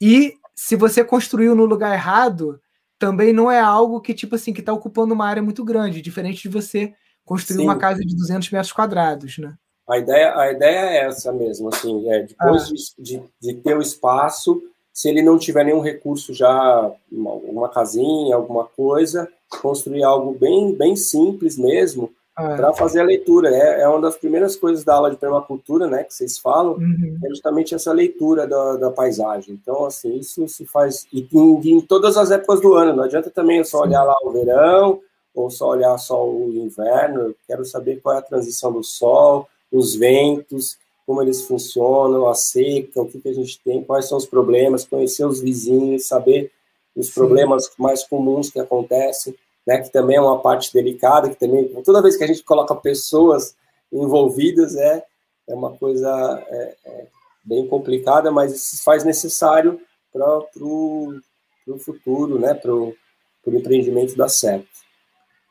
[0.00, 2.60] e se você construiu no lugar errado,
[2.98, 6.42] também não é algo que tipo assim que está ocupando uma área muito grande, diferente
[6.42, 7.64] de você construir Sim.
[7.64, 9.54] uma casa de 200 metros quadrados, né?
[9.88, 13.02] A ideia, a ideia é essa mesmo, assim, é depois ah.
[13.02, 14.62] de, de, de, ter o espaço,
[14.92, 19.28] se ele não tiver nenhum recurso já, uma, uma casinha, alguma coisa,
[19.60, 23.50] construir algo bem, bem simples mesmo, ah, para fazer a leitura.
[23.50, 27.18] É, é uma das primeiras coisas da aula de permacultura, né, que vocês falam, uhum.
[27.24, 29.58] é justamente essa leitura da, da paisagem.
[29.60, 32.94] Então, assim, isso se faz e em, em, todas as épocas do ano.
[32.94, 35.00] Não adianta também só olhar lá o verão
[35.34, 37.20] ou só olhar só o inverno.
[37.20, 42.34] Eu quero saber qual é a transição do sol, os ventos, como eles funcionam, a
[42.34, 46.50] seca, o que, que a gente tem, quais são os problemas, conhecer os vizinhos, saber
[46.94, 47.72] os problemas Sim.
[47.78, 49.34] mais comuns que acontecem
[49.66, 52.74] né, que também é uma parte delicada, que também, toda vez que a gente coloca
[52.74, 53.54] pessoas
[53.92, 55.04] envolvidas, é,
[55.48, 57.06] é uma coisa é, é
[57.44, 59.80] bem complicada, mas isso faz necessário
[60.12, 61.20] para o
[61.78, 62.94] futuro, né, para o
[63.46, 64.81] empreendimento dar certo.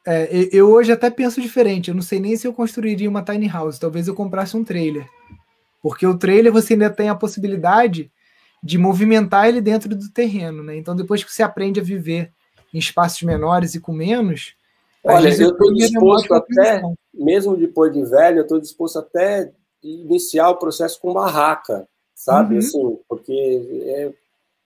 [0.05, 3.47] É, eu hoje até penso diferente, eu não sei nem se eu construiria uma tiny
[3.47, 5.07] house, talvez eu comprasse um trailer.
[5.81, 8.11] Porque o trailer você ainda tem a possibilidade
[8.63, 10.75] de movimentar ele dentro do terreno, né?
[10.75, 12.31] Então depois que você aprende a viver
[12.73, 14.55] em espaços menores e com menos.
[15.03, 16.81] Olha, eu estou disposto até,
[17.13, 19.51] mesmo depois de velho, eu estou disposto até
[19.83, 22.53] iniciar o processo com barraca, sabe?
[22.53, 22.59] Uhum.
[22.59, 24.11] Assim, porque é,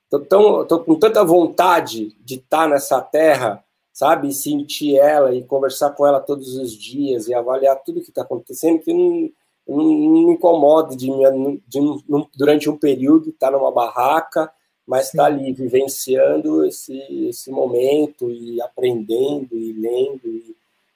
[0.10, 3.64] tô, tão, tô com tanta vontade de estar tá nessa terra,
[3.96, 4.28] sabe?
[4.28, 8.24] E sentir ela e conversar com ela todos os dias e avaliar tudo que está
[8.24, 9.32] acontecendo, que não,
[9.66, 14.52] não, não me incomoda de, de, de, durante um período estar tá numa barraca
[14.86, 16.96] mas está ali vivenciando esse,
[17.28, 20.56] esse momento e aprendendo e lendo e,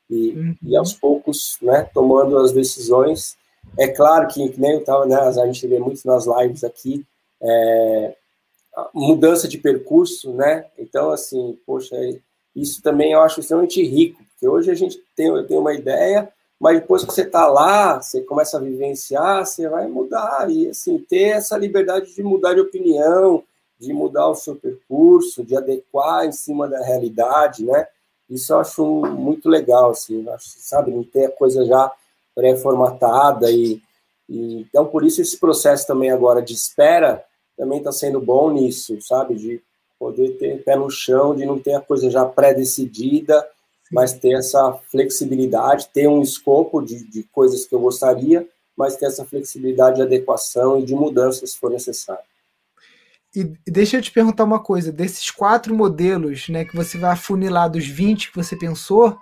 [0.09, 0.55] e, uhum.
[0.63, 3.35] e, aos poucos né, tomando as decisões.
[3.77, 7.03] É claro que, que nem eu estava, né, a gente vê muito nas lives aqui,
[7.41, 8.15] é,
[8.93, 10.65] mudança de percurso, né?
[10.77, 11.95] Então, assim, poxa,
[12.61, 16.79] isso também eu acho extremamente rico, porque hoje a gente tem, tem uma ideia, mas
[16.79, 21.29] depois que você está lá, você começa a vivenciar, você vai mudar e, assim, ter
[21.29, 23.43] essa liberdade de mudar de opinião,
[23.79, 27.87] de mudar o seu percurso, de adequar em cima da realidade, né?
[28.29, 31.91] Isso eu acho muito legal, assim, acho, sabe, não ter a coisa já
[32.35, 33.81] pré-formatada e,
[34.29, 37.23] e, então por isso esse processo também agora de espera
[37.57, 39.61] também está sendo bom nisso, sabe, de
[39.99, 43.45] poder ter pé no chão, de não ter a coisa já pré-decidida,
[43.91, 48.47] mas ter essa flexibilidade, ter um escopo de, de coisas que eu gostaria,
[48.77, 52.23] mas ter essa flexibilidade de adequação e de mudança se for necessário.
[53.35, 57.69] E deixa eu te perguntar uma coisa: desses quatro modelos, né, que você vai afunilar
[57.69, 59.17] dos 20 que você pensou,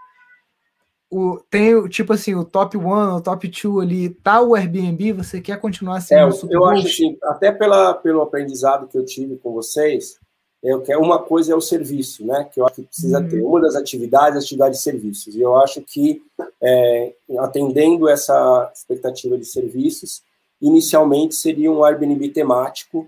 [1.10, 5.41] o, tem tipo assim, o top 1, o top 2 ali, tá o Airbnb, você
[5.41, 9.54] quer continuar sendo é, Eu acho assim, até pela, pelo aprendizado que eu tive com
[9.54, 10.20] vocês,
[10.64, 12.48] eu quero uma coisa é o serviço, né?
[12.52, 13.30] Que eu acho que precisa uhum.
[13.30, 13.42] ter.
[13.42, 15.36] Uma das atividades, atividade de serviços.
[15.36, 16.22] E eu acho que
[16.62, 20.22] é, atendendo essa expectativa de serviços,
[20.62, 23.08] inicialmente seria um Airbnb temático,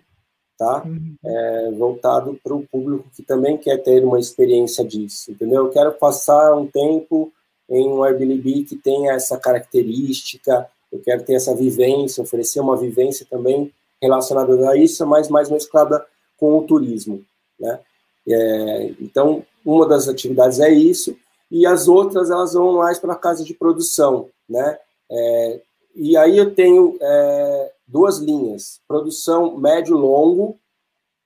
[0.57, 0.83] tá?
[0.85, 1.15] Uhum.
[1.25, 5.65] É, voltado para o público que também quer ter uma experiência disso, entendeu?
[5.65, 7.31] Eu quero passar um tempo
[7.69, 13.25] em um Airbnb que tenha essa característica, eu quero ter essa vivência, oferecer uma vivência
[13.29, 13.71] também
[14.01, 16.03] relacionada a isso, mas mais mesclada
[16.37, 17.23] com o turismo,
[17.59, 17.79] né?
[18.27, 21.17] É, então, uma das atividades é isso,
[21.49, 24.77] e as outras elas vão mais para a casa de produção, né?
[25.11, 25.61] É,
[25.95, 30.57] e aí eu tenho é, duas linhas: produção médio-longo,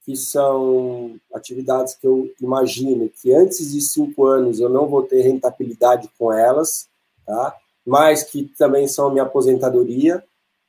[0.06, 5.22] que são atividades que eu imagino que antes de cinco anos eu não vou ter
[5.22, 6.88] rentabilidade com elas,
[7.26, 7.56] tá?
[7.86, 10.24] mas que também são minha aposentadoria,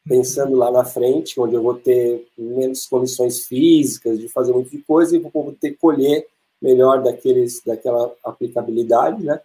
[0.07, 5.17] pensando lá na frente, onde eu vou ter menos condições físicas de fazer muita coisa
[5.17, 6.27] e vou ter que colher
[6.61, 9.41] melhor daqueles, daquela aplicabilidade, né?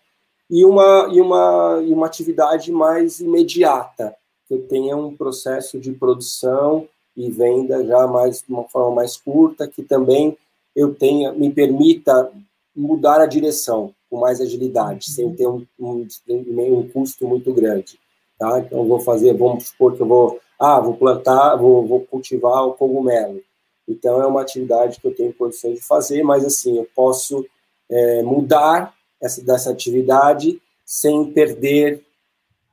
[0.50, 4.16] E uma, e, uma, e uma atividade mais imediata,
[4.48, 9.16] que eu tenha um processo de produção e venda já mais de uma forma mais
[9.16, 10.36] curta, que também
[10.76, 12.32] eu tenha me permita
[12.76, 15.36] mudar a direção com mais agilidade, sem uhum.
[15.36, 18.00] ter um, um, um custo muito grande.
[18.40, 18.60] Tá?
[18.60, 22.74] Então, vou fazer, vamos supor que eu vou, ah, vou plantar, vou, vou cultivar o
[22.74, 23.42] cogumelo.
[23.88, 27.46] Então, é uma atividade que eu tenho condições de fazer, mas assim, eu posso
[27.90, 32.04] é, mudar essa, dessa atividade sem perder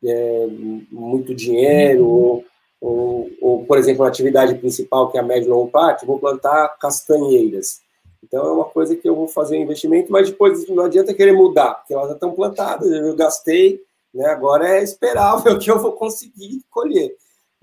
[0.04, 0.46] é,
[0.90, 2.44] muito dinheiro, uhum.
[2.80, 6.18] ou, ou, por exemplo, a atividade principal, que é a médio e longo prazo, vou
[6.18, 7.80] plantar castanheiras.
[8.22, 11.32] Então é uma coisa que eu vou fazer um investimento, mas depois não adianta querer
[11.32, 13.80] mudar, porque elas já estão plantadas, eu gastei,
[14.12, 14.26] né?
[14.26, 17.14] agora é esperar o que eu vou conseguir colher.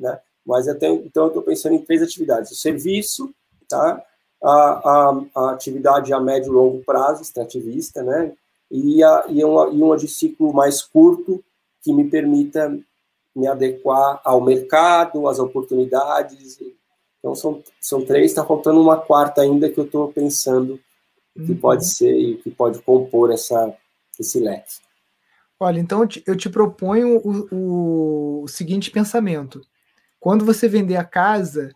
[0.03, 0.19] Né?
[0.45, 3.33] Mas eu tenho, então eu estou pensando em três atividades: o serviço,
[3.67, 4.03] tá?
[4.43, 8.33] a, a, a atividade a médio e longo prazo, extrativista, né?
[8.69, 11.43] e, a, e, uma, e uma de ciclo mais curto,
[11.81, 12.77] que me permita
[13.35, 16.59] me adequar ao mercado, às oportunidades.
[17.19, 20.79] Então, são, são três, está faltando uma quarta ainda que eu estou pensando
[21.33, 21.57] que uhum.
[21.57, 23.75] pode ser e que pode compor essa,
[24.19, 24.75] esse leque.
[25.59, 29.61] Olha, então eu te proponho o, o, o seguinte pensamento.
[30.23, 31.75] Quando você vender a casa,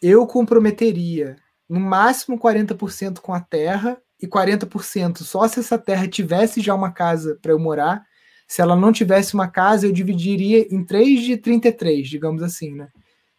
[0.00, 1.36] eu comprometeria
[1.68, 6.90] no máximo 40% com a terra e 40% só se essa terra tivesse já uma
[6.90, 8.02] casa para eu morar
[8.48, 12.88] se ela não tivesse uma casa, eu dividiria em 3 de 33, digamos assim, né?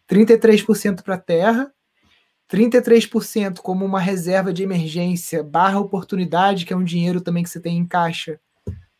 [0.08, 1.72] 33% para a terra,
[2.48, 7.60] 33% como uma reserva de emergência barra oportunidade, que é um dinheiro também que você
[7.60, 8.38] tem em caixa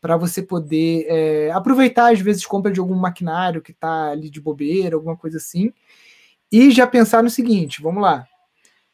[0.05, 4.39] para você poder é, aproveitar, às vezes, compra de algum maquinário que está ali de
[4.39, 5.73] bobeira, alguma coisa assim.
[6.51, 8.27] E já pensar no seguinte, vamos lá.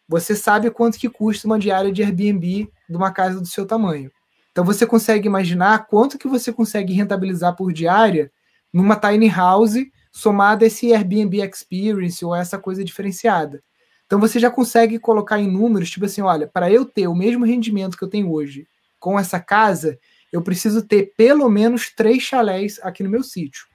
[0.07, 4.09] Você sabe quanto que custa uma diária de Airbnb de uma casa do seu tamanho.
[4.53, 8.31] Então você consegue imaginar quanto que você consegue rentabilizar por diária
[8.71, 13.61] numa tiny house somada a esse Airbnb Experience ou essa coisa diferenciada.
[14.05, 17.43] Então você já consegue colocar em números, tipo assim, olha, para eu ter o mesmo
[17.43, 18.65] rendimento que eu tenho hoje
[18.97, 19.99] com essa casa,
[20.31, 23.65] eu preciso ter pelo menos três chalés aqui no meu sítio.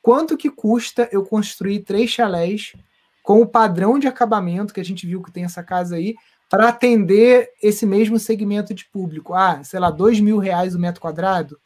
[0.00, 2.72] Quanto que custa eu construir três chalés
[3.22, 6.16] com o padrão de acabamento que a gente viu que tem essa casa aí,
[6.50, 9.32] para atender esse mesmo segmento de público.
[9.32, 11.58] Ah, sei lá, dois mil reais o metro quadrado,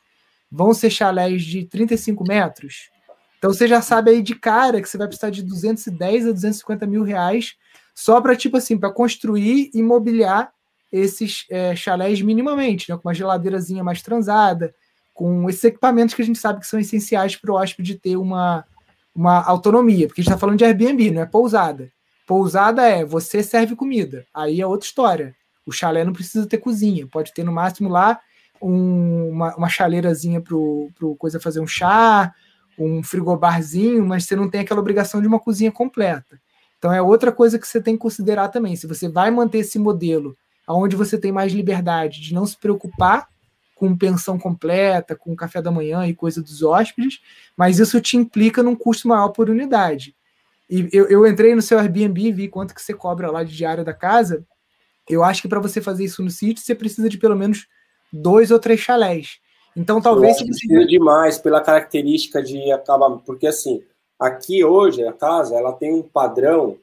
[0.49, 2.91] vão ser chalés de 35 metros.
[3.37, 6.87] Então você já sabe aí de cara que você vai precisar de 210 a 250
[6.87, 7.57] mil reais
[7.95, 10.53] só para, tipo assim, para construir e mobiliar
[10.97, 12.97] esses é, chalés minimamente, né?
[12.97, 14.75] com uma geladeirazinha mais transada,
[15.13, 18.65] com esses equipamentos que a gente sabe que são essenciais para o hóspede ter uma,
[19.15, 21.91] uma autonomia, porque a gente está falando de Airbnb, não é pousada.
[22.27, 25.35] Pousada é você serve comida, aí é outra história.
[25.65, 28.21] O chalé não precisa ter cozinha, pode ter no máximo lá
[28.61, 32.33] um, uma, uma chaleirazinha para o coisa fazer um chá,
[32.79, 36.41] um frigobarzinho, mas você não tem aquela obrigação de uma cozinha completa.
[36.79, 38.77] Então é outra coisa que você tem que considerar também.
[38.77, 40.37] Se você vai manter esse modelo
[40.69, 43.29] onde você tem mais liberdade de não se preocupar
[43.75, 47.21] com pensão completa, com café da manhã e coisa dos hóspedes,
[47.57, 50.17] mas isso te implica num custo maior por unidade.
[50.69, 53.55] E eu, eu entrei no seu Airbnb e vi quanto que você cobra lá de
[53.55, 54.45] diário da casa.
[55.09, 57.69] Eu acho que para você fazer isso no sítio, você precisa de pelo menos
[58.13, 59.39] dois ou três chalés.
[59.77, 60.41] Então, talvez.
[60.41, 60.87] Eu você...
[60.87, 63.11] demais pela característica de acabar.
[63.19, 63.83] Porque, assim,
[64.19, 66.79] aqui hoje, a casa, ela tem um padrão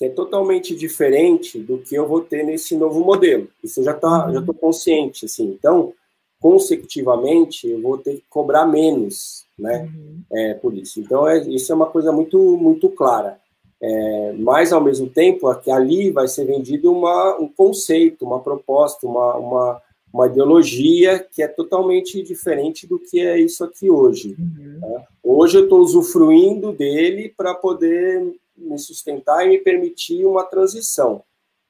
[0.00, 3.46] que é totalmente diferente do que eu vou ter nesse novo modelo.
[3.62, 4.32] Isso eu já tá, uhum.
[4.32, 5.44] já estou consciente, assim.
[5.48, 5.92] Então,
[6.40, 9.82] consecutivamente, eu vou ter que cobrar menos, né?
[9.94, 10.22] Uhum.
[10.32, 11.00] É, por isso.
[11.00, 13.38] Então, é, isso é uma coisa muito, muito clara.
[13.78, 19.06] É, mas, ao mesmo tempo, aqui, ali vai ser vendido uma, um conceito, uma proposta,
[19.06, 24.34] uma, uma, uma ideologia que é totalmente diferente do que é isso aqui hoje.
[24.38, 24.78] Uhum.
[24.80, 25.04] Né?
[25.22, 31.22] Hoje eu estou usufruindo dele para poder me sustentar e me permitir uma transição.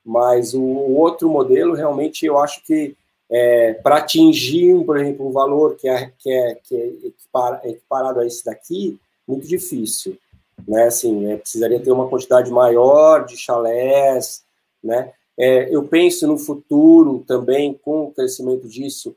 [0.05, 2.97] Mas o outro modelo, realmente, eu acho que
[3.31, 8.27] é, para atingir, por exemplo, um valor que é, que é, que é equiparado a
[8.27, 10.19] esse daqui, muito difícil.
[10.67, 10.85] Né?
[10.85, 11.37] Assim, né?
[11.37, 14.43] precisaria ter uma quantidade maior de chalés,
[14.83, 15.13] né?
[15.39, 19.17] É, eu penso no futuro também, com o crescimento disso,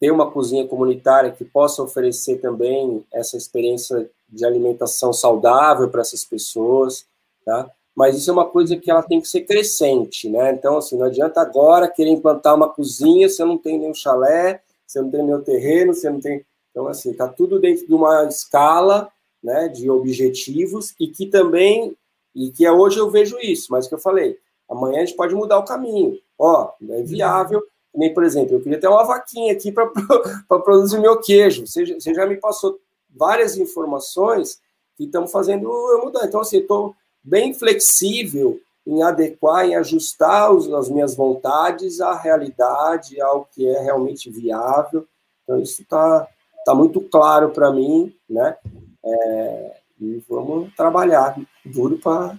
[0.00, 6.24] ter uma cozinha comunitária que possa oferecer também essa experiência de alimentação saudável para essas
[6.24, 7.04] pessoas,
[7.44, 7.70] tá?
[7.94, 10.52] Mas isso é uma coisa que ela tem que ser crescente, né?
[10.52, 15.02] Então, assim, não adianta agora querer implantar uma cozinha, você não tem nenhum chalé, você
[15.02, 16.44] não tem nenhum terreno, você não tem...
[16.70, 19.12] Então, assim, tá tudo dentro de uma escala,
[19.42, 21.94] né, de objetivos e que também,
[22.34, 25.58] e que hoje eu vejo isso, mas que eu falei, amanhã a gente pode mudar
[25.58, 26.18] o caminho.
[26.38, 27.62] Ó, é viável,
[27.94, 29.86] nem, por exemplo, eu queria ter uma vaquinha aqui para
[30.60, 31.66] produzir meu queijo.
[31.66, 34.60] Você, você já me passou várias informações
[34.96, 36.24] que estão fazendo eu mudar.
[36.26, 43.20] Então, assim, estou bem flexível em adequar, em ajustar os, as minhas vontades à realidade,
[43.20, 45.06] ao que é realmente viável.
[45.42, 46.26] Então, isso está
[46.64, 48.56] tá muito claro para mim, né?
[49.04, 52.38] É, e vamos trabalhar duro para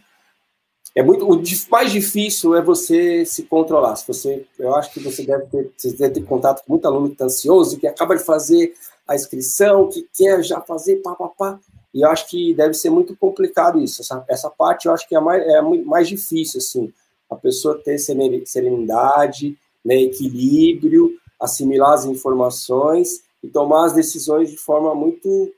[0.94, 3.96] é muito o mais difícil é você se controlar.
[3.96, 7.08] Se você, eu acho que você deve ter, você deve ter contato com muito aluno
[7.08, 8.74] que está ansioso, que acaba de fazer
[9.08, 11.60] a inscrição, que quer já fazer pá, pá, pá.
[11.94, 14.02] E eu acho que deve ser muito complicado isso.
[14.02, 16.94] Essa, essa parte eu acho que é mais, é mais difícil, assim.
[17.30, 24.94] A pessoa ter serenidade, né, equilíbrio, assimilar as informações e tomar as decisões de forma
[24.94, 25.54] muito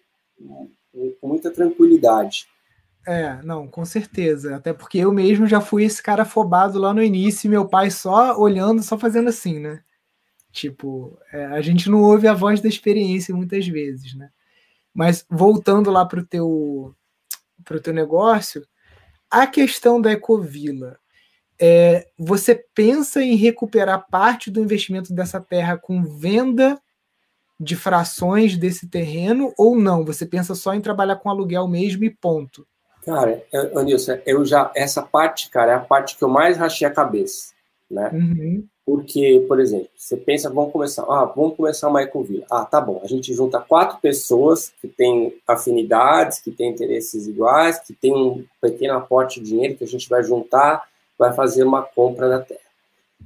[1.20, 2.48] com muita tranquilidade.
[3.06, 4.56] É, não, com certeza.
[4.56, 7.92] Até porque eu mesmo já fui esse cara afobado lá no início, e meu pai
[7.92, 9.84] só olhando, só fazendo assim, né?
[10.52, 14.30] Tipo, é, a gente não ouve a voz da experiência muitas vezes, né?
[14.94, 16.96] Mas voltando lá para o teu,
[17.66, 18.66] pro teu negócio,
[19.30, 21.00] a questão da Ecovila,
[21.60, 26.80] é, você pensa em recuperar parte do investimento dessa terra com venda
[27.60, 30.06] de frações desse terreno ou não?
[30.06, 32.68] Você pensa só em trabalhar com aluguel mesmo e ponto?
[33.06, 33.44] Cara,
[33.76, 37.54] Anilson, eu já essa parte, cara, é a parte que eu mais rachei a cabeça,
[37.90, 38.10] né?
[38.14, 38.68] Uhum.
[38.86, 42.46] Porque, por exemplo, você pensa, vamos começar, ah, vamos começar uma ecovila.
[42.52, 47.80] Ah, tá bom, a gente junta quatro pessoas que têm afinidades, que têm interesses iguais,
[47.80, 50.84] que têm um pequeno aporte de dinheiro que a gente vai juntar,
[51.18, 52.60] vai fazer uma compra da terra.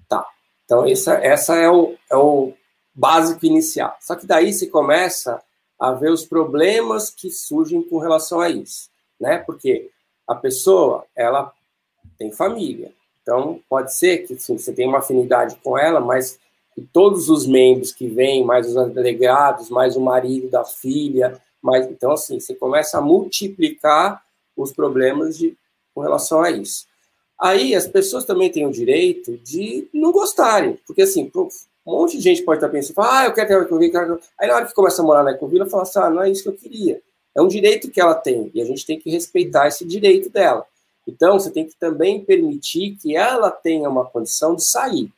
[0.07, 0.27] Tá.
[0.63, 2.53] Então, essa, essa é, o, é o
[2.93, 3.95] básico inicial.
[3.99, 5.41] Só que daí você começa
[5.79, 9.37] a ver os problemas que surgem com relação a isso, né?
[9.39, 9.89] Porque
[10.27, 11.51] a pessoa, ela
[12.17, 12.91] tem família,
[13.27, 16.39] então, pode ser que sim, você tenha uma afinidade com ela, mas
[16.73, 21.85] que todos os membros que vêm, mais os delegados, mais o marido da filha, mais,
[21.87, 24.23] então, assim, você começa a multiplicar
[24.55, 25.57] os problemas de,
[25.93, 26.85] com relação a isso.
[27.37, 31.49] Aí, as pessoas também têm o direito de não gostarem, porque, assim, um
[31.85, 34.73] monte de gente pode estar pensando, ah, eu quero ter uma aí na hora que
[34.73, 37.01] começa a morar na ecovila, fala assim, ah, não é isso que eu queria.
[37.37, 40.65] É um direito que ela tem, e a gente tem que respeitar esse direito dela.
[41.07, 45.11] Então, você tem que também permitir que ela tenha uma condição de sair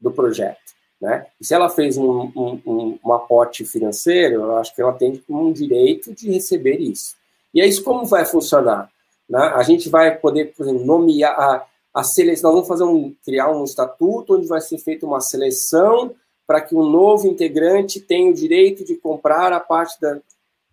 [0.00, 0.60] do projeto.
[1.00, 1.26] Né?
[1.40, 5.52] E se ela fez um, um, um, aporte financeiro, eu acho que ela tem um
[5.52, 7.16] direito de receber isso.
[7.52, 8.88] E é isso como vai funcionar?
[9.28, 9.40] Né?
[9.40, 12.52] A gente vai poder, por exemplo, nomear a, a seleção.
[12.52, 16.14] Nós vamos fazer um, criar um estatuto onde vai ser feita uma seleção
[16.46, 20.20] para que um novo integrante tenha o direito de comprar a parte da.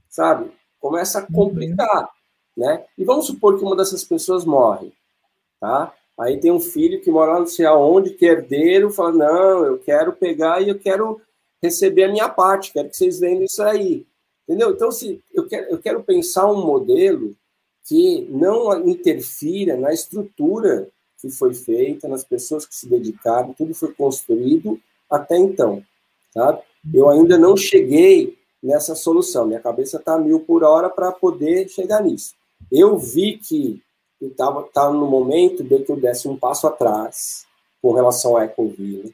[0.08, 0.59] Sabe?
[0.80, 1.28] Começa a uhum.
[1.34, 2.10] complicar
[2.60, 2.84] né?
[2.98, 4.92] E vamos supor que uma dessas pessoas morre,
[5.62, 5.94] tá?
[6.20, 9.66] Aí tem um filho que mora lá não sei aonde, que é herdeiro, fala, não,
[9.66, 11.22] eu quero pegar e eu quero
[11.64, 14.06] receber a minha parte, quero que vocês vendam isso aí.
[14.44, 14.72] Entendeu?
[14.72, 17.34] Então, se eu quero, eu quero pensar um modelo
[17.86, 20.90] que não interfira na estrutura
[21.22, 24.80] que foi feita, nas pessoas que se dedicaram, tudo foi construído
[25.10, 25.84] até então,
[26.34, 26.62] tá?
[26.94, 29.46] eu ainda não cheguei nessa solução.
[29.48, 32.34] Minha cabeça está mil por hora para poder chegar nisso.
[32.72, 33.82] Eu vi que
[34.22, 37.46] estava tava no momento de que eu desse um passo atrás
[37.82, 39.10] com relação à Ecovila,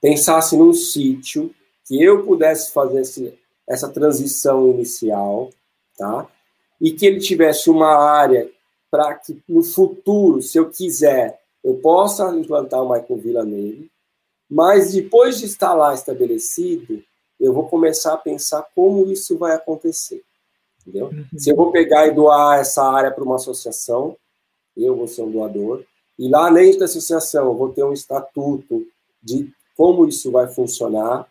[0.00, 1.54] pensasse num sítio
[1.86, 3.38] que eu pudesse fazer esse,
[3.68, 5.50] essa transição inicial,
[5.96, 6.26] tá?
[6.80, 8.50] E que ele tivesse uma área
[8.90, 13.90] para que no futuro, se eu quiser, eu possa implantar uma ecovila nele,
[14.50, 17.02] mas depois de estar lá estabelecido,
[17.44, 20.22] eu vou começar a pensar como isso vai acontecer.
[20.80, 21.06] Entendeu?
[21.06, 21.38] Uhum.
[21.38, 24.16] Se eu vou pegar e doar essa área para uma associação,
[24.76, 25.84] eu vou ser um doador,
[26.18, 28.86] e lá dentro da associação eu vou ter um estatuto
[29.22, 31.26] de como isso vai funcionar,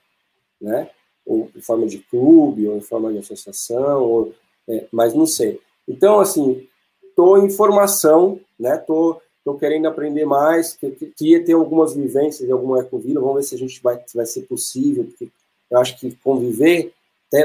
[0.60, 0.90] né?
[1.26, 4.34] Ou em forma de clube, ou em forma de associação, ou,
[4.68, 5.60] é, mas não sei.
[5.88, 6.68] Então, assim,
[7.04, 8.78] estou em formação, né?
[8.78, 10.78] Tô, tô querendo aprender mais,
[11.16, 14.42] queria ter algumas vivências em alguma ecovila, vamos ver se a gente vai, vai ser
[14.42, 15.30] possível, porque
[15.74, 16.94] eu acho que conviver,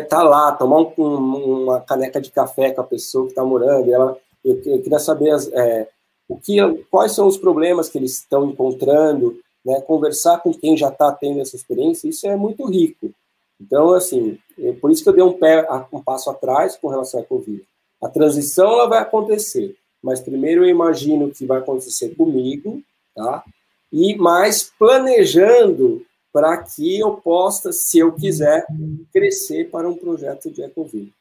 [0.08, 4.18] tá lá, tomar um, uma caneca de café com a pessoa que está morando, ela,
[4.44, 5.88] eu, eu, queria saber as, é,
[6.28, 6.58] o que,
[6.90, 11.40] quais são os problemas que eles estão encontrando, né, conversar com quem já está tendo
[11.40, 13.10] essa experiência, isso é muito rico.
[13.58, 17.20] Então, assim, é por isso que eu dei um, pé, um passo atrás com relação
[17.20, 17.64] à Covid.
[18.02, 22.82] A transição ela vai acontecer, mas primeiro eu imagino que vai acontecer comigo,
[23.16, 23.42] tá?
[23.90, 28.66] E mais planejando para que eu possa, se eu quiser,
[29.12, 31.12] crescer para um projeto de Ecoville.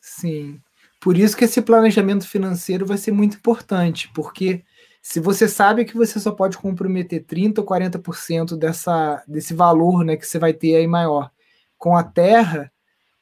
[0.00, 0.60] Sim.
[1.00, 4.64] Por isso que esse planejamento financeiro vai ser muito importante, porque
[5.02, 10.16] se você sabe que você só pode comprometer 30 ou 40% dessa, desse valor né,
[10.16, 11.30] que você vai ter aí maior
[11.78, 12.72] com a terra,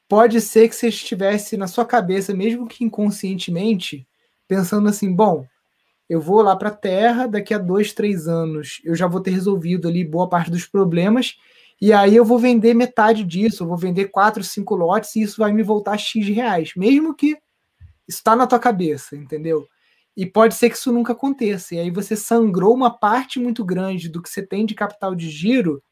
[0.08, 4.06] pode ser que você estivesse na sua cabeça, mesmo que inconscientemente,
[4.48, 5.44] pensando assim: bom,
[6.08, 9.30] eu vou lá para a Terra, daqui a dois, três anos eu já vou ter
[9.30, 11.36] resolvido ali boa parte dos problemas,
[11.80, 15.38] e aí eu vou vender metade disso, eu vou vender quatro, cinco lotes, e isso
[15.38, 17.36] vai me voltar X reais, mesmo que
[18.06, 19.66] está na tua cabeça, entendeu?
[20.16, 21.74] E pode ser que isso nunca aconteça.
[21.74, 25.28] E aí você sangrou uma parte muito grande do que você tem de capital de
[25.28, 25.82] giro,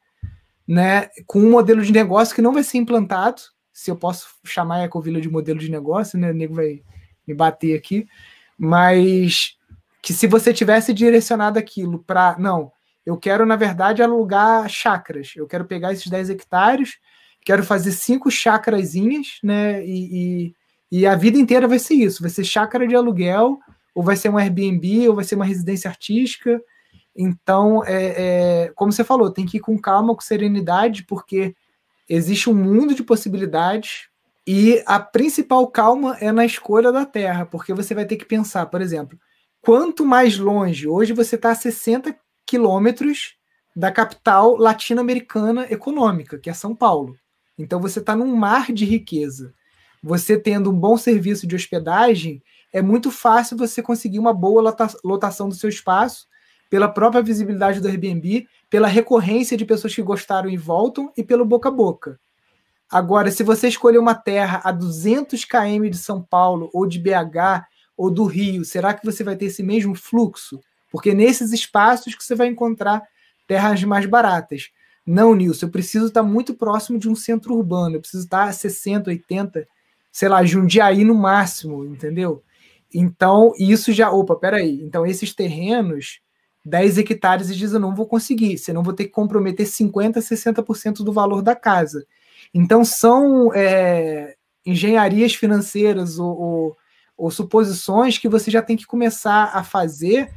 [0.67, 3.43] né, com um modelo de negócio que não vai ser implantado.
[3.73, 6.83] Se eu posso chamar a Ecovila de modelo de negócio, né, o nego vai
[7.27, 8.07] me bater aqui,
[8.57, 9.57] mas
[10.03, 12.73] que se você tivesse direcionado aquilo para, não,
[13.07, 16.99] eu quero na verdade alugar chácaras, eu quero pegar esses 10 hectares,
[17.45, 20.55] quero fazer cinco chácarazinhas, né, e, e
[20.93, 23.59] e a vida inteira vai ser isso: vai ser chácara de aluguel,
[23.95, 26.63] ou vai ser um Airbnb, ou vai ser uma residência artística.
[27.17, 31.57] Então, é, é, como você falou, tem que ir com calma, com serenidade, porque
[32.07, 34.09] existe um mundo de possibilidades
[34.47, 38.67] e a principal calma é na escolha da terra, porque você vai ter que pensar,
[38.67, 39.19] por exemplo,
[39.63, 42.15] quanto mais longe, hoje você está a 60
[42.45, 43.37] quilômetros
[43.75, 47.17] da capital latino-americana econômica, que é São Paulo.
[47.59, 49.55] Então você está num mar de riqueza
[50.03, 54.75] você tendo um bom serviço de hospedagem, é muito fácil você conseguir uma boa
[55.05, 56.27] lotação do seu espaço,
[56.69, 61.45] pela própria visibilidade do Airbnb, pela recorrência de pessoas que gostaram e voltam e pelo
[61.45, 62.19] boca a boca.
[62.91, 67.67] Agora, se você escolher uma terra a 200 km de São Paulo, ou de BH,
[68.03, 70.61] ou do Rio, será que você vai ter esse mesmo fluxo?
[70.91, 73.03] Porque nesses espaços que você vai encontrar
[73.47, 74.71] terras mais baratas.
[75.07, 78.53] Não, Nilson, eu preciso estar muito próximo de um centro urbano, eu preciso estar a
[78.53, 79.69] 60, 80,
[80.11, 82.43] sei lá, Jundiaí no máximo, entendeu?
[82.93, 84.11] Então, isso já.
[84.11, 84.81] Opa, peraí.
[84.83, 86.21] Então, esses terrenos,
[86.65, 91.05] 10 hectares, e diz: eu não vou conseguir, senão vou ter que comprometer 50%, 60%
[91.05, 92.05] do valor da casa.
[92.53, 94.35] Então, são é,
[94.67, 96.77] engenharias financeiras ou, ou,
[97.17, 100.33] ou, suposições que você já tem que começar a fazer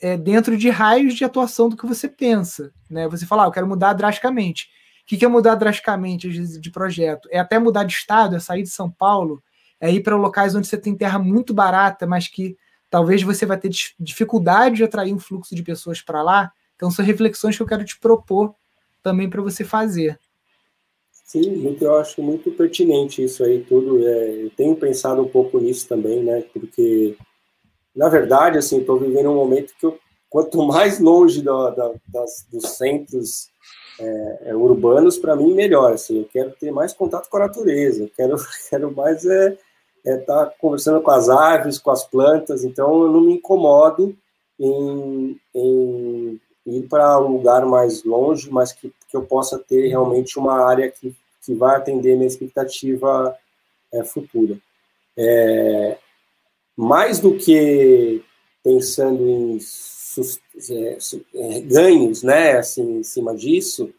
[0.00, 2.72] é, dentro de raios de atuação do que você pensa.
[2.90, 3.08] Né?
[3.08, 4.68] Você fala, ah, eu quero mudar drasticamente.
[5.02, 6.28] O que, é mudar drasticamente
[6.58, 7.28] de, projeto?
[7.30, 9.42] É até mudar de estado, é sair de São Paulo,
[9.78, 12.56] é ir para locais onde você tem terra muito barata, mas que
[12.90, 13.70] talvez você vai ter
[14.00, 16.50] dificuldade de atrair um fluxo de pessoas para lá.
[16.74, 18.54] Então, são reflexões que eu quero te propor
[19.02, 20.18] também para você fazer.
[21.24, 24.06] Sim, eu acho muito pertinente isso aí tudo.
[24.06, 26.44] É, eu tenho pensado um pouco nisso também, né?
[26.52, 27.16] Porque,
[27.96, 29.98] na verdade, assim, estou vivendo um momento que eu,
[30.28, 33.48] quanto mais longe do, do, das, dos centros
[33.98, 35.94] é, é, urbanos, para mim, melhor.
[35.94, 38.36] Assim, eu quero ter mais contato com a natureza, eu quero,
[38.68, 39.56] quero mais é
[40.04, 44.14] estar é tá conversando com as árvores, com as plantas, então eu não me incomodo
[44.60, 50.36] em, em ir para um lugar mais longe, mas que, que eu possa ter realmente
[50.40, 51.14] uma área que,
[51.44, 53.36] que vai atender minha expectativa
[53.92, 54.58] é, futura.
[55.16, 55.96] É,
[56.76, 58.20] mais do que
[58.64, 59.58] pensando em
[60.68, 60.98] é,
[61.34, 63.94] é, ganhos, né, assim, em cima disso,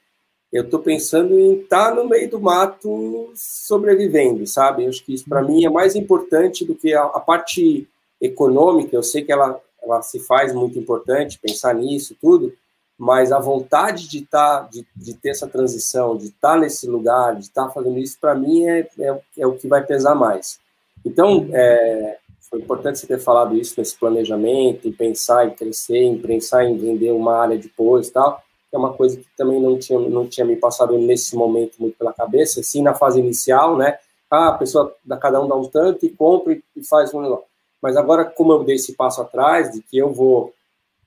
[0.52, 4.86] eu estou pensando em estar tá no meio do mato sobrevivendo, sabe?
[4.86, 7.88] Acho que isso para mim é mais importante do que a, a, parte
[8.22, 8.96] econômica.
[8.96, 12.54] Eu sei que ela, ela se faz muito importante, pensar nisso, tudo,
[12.98, 16.88] mas a vontade de estar, tá, de, de ter essa transição, de estar tá nesse
[16.88, 20.60] lugar, de estar fazendo isso, para mim é, é, é, o que vai pesar mais.
[21.06, 22.18] Então, é,
[22.50, 27.12] foi importante você ter falado isso nesse planejamento, pensar em crescer, em pensar em vender
[27.12, 28.46] uma área depois e tal
[28.76, 32.14] é uma coisa que também não tinha, não tinha me passado nesse momento muito pela
[32.14, 33.98] cabeça, assim, na fase inicial, né?
[34.30, 37.46] Ah, a pessoa, cada um dá um tanto e compra e faz um negócio.
[37.82, 40.54] Mas agora, como eu dei esse passo atrás, de que eu vou,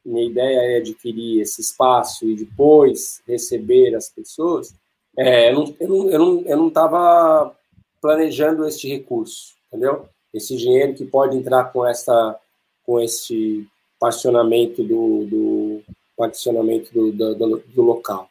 [0.04, 4.74] minha ideia é adquirir esse espaço e depois receber as pessoas,
[5.16, 7.52] é, eu não estava eu não, eu não, eu não
[8.00, 10.08] planejando este recurso, entendeu?
[10.32, 12.38] Esse dinheiro que pode entrar com essa
[12.84, 13.66] com esse
[14.00, 15.82] passionamento do, do,
[16.16, 18.28] particionamento do, do, do local.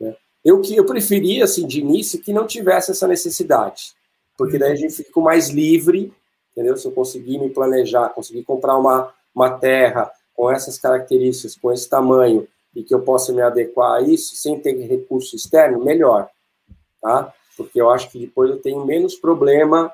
[0.00, 0.16] Né?
[0.44, 3.92] Eu que eu preferia, assim, de início, que não tivesse essa necessidade,
[4.36, 6.12] porque daí a gente fica mais livre,
[6.50, 6.76] entendeu?
[6.76, 11.88] Se eu conseguir me planejar, conseguir comprar uma, uma terra com essas características, com esse
[11.88, 16.28] tamanho, e que eu possa me adequar a isso, sem ter recurso externo, melhor,
[17.02, 17.34] tá?
[17.56, 19.92] Porque eu acho que depois eu tenho menos problema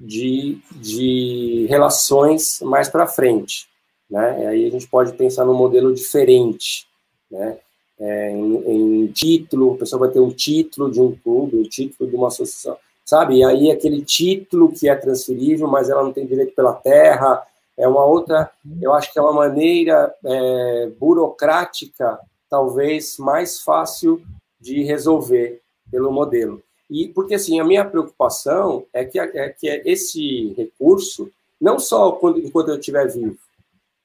[0.00, 3.68] de, de relações mais para frente
[4.10, 4.46] né?
[4.46, 6.86] Aí a gente pode pensar num modelo diferente,
[7.30, 7.58] né?
[7.98, 12.08] É, em, em, título, a pessoa vai ter um título de um clube, um título
[12.08, 13.36] de uma associação, sabe?
[13.36, 17.42] E aí aquele título que é transferível, mas ela não tem direito pela terra,
[17.76, 18.50] é uma outra,
[18.80, 24.22] eu acho que é uma maneira é, burocrática, talvez mais fácil
[24.58, 26.62] de resolver pelo modelo.
[26.88, 31.30] E porque assim, a minha preocupação é que, é que esse recurso,
[31.60, 33.36] não só quando, enquanto eu estiver vivo,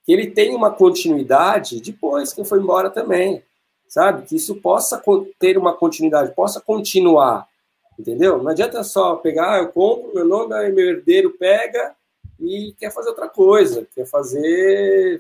[0.04, 3.44] que ele tenha uma continuidade depois que eu for embora também,
[3.88, 4.26] sabe?
[4.26, 5.02] Que isso possa
[5.40, 7.48] ter uma continuidade, possa continuar,
[7.98, 8.42] entendeu?
[8.42, 11.96] Não adianta só pegar, ah, eu compro, meu nome, aí meu herdeiro pega
[12.42, 15.20] e quer fazer outra coisa, quer fazer,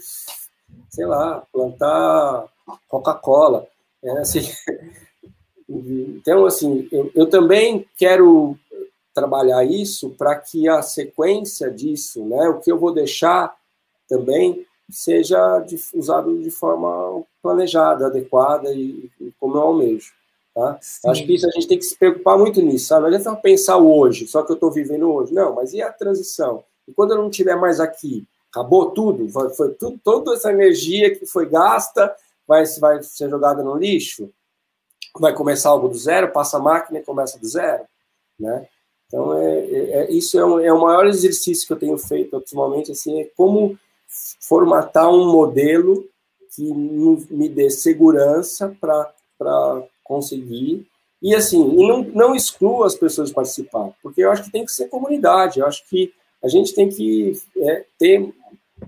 [0.89, 2.45] sei lá, plantar
[2.87, 3.67] Coca-Cola,
[4.03, 4.41] é assim.
[5.73, 8.57] Então, assim, eu, eu também quero
[9.13, 13.55] trabalhar isso para que a sequência disso, né, o que eu vou deixar
[14.09, 20.11] também seja usado de forma planejada, adequada e, e como eu almejo.
[20.53, 20.77] Tá?
[21.05, 23.03] Acho que isso a gente tem que se preocupar muito nisso, sabe?
[23.03, 25.33] Não adianta pensar hoje, só que eu estou vivendo hoje.
[25.33, 26.63] Não, mas e a transição?
[26.91, 29.27] E quando eu não estiver mais aqui, acabou tudo?
[29.29, 32.13] Foi tudo, toda essa energia que foi gasta
[32.45, 34.29] vai, vai ser jogada no lixo?
[35.17, 37.85] Vai começar algo do zero, passa a máquina e começa do zero?
[38.37, 38.67] Né?
[39.07, 42.35] Então, é, é, é isso é, um, é o maior exercício que eu tenho feito
[42.35, 43.77] atualmente, assim, é como
[44.41, 46.05] formatar um modelo
[46.53, 50.85] que me dê segurança para conseguir.
[51.21, 54.71] E assim, não, não exclua as pessoas de participar, porque eu acho que tem que
[54.71, 56.13] ser comunidade, eu acho que
[56.43, 58.33] a gente tem que é, ter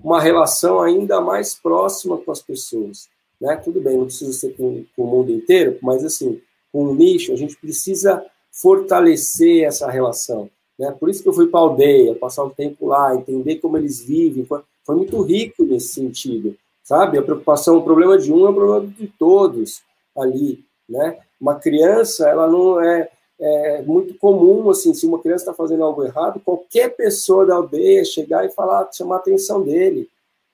[0.04, 3.08] uma relação ainda mais próxima com as pessoas.
[3.40, 3.56] Né?
[3.58, 7.32] Tudo bem, não precisa ser com, com o mundo inteiro, mas assim, com o nicho,
[7.32, 10.50] a gente precisa fortalecer essa relação.
[10.78, 10.92] Né?
[11.00, 14.02] Por isso que eu fui para a aldeia, passar um tempo lá, entender como eles
[14.02, 17.18] vivem, foi muito rico nesse sentido, sabe?
[17.18, 19.82] A preocupação, o problema de um é o problema de todos
[20.18, 21.18] ali, né?
[21.40, 23.10] Uma criança, ela não é,
[23.40, 28.06] é muito comum, assim, se uma criança está fazendo algo errado, qualquer pessoa da aldeia
[28.06, 30.10] chegar e falar, chamar a atenção dele,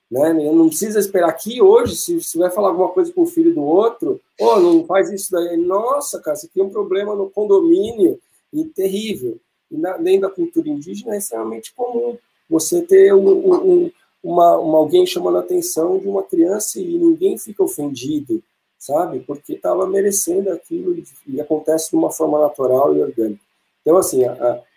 [0.09, 0.33] né?
[0.33, 3.63] Não precisa esperar aqui hoje, se, se vai falar alguma coisa com o filho do
[3.63, 8.19] outro, oh, não faz isso daí, nossa, cara, você tem um problema no condomínio
[8.51, 9.37] e terrível.
[9.69, 12.17] E na, da cultura indígena é extremamente comum
[12.49, 13.91] você ter um, um,
[14.23, 18.41] uma, uma, alguém chamando a atenção de uma criança e ninguém fica ofendido,
[18.79, 19.19] sabe?
[19.19, 23.41] Porque estava merecendo aquilo e, e, acontece de uma forma natural e orgânica.
[23.81, 24.21] Então, assim,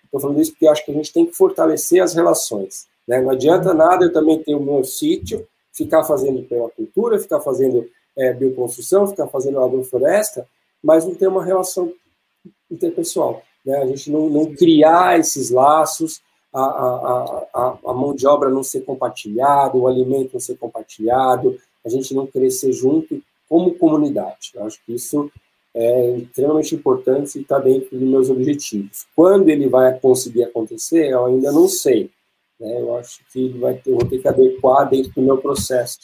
[0.05, 2.87] estou falando isso porque acho que a gente tem que fortalecer as relações.
[3.07, 3.20] Né?
[3.20, 6.47] Não adianta nada eu também ter o meu sítio, ficar fazendo
[6.77, 10.47] cultura, ficar fazendo é, bioconstrução, ficar fazendo agrofloresta,
[10.83, 11.93] mas não ter uma relação
[12.70, 13.43] interpessoal.
[13.65, 13.77] Né?
[13.77, 16.20] A gente não, não criar esses laços,
[16.53, 21.59] a, a, a, a mão de obra não ser compartilhada, o alimento não ser compartilhado,
[21.85, 23.23] a gente não crescer junto
[23.53, 24.53] como comunidade.
[24.55, 25.31] Eu acho que isso
[25.74, 29.07] é extremamente importante e está dentro dos meus objetivos.
[29.15, 32.11] Quando ele vai conseguir acontecer, eu ainda não sei.
[32.59, 32.81] Né?
[32.81, 35.99] Eu acho que vai ter, eu vou ter que adequar dentro do meu processo,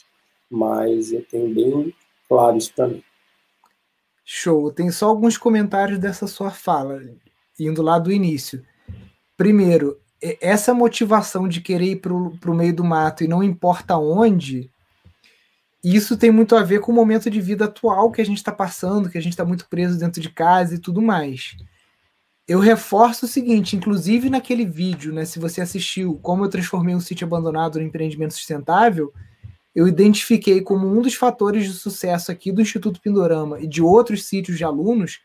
[0.50, 1.94] mas eu tenho bem
[2.28, 3.02] claro isso para mim.
[4.22, 4.70] Show.
[4.70, 7.02] Tem só alguns comentários dessa sua fala,
[7.58, 8.62] indo lá do início.
[9.38, 14.70] Primeiro, essa motivação de querer ir para o meio do mato e não importa onde,
[15.94, 18.52] isso tem muito a ver com o momento de vida atual que a gente está
[18.52, 21.56] passando, que a gente está muito preso dentro de casa e tudo mais.
[22.46, 27.00] Eu reforço o seguinte, inclusive naquele vídeo, né, se você assistiu como eu transformei um
[27.00, 29.12] sítio abandonado no empreendimento sustentável,
[29.74, 34.24] eu identifiquei como um dos fatores de sucesso aqui do Instituto Pindorama e de outros
[34.24, 35.20] sítios de alunos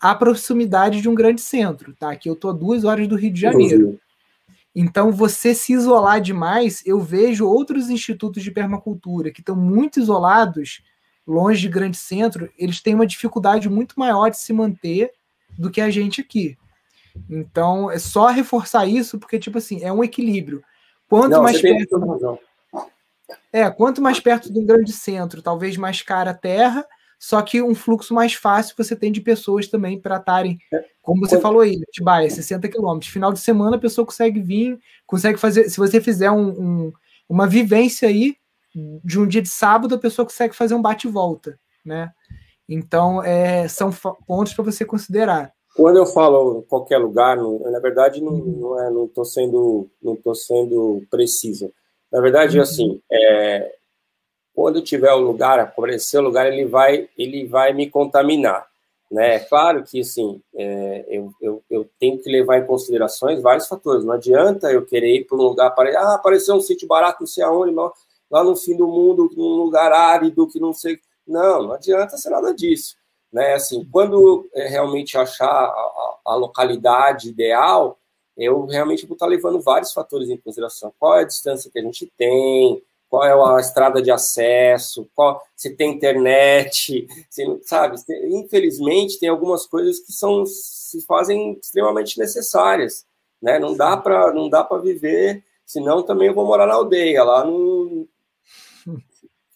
[0.00, 2.12] a proximidade de um grande centro, tá?
[2.12, 4.00] Aqui eu tô a duas horas do Rio de Janeiro.
[4.80, 10.84] Então, você se isolar demais, eu vejo outros institutos de permacultura que estão muito isolados,
[11.26, 15.10] longe de grande centro, eles têm uma dificuldade muito maior de se manter
[15.58, 16.56] do que a gente aqui.
[17.28, 20.62] Então, é só reforçar isso, porque, tipo assim, é um equilíbrio.
[21.08, 22.38] Quanto Não, mais perto.
[23.52, 26.86] É, quanto mais perto de um grande centro, talvez mais cara a terra,
[27.18, 30.84] só que um fluxo mais fácil você tem de pessoas também para estarem, é.
[31.02, 33.10] como você falou aí, Atibaia, 60 quilômetros.
[33.10, 35.68] Final de semana a pessoa consegue vir, consegue fazer.
[35.68, 36.92] Se você fizer um, um,
[37.28, 38.36] uma vivência aí,
[39.04, 42.12] de um dia de sábado, a pessoa consegue fazer um bate-volta, né?
[42.68, 43.90] Então, é, são
[44.26, 45.52] pontos para você considerar.
[45.74, 48.36] Quando eu falo qualquer lugar, não, na verdade, não
[49.06, 51.72] estou não é, sendo, não tô sendo preciso.
[52.12, 52.62] Na verdade, uhum.
[52.62, 53.74] assim, é,
[54.58, 58.66] quando tiver o lugar, aparecer o lugar, ele vai, ele vai me contaminar.
[59.08, 59.36] Né?
[59.36, 64.04] É claro que, assim, é, eu, eu, eu, tenho que levar em considerações vários fatores.
[64.04, 67.44] Não adianta eu querer ir para um lugar, ah, apareceu um sítio barato, não sei
[67.44, 67.72] aonde,
[68.28, 70.98] lá no fim do mundo, num lugar árido, que não sei...
[71.24, 72.96] Não, não adianta ser nada disso.
[73.32, 73.54] Né?
[73.54, 77.96] Assim, quando é, realmente achar a, a localidade ideal,
[78.36, 80.92] eu realmente vou estar levando vários fatores em consideração.
[80.98, 85.42] Qual é a distância que a gente tem, qual é a estrada de acesso, qual,
[85.56, 87.96] se tem internet, se, sabe?
[88.26, 93.06] Infelizmente, tem algumas coisas que são se fazem extremamente necessárias,
[93.40, 93.58] né?
[93.58, 97.44] Não dá para não dá para viver, senão também eu vou morar na aldeia lá
[97.44, 98.06] no,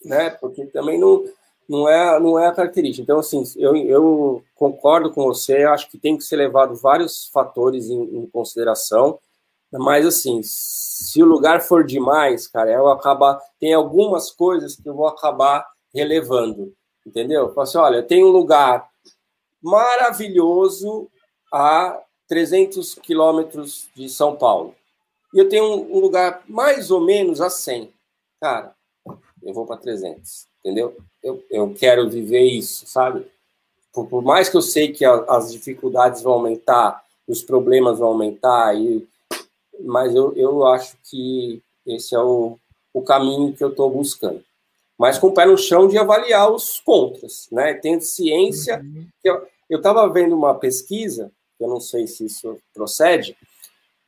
[0.05, 0.31] né?
[0.31, 1.25] Porque também não
[1.69, 3.03] não é não é a característica.
[3.03, 7.89] Então assim, eu, eu concordo com você, acho que tem que ser levado vários fatores
[7.89, 9.19] em, em consideração,
[9.79, 13.41] mas assim, se o lugar for demais, cara, eu acabar.
[13.59, 16.73] Tem algumas coisas que eu vou acabar relevando,
[17.07, 17.49] entendeu?
[17.49, 18.89] Falo assim, olha, tem um lugar
[19.63, 21.09] maravilhoso
[21.53, 24.75] a 300 quilômetros de São Paulo.
[25.33, 27.93] E eu tenho um, lugar mais ou menos a 100.
[28.41, 28.75] Cara,
[29.43, 30.97] eu vou para 300, entendeu?
[31.23, 33.27] Eu, eu quero viver isso, sabe?
[33.93, 38.09] Por, por mais que eu sei que a, as dificuldades vão aumentar, os problemas vão
[38.09, 39.07] aumentar, e
[39.85, 42.59] mas eu, eu acho que esse é o,
[42.93, 44.43] o caminho que eu estou buscando.
[44.99, 47.75] Mas com o pé no chão de avaliar os contras, né?
[47.75, 48.81] Tendo ciência.
[48.81, 49.07] Uhum.
[49.69, 53.37] Eu estava vendo uma pesquisa, eu não sei se isso procede,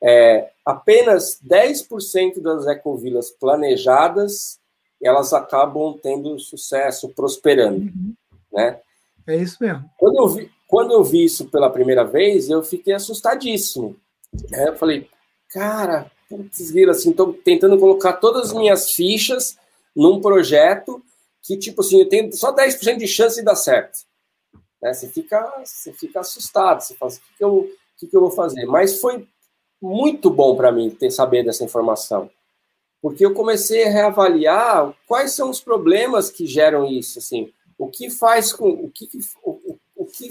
[0.01, 4.59] é, apenas 10% das ecovilas planejadas
[5.01, 8.13] elas acabam tendo sucesso, prosperando, uhum.
[8.51, 8.79] né?
[9.27, 9.89] É isso mesmo.
[9.97, 13.95] Quando eu, vi, quando eu vi isso pela primeira vez, eu fiquei assustadíssimo.
[14.53, 15.07] É, eu falei,
[15.49, 19.57] cara, putz, vira assim, estou tentando colocar todas as minhas fichas
[19.95, 21.03] num projeto
[21.41, 23.99] que, tipo assim, eu tenho só 10% de chance de dar certo.
[24.81, 24.93] Né?
[24.93, 28.17] Você, fica, você fica assustado, você fala, assim, o que, que, eu, o que, que
[28.17, 28.65] eu vou fazer?
[28.65, 29.27] Mas foi
[29.81, 32.29] muito bom para mim ter saber dessa informação,
[33.01, 38.09] porque eu comecei a reavaliar quais são os problemas que geram isso, assim, o que
[38.09, 39.07] faz com, o que,
[39.43, 40.29] o, o o que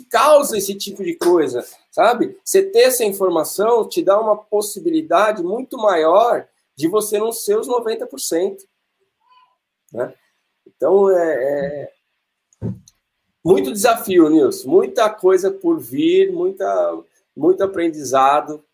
[0.00, 2.38] causa esse tipo de coisa, sabe?
[2.44, 6.46] Você ter essa informação te dá uma possibilidade muito maior
[6.76, 8.58] de você não ser os 90%.
[9.92, 10.12] Né?
[10.66, 11.92] Então, é, é
[13.44, 14.68] muito desafio, Nilson.
[14.68, 16.98] Muita coisa por vir, muita,
[17.36, 18.64] muito aprendizado.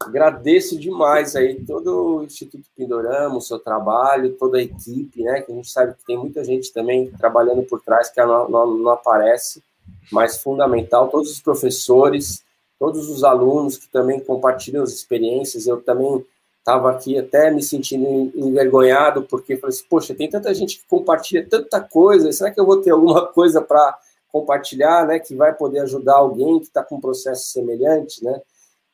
[0.00, 5.42] Agradeço demais aí todo o Instituto Pindorama, o seu trabalho, toda a equipe, né?
[5.42, 8.66] Que a gente sabe que tem muita gente também trabalhando por trás que não, não,
[8.78, 9.62] não aparece
[10.10, 12.44] mas fundamental, todos os professores,
[12.78, 16.24] todos os alunos que também compartilham as experiências, eu também
[16.58, 21.46] estava aqui até me sentindo envergonhado, porque falei assim, poxa, tem tanta gente que compartilha
[21.48, 23.98] tanta coisa, será que eu vou ter alguma coisa para
[24.30, 28.40] compartilhar, né, que vai poder ajudar alguém que está com um processo semelhante, né?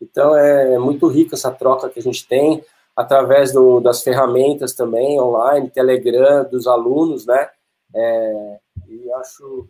[0.00, 2.64] Então é muito rico essa troca que a gente tem
[2.96, 7.48] através do, das ferramentas também online, Telegram dos alunos, né?
[7.94, 8.58] É,
[8.88, 9.68] e acho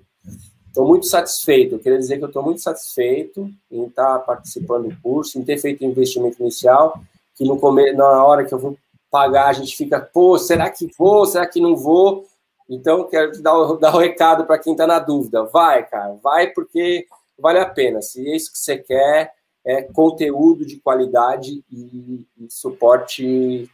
[0.68, 1.74] Estou muito satisfeito.
[1.74, 5.58] Eu queria dizer que eu estou muito satisfeito em estar participando do curso, em ter
[5.58, 7.00] feito o investimento inicial,
[7.34, 8.78] que no começo, na hora que eu vou
[9.10, 11.26] pagar, a gente fica, pô, será que vou?
[11.26, 12.26] Será que não vou?
[12.68, 15.44] Então, quero dar o, dar o recado para quem está na dúvida.
[15.44, 17.06] Vai, cara, vai porque
[17.38, 18.02] vale a pena.
[18.02, 19.32] Se é isso que você quer,
[19.64, 23.70] é conteúdo de qualidade e, e suporte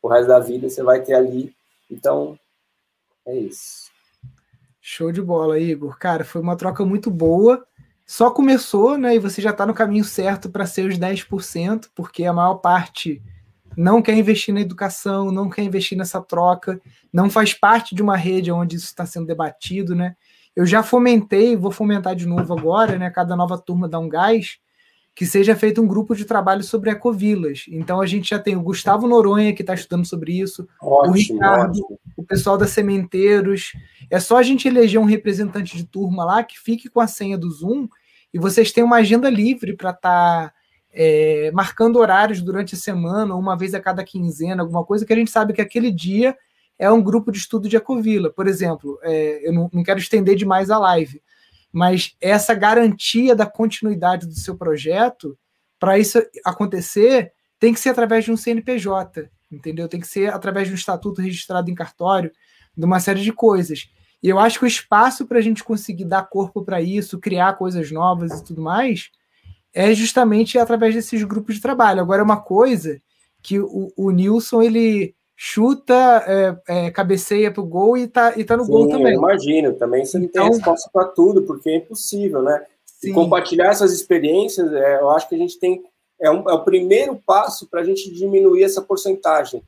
[0.00, 1.52] o resto da vida, você vai ter ali.
[1.90, 2.38] Então,
[3.26, 3.87] É isso.
[4.90, 5.98] Show de bola, Igor.
[5.98, 7.62] Cara, foi uma troca muito boa.
[8.06, 9.16] Só começou, né?
[9.16, 13.22] E você já está no caminho certo para ser os 10%, porque a maior parte
[13.76, 16.80] não quer investir na educação, não quer investir nessa troca,
[17.12, 20.16] não faz parte de uma rede onde isso está sendo debatido, né?
[20.56, 23.10] Eu já fomentei, vou fomentar de novo agora, né?
[23.10, 24.56] Cada nova turma dá um gás,
[25.18, 27.64] que seja feito um grupo de trabalho sobre ecovilas.
[27.68, 31.16] Então a gente já tem o Gustavo Noronha, que está estudando sobre isso, ótimo, o
[31.16, 32.00] Ricardo, ótimo.
[32.16, 33.72] o pessoal da Sementeiros.
[34.08, 37.36] É só a gente eleger um representante de turma lá que fique com a senha
[37.36, 37.88] do Zoom
[38.32, 40.50] e vocês têm uma agenda livre para estar.
[40.50, 40.52] Tá
[40.90, 45.16] é, marcando horários durante a semana, uma vez a cada quinzena, alguma coisa que a
[45.16, 46.36] gente sabe que aquele dia
[46.78, 48.30] é um grupo de estudo de Ecovila.
[48.30, 51.20] Por exemplo, é, eu não, não quero estender demais a live,
[51.72, 55.38] mas essa garantia da continuidade do seu projeto,
[55.78, 59.88] para isso acontecer, tem que ser através de um CNPJ, entendeu?
[59.88, 62.32] Tem que ser através de um estatuto registrado em cartório,
[62.76, 63.88] de uma série de coisas.
[64.22, 67.54] E eu acho que o espaço para a gente conseguir dar corpo para isso, criar
[67.54, 69.10] coisas novas e tudo mais,
[69.72, 72.00] é justamente através desses grupos de trabalho.
[72.00, 73.00] Agora, é uma coisa
[73.42, 75.94] que o, o Nilson ele chuta,
[76.26, 79.14] é, é, cabeceia para o gol e tá, e tá no Sim, gol também.
[79.14, 82.66] Eu imagino, também você então, tem resposta para tudo, porque é impossível, né?
[82.84, 83.10] Sim.
[83.10, 85.84] E compartilhar essas experiências, é, eu acho que a gente tem.
[86.20, 89.62] É, um, é o primeiro passo para a gente diminuir essa porcentagem,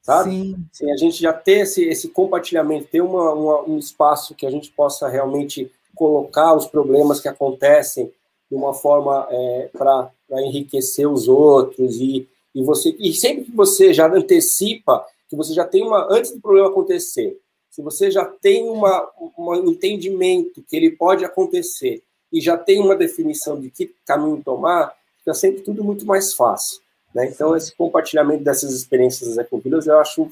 [0.00, 0.30] sabe?
[0.30, 0.56] Sim.
[0.72, 4.50] Sim, a gente já ter esse, esse compartilhamento, ter uma, uma, um espaço que a
[4.50, 8.12] gente possa realmente colocar os problemas que acontecem
[8.50, 13.92] de uma forma é, para enriquecer os outros e, e você e sempre que você
[13.92, 17.38] já antecipa que você já tem uma antes do problema acontecer
[17.70, 19.08] se você já tem uma,
[19.38, 22.02] um entendimento que ele pode acontecer
[22.32, 26.80] e já tem uma definição de que caminho tomar fica sempre tudo muito mais fácil
[27.14, 27.26] né?
[27.26, 30.28] então esse compartilhamento dessas experiências ecovilas eu acho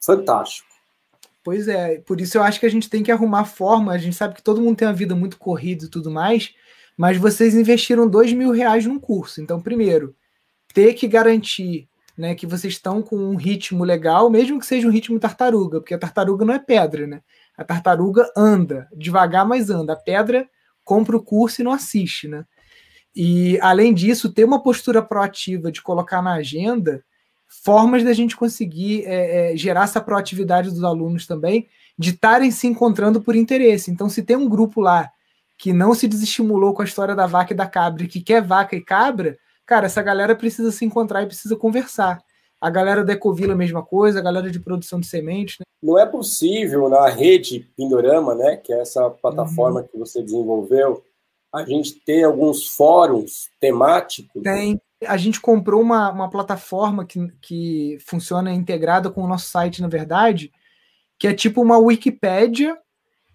[0.00, 0.70] fantástico
[1.42, 3.92] Pois é, por isso eu acho que a gente tem que arrumar forma.
[3.92, 6.54] A gente sabe que todo mundo tem uma vida muito corrida e tudo mais,
[6.96, 9.40] mas vocês investiram dois mil reais num curso.
[9.40, 10.14] Então, primeiro,
[10.72, 14.90] ter que garantir né, que vocês estão com um ritmo legal, mesmo que seja um
[14.90, 17.22] ritmo tartaruga, porque a tartaruga não é pedra, né?
[17.56, 19.94] A tartaruga anda, devagar, mas anda.
[19.94, 20.48] A pedra
[20.84, 22.44] compra o curso e não assiste, né?
[23.14, 27.02] E, além disso, ter uma postura proativa de colocar na agenda
[27.64, 31.66] formas da gente conseguir é, é, gerar essa proatividade dos alunos também,
[31.98, 33.90] de estarem se encontrando por interesse.
[33.90, 35.10] Então, se tem um grupo lá
[35.58, 38.76] que não se desestimulou com a história da vaca e da cabra, que quer vaca
[38.76, 39.36] e cabra,
[39.70, 42.20] cara, essa galera precisa se encontrar e precisa conversar.
[42.60, 45.58] A galera da Ecovila, a mesma coisa, a galera de produção de sementes.
[45.60, 45.64] Né?
[45.80, 49.86] Não é possível na rede Pindorama, né, que é essa plataforma uhum.
[49.86, 51.04] que você desenvolveu,
[51.54, 54.42] a gente ter alguns fóruns temáticos.
[54.42, 54.80] Tem.
[55.06, 59.88] A gente comprou uma, uma plataforma que, que funciona integrada com o nosso site, na
[59.88, 60.50] verdade,
[61.16, 62.76] que é tipo uma Wikipédia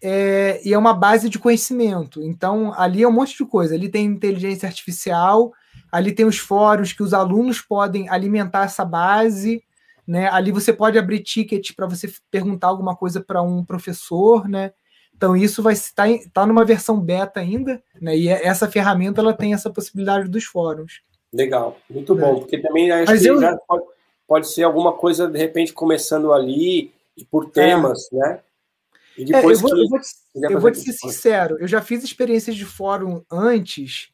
[0.03, 2.21] é, e é uma base de conhecimento.
[2.21, 3.73] Então, ali é um monte de coisa.
[3.73, 5.51] Ali tem inteligência artificial,
[5.95, 9.63] ali tem os fóruns que os alunos podem alimentar essa base.
[10.05, 10.27] Né?
[10.27, 14.73] Ali você pode abrir ticket para você perguntar alguma coisa para um professor, né?
[15.15, 18.15] Então isso vai estar tá numa versão beta ainda, né?
[18.17, 21.01] E é, essa ferramenta ela tem essa possibilidade dos fóruns.
[21.31, 22.21] Legal, muito né?
[22.21, 23.39] bom, porque também acho Mas que eu...
[23.39, 23.85] já pode,
[24.27, 26.93] pode, ser alguma coisa de repente começando ali
[27.31, 28.17] por temas, é.
[28.17, 28.39] né?
[29.17, 29.81] E depois é, eu vou, que...
[29.81, 34.13] eu vou, te, eu vou te ser sincero, eu já fiz experiências de fórum antes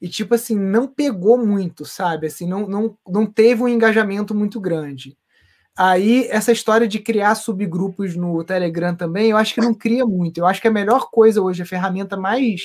[0.00, 2.26] e, tipo assim, não pegou muito, sabe?
[2.26, 5.16] Assim, não, não, não teve um engajamento muito grande.
[5.76, 10.38] Aí, essa história de criar subgrupos no Telegram também, eu acho que não cria muito.
[10.38, 12.62] Eu acho que a melhor coisa hoje, a ferramenta mais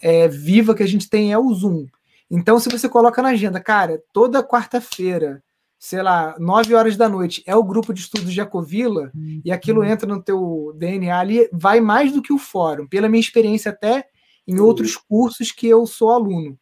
[0.00, 1.86] é, viva que a gente tem é o Zoom.
[2.30, 5.42] Então, se você coloca na agenda, cara, toda quarta-feira,
[5.78, 9.42] sei lá, 9 horas da noite, é o grupo de estudos de Ecovila, uhum.
[9.44, 12.86] e aquilo entra no teu DNA ali, vai mais do que o fórum.
[12.86, 14.06] Pela minha experiência até
[14.46, 16.58] em outros cursos que eu sou aluno.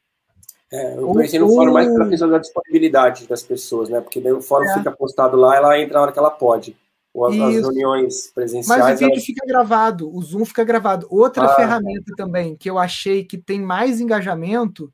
[0.73, 4.01] É, eu conheci no fórum mais pela questão da disponibilidade das pessoas, né?
[4.01, 4.75] Porque daí o fórum é.
[4.75, 6.75] fica postado lá, ela entra na hora que ela pode.
[7.13, 8.83] Ou as, as reuniões presenciais.
[8.83, 11.07] Mas o vídeo fica gravado, o Zoom fica gravado.
[11.11, 14.91] Outra ah, ferramenta também que eu achei que tem mais engajamento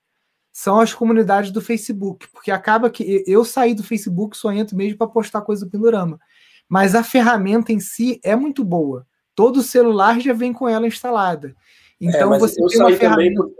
[0.53, 4.99] são as comunidades do Facebook, porque acaba que eu saí do Facebook só entro mesmo
[4.99, 6.19] para postar coisa do Pindorama.
[6.69, 9.07] Mas a ferramenta em si é muito boa.
[9.33, 11.55] Todo celular já vem com ela instalada.
[12.01, 13.43] É, então é, você tem uma ferramenta.
[13.43, 13.53] Por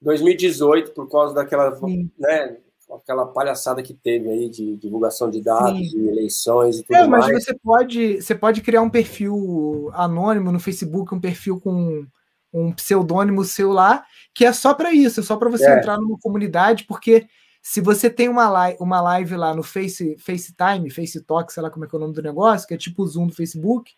[0.00, 1.76] 2018, por causa daquela,
[2.18, 2.56] né,
[2.94, 5.98] aquela palhaçada que teve aí de divulgação de dados, Sim.
[5.98, 7.44] de eleições e tudo é, mas mais.
[7.44, 12.06] você pode, você pode criar um perfil anônimo no Facebook, um perfil com
[12.52, 14.04] um pseudônimo seu lá,
[14.34, 15.78] que é só para isso, é só para você é.
[15.78, 17.26] entrar numa comunidade, porque
[17.62, 21.84] se você tem uma live, uma live lá no Face, FaceTime, FaceTalk, sei lá como
[21.84, 23.92] é que é o nome do negócio, que é tipo o Zoom do Facebook,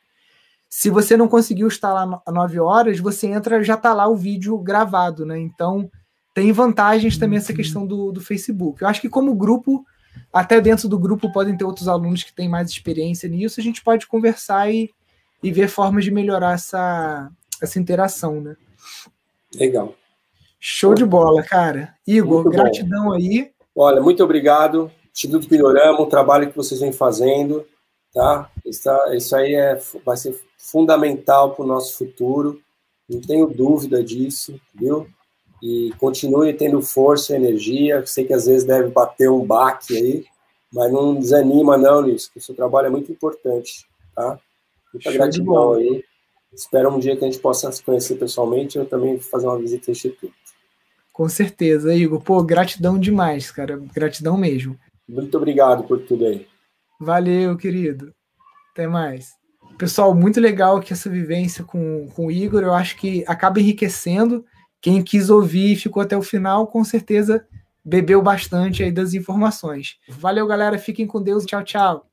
[0.70, 4.14] Se você não conseguiu estar lá às 9 horas, você entra, já está lá o
[4.14, 5.36] vídeo gravado, né?
[5.36, 5.90] Então
[6.32, 8.80] tem vantagens também essa questão do, do Facebook.
[8.80, 9.84] Eu acho que como grupo,
[10.32, 13.82] até dentro do grupo podem ter outros alunos que têm mais experiência nisso, a gente
[13.82, 14.88] pode conversar e,
[15.42, 17.28] e ver formas de melhorar essa,
[17.60, 18.56] essa interação, né?
[19.52, 19.96] Legal.
[20.60, 21.94] Show de bola, cara.
[22.06, 23.14] Igor, muito gratidão bom.
[23.14, 23.50] aí.
[23.74, 24.88] Olha, muito obrigado.
[25.12, 27.66] Instituto Pindorama, o trabalho que vocês vêm fazendo,
[28.14, 28.48] tá?
[28.64, 32.60] Isso aí é, vai ser fundamental para o nosso futuro,
[33.08, 35.08] não tenho dúvida disso, viu?
[35.62, 38.04] E continue tendo força e energia.
[38.06, 40.24] Sei que às vezes deve bater um baque aí,
[40.72, 44.38] mas não desanima, não, Luiz, que o seu trabalho é muito importante, tá?
[44.92, 46.04] Muita Show gratidão aí.
[46.52, 49.58] Espero um dia que a gente possa se conhecer pessoalmente e eu também fazer uma
[49.58, 50.32] visita ao Instituto.
[51.12, 52.20] Com certeza, Igor.
[52.20, 53.76] Pô, gratidão demais, cara.
[53.92, 54.78] Gratidão mesmo.
[55.08, 56.46] Muito obrigado por tudo aí.
[56.98, 58.12] Valeu, querido.
[58.72, 59.39] Até mais.
[59.80, 62.62] Pessoal, muito legal aqui essa vivência com, com o Igor.
[62.62, 64.44] Eu acho que acaba enriquecendo.
[64.78, 67.46] Quem quis ouvir e ficou até o final, com certeza
[67.82, 69.96] bebeu bastante aí das informações.
[70.06, 70.78] Valeu, galera.
[70.78, 71.46] Fiquem com Deus.
[71.46, 72.09] Tchau, tchau.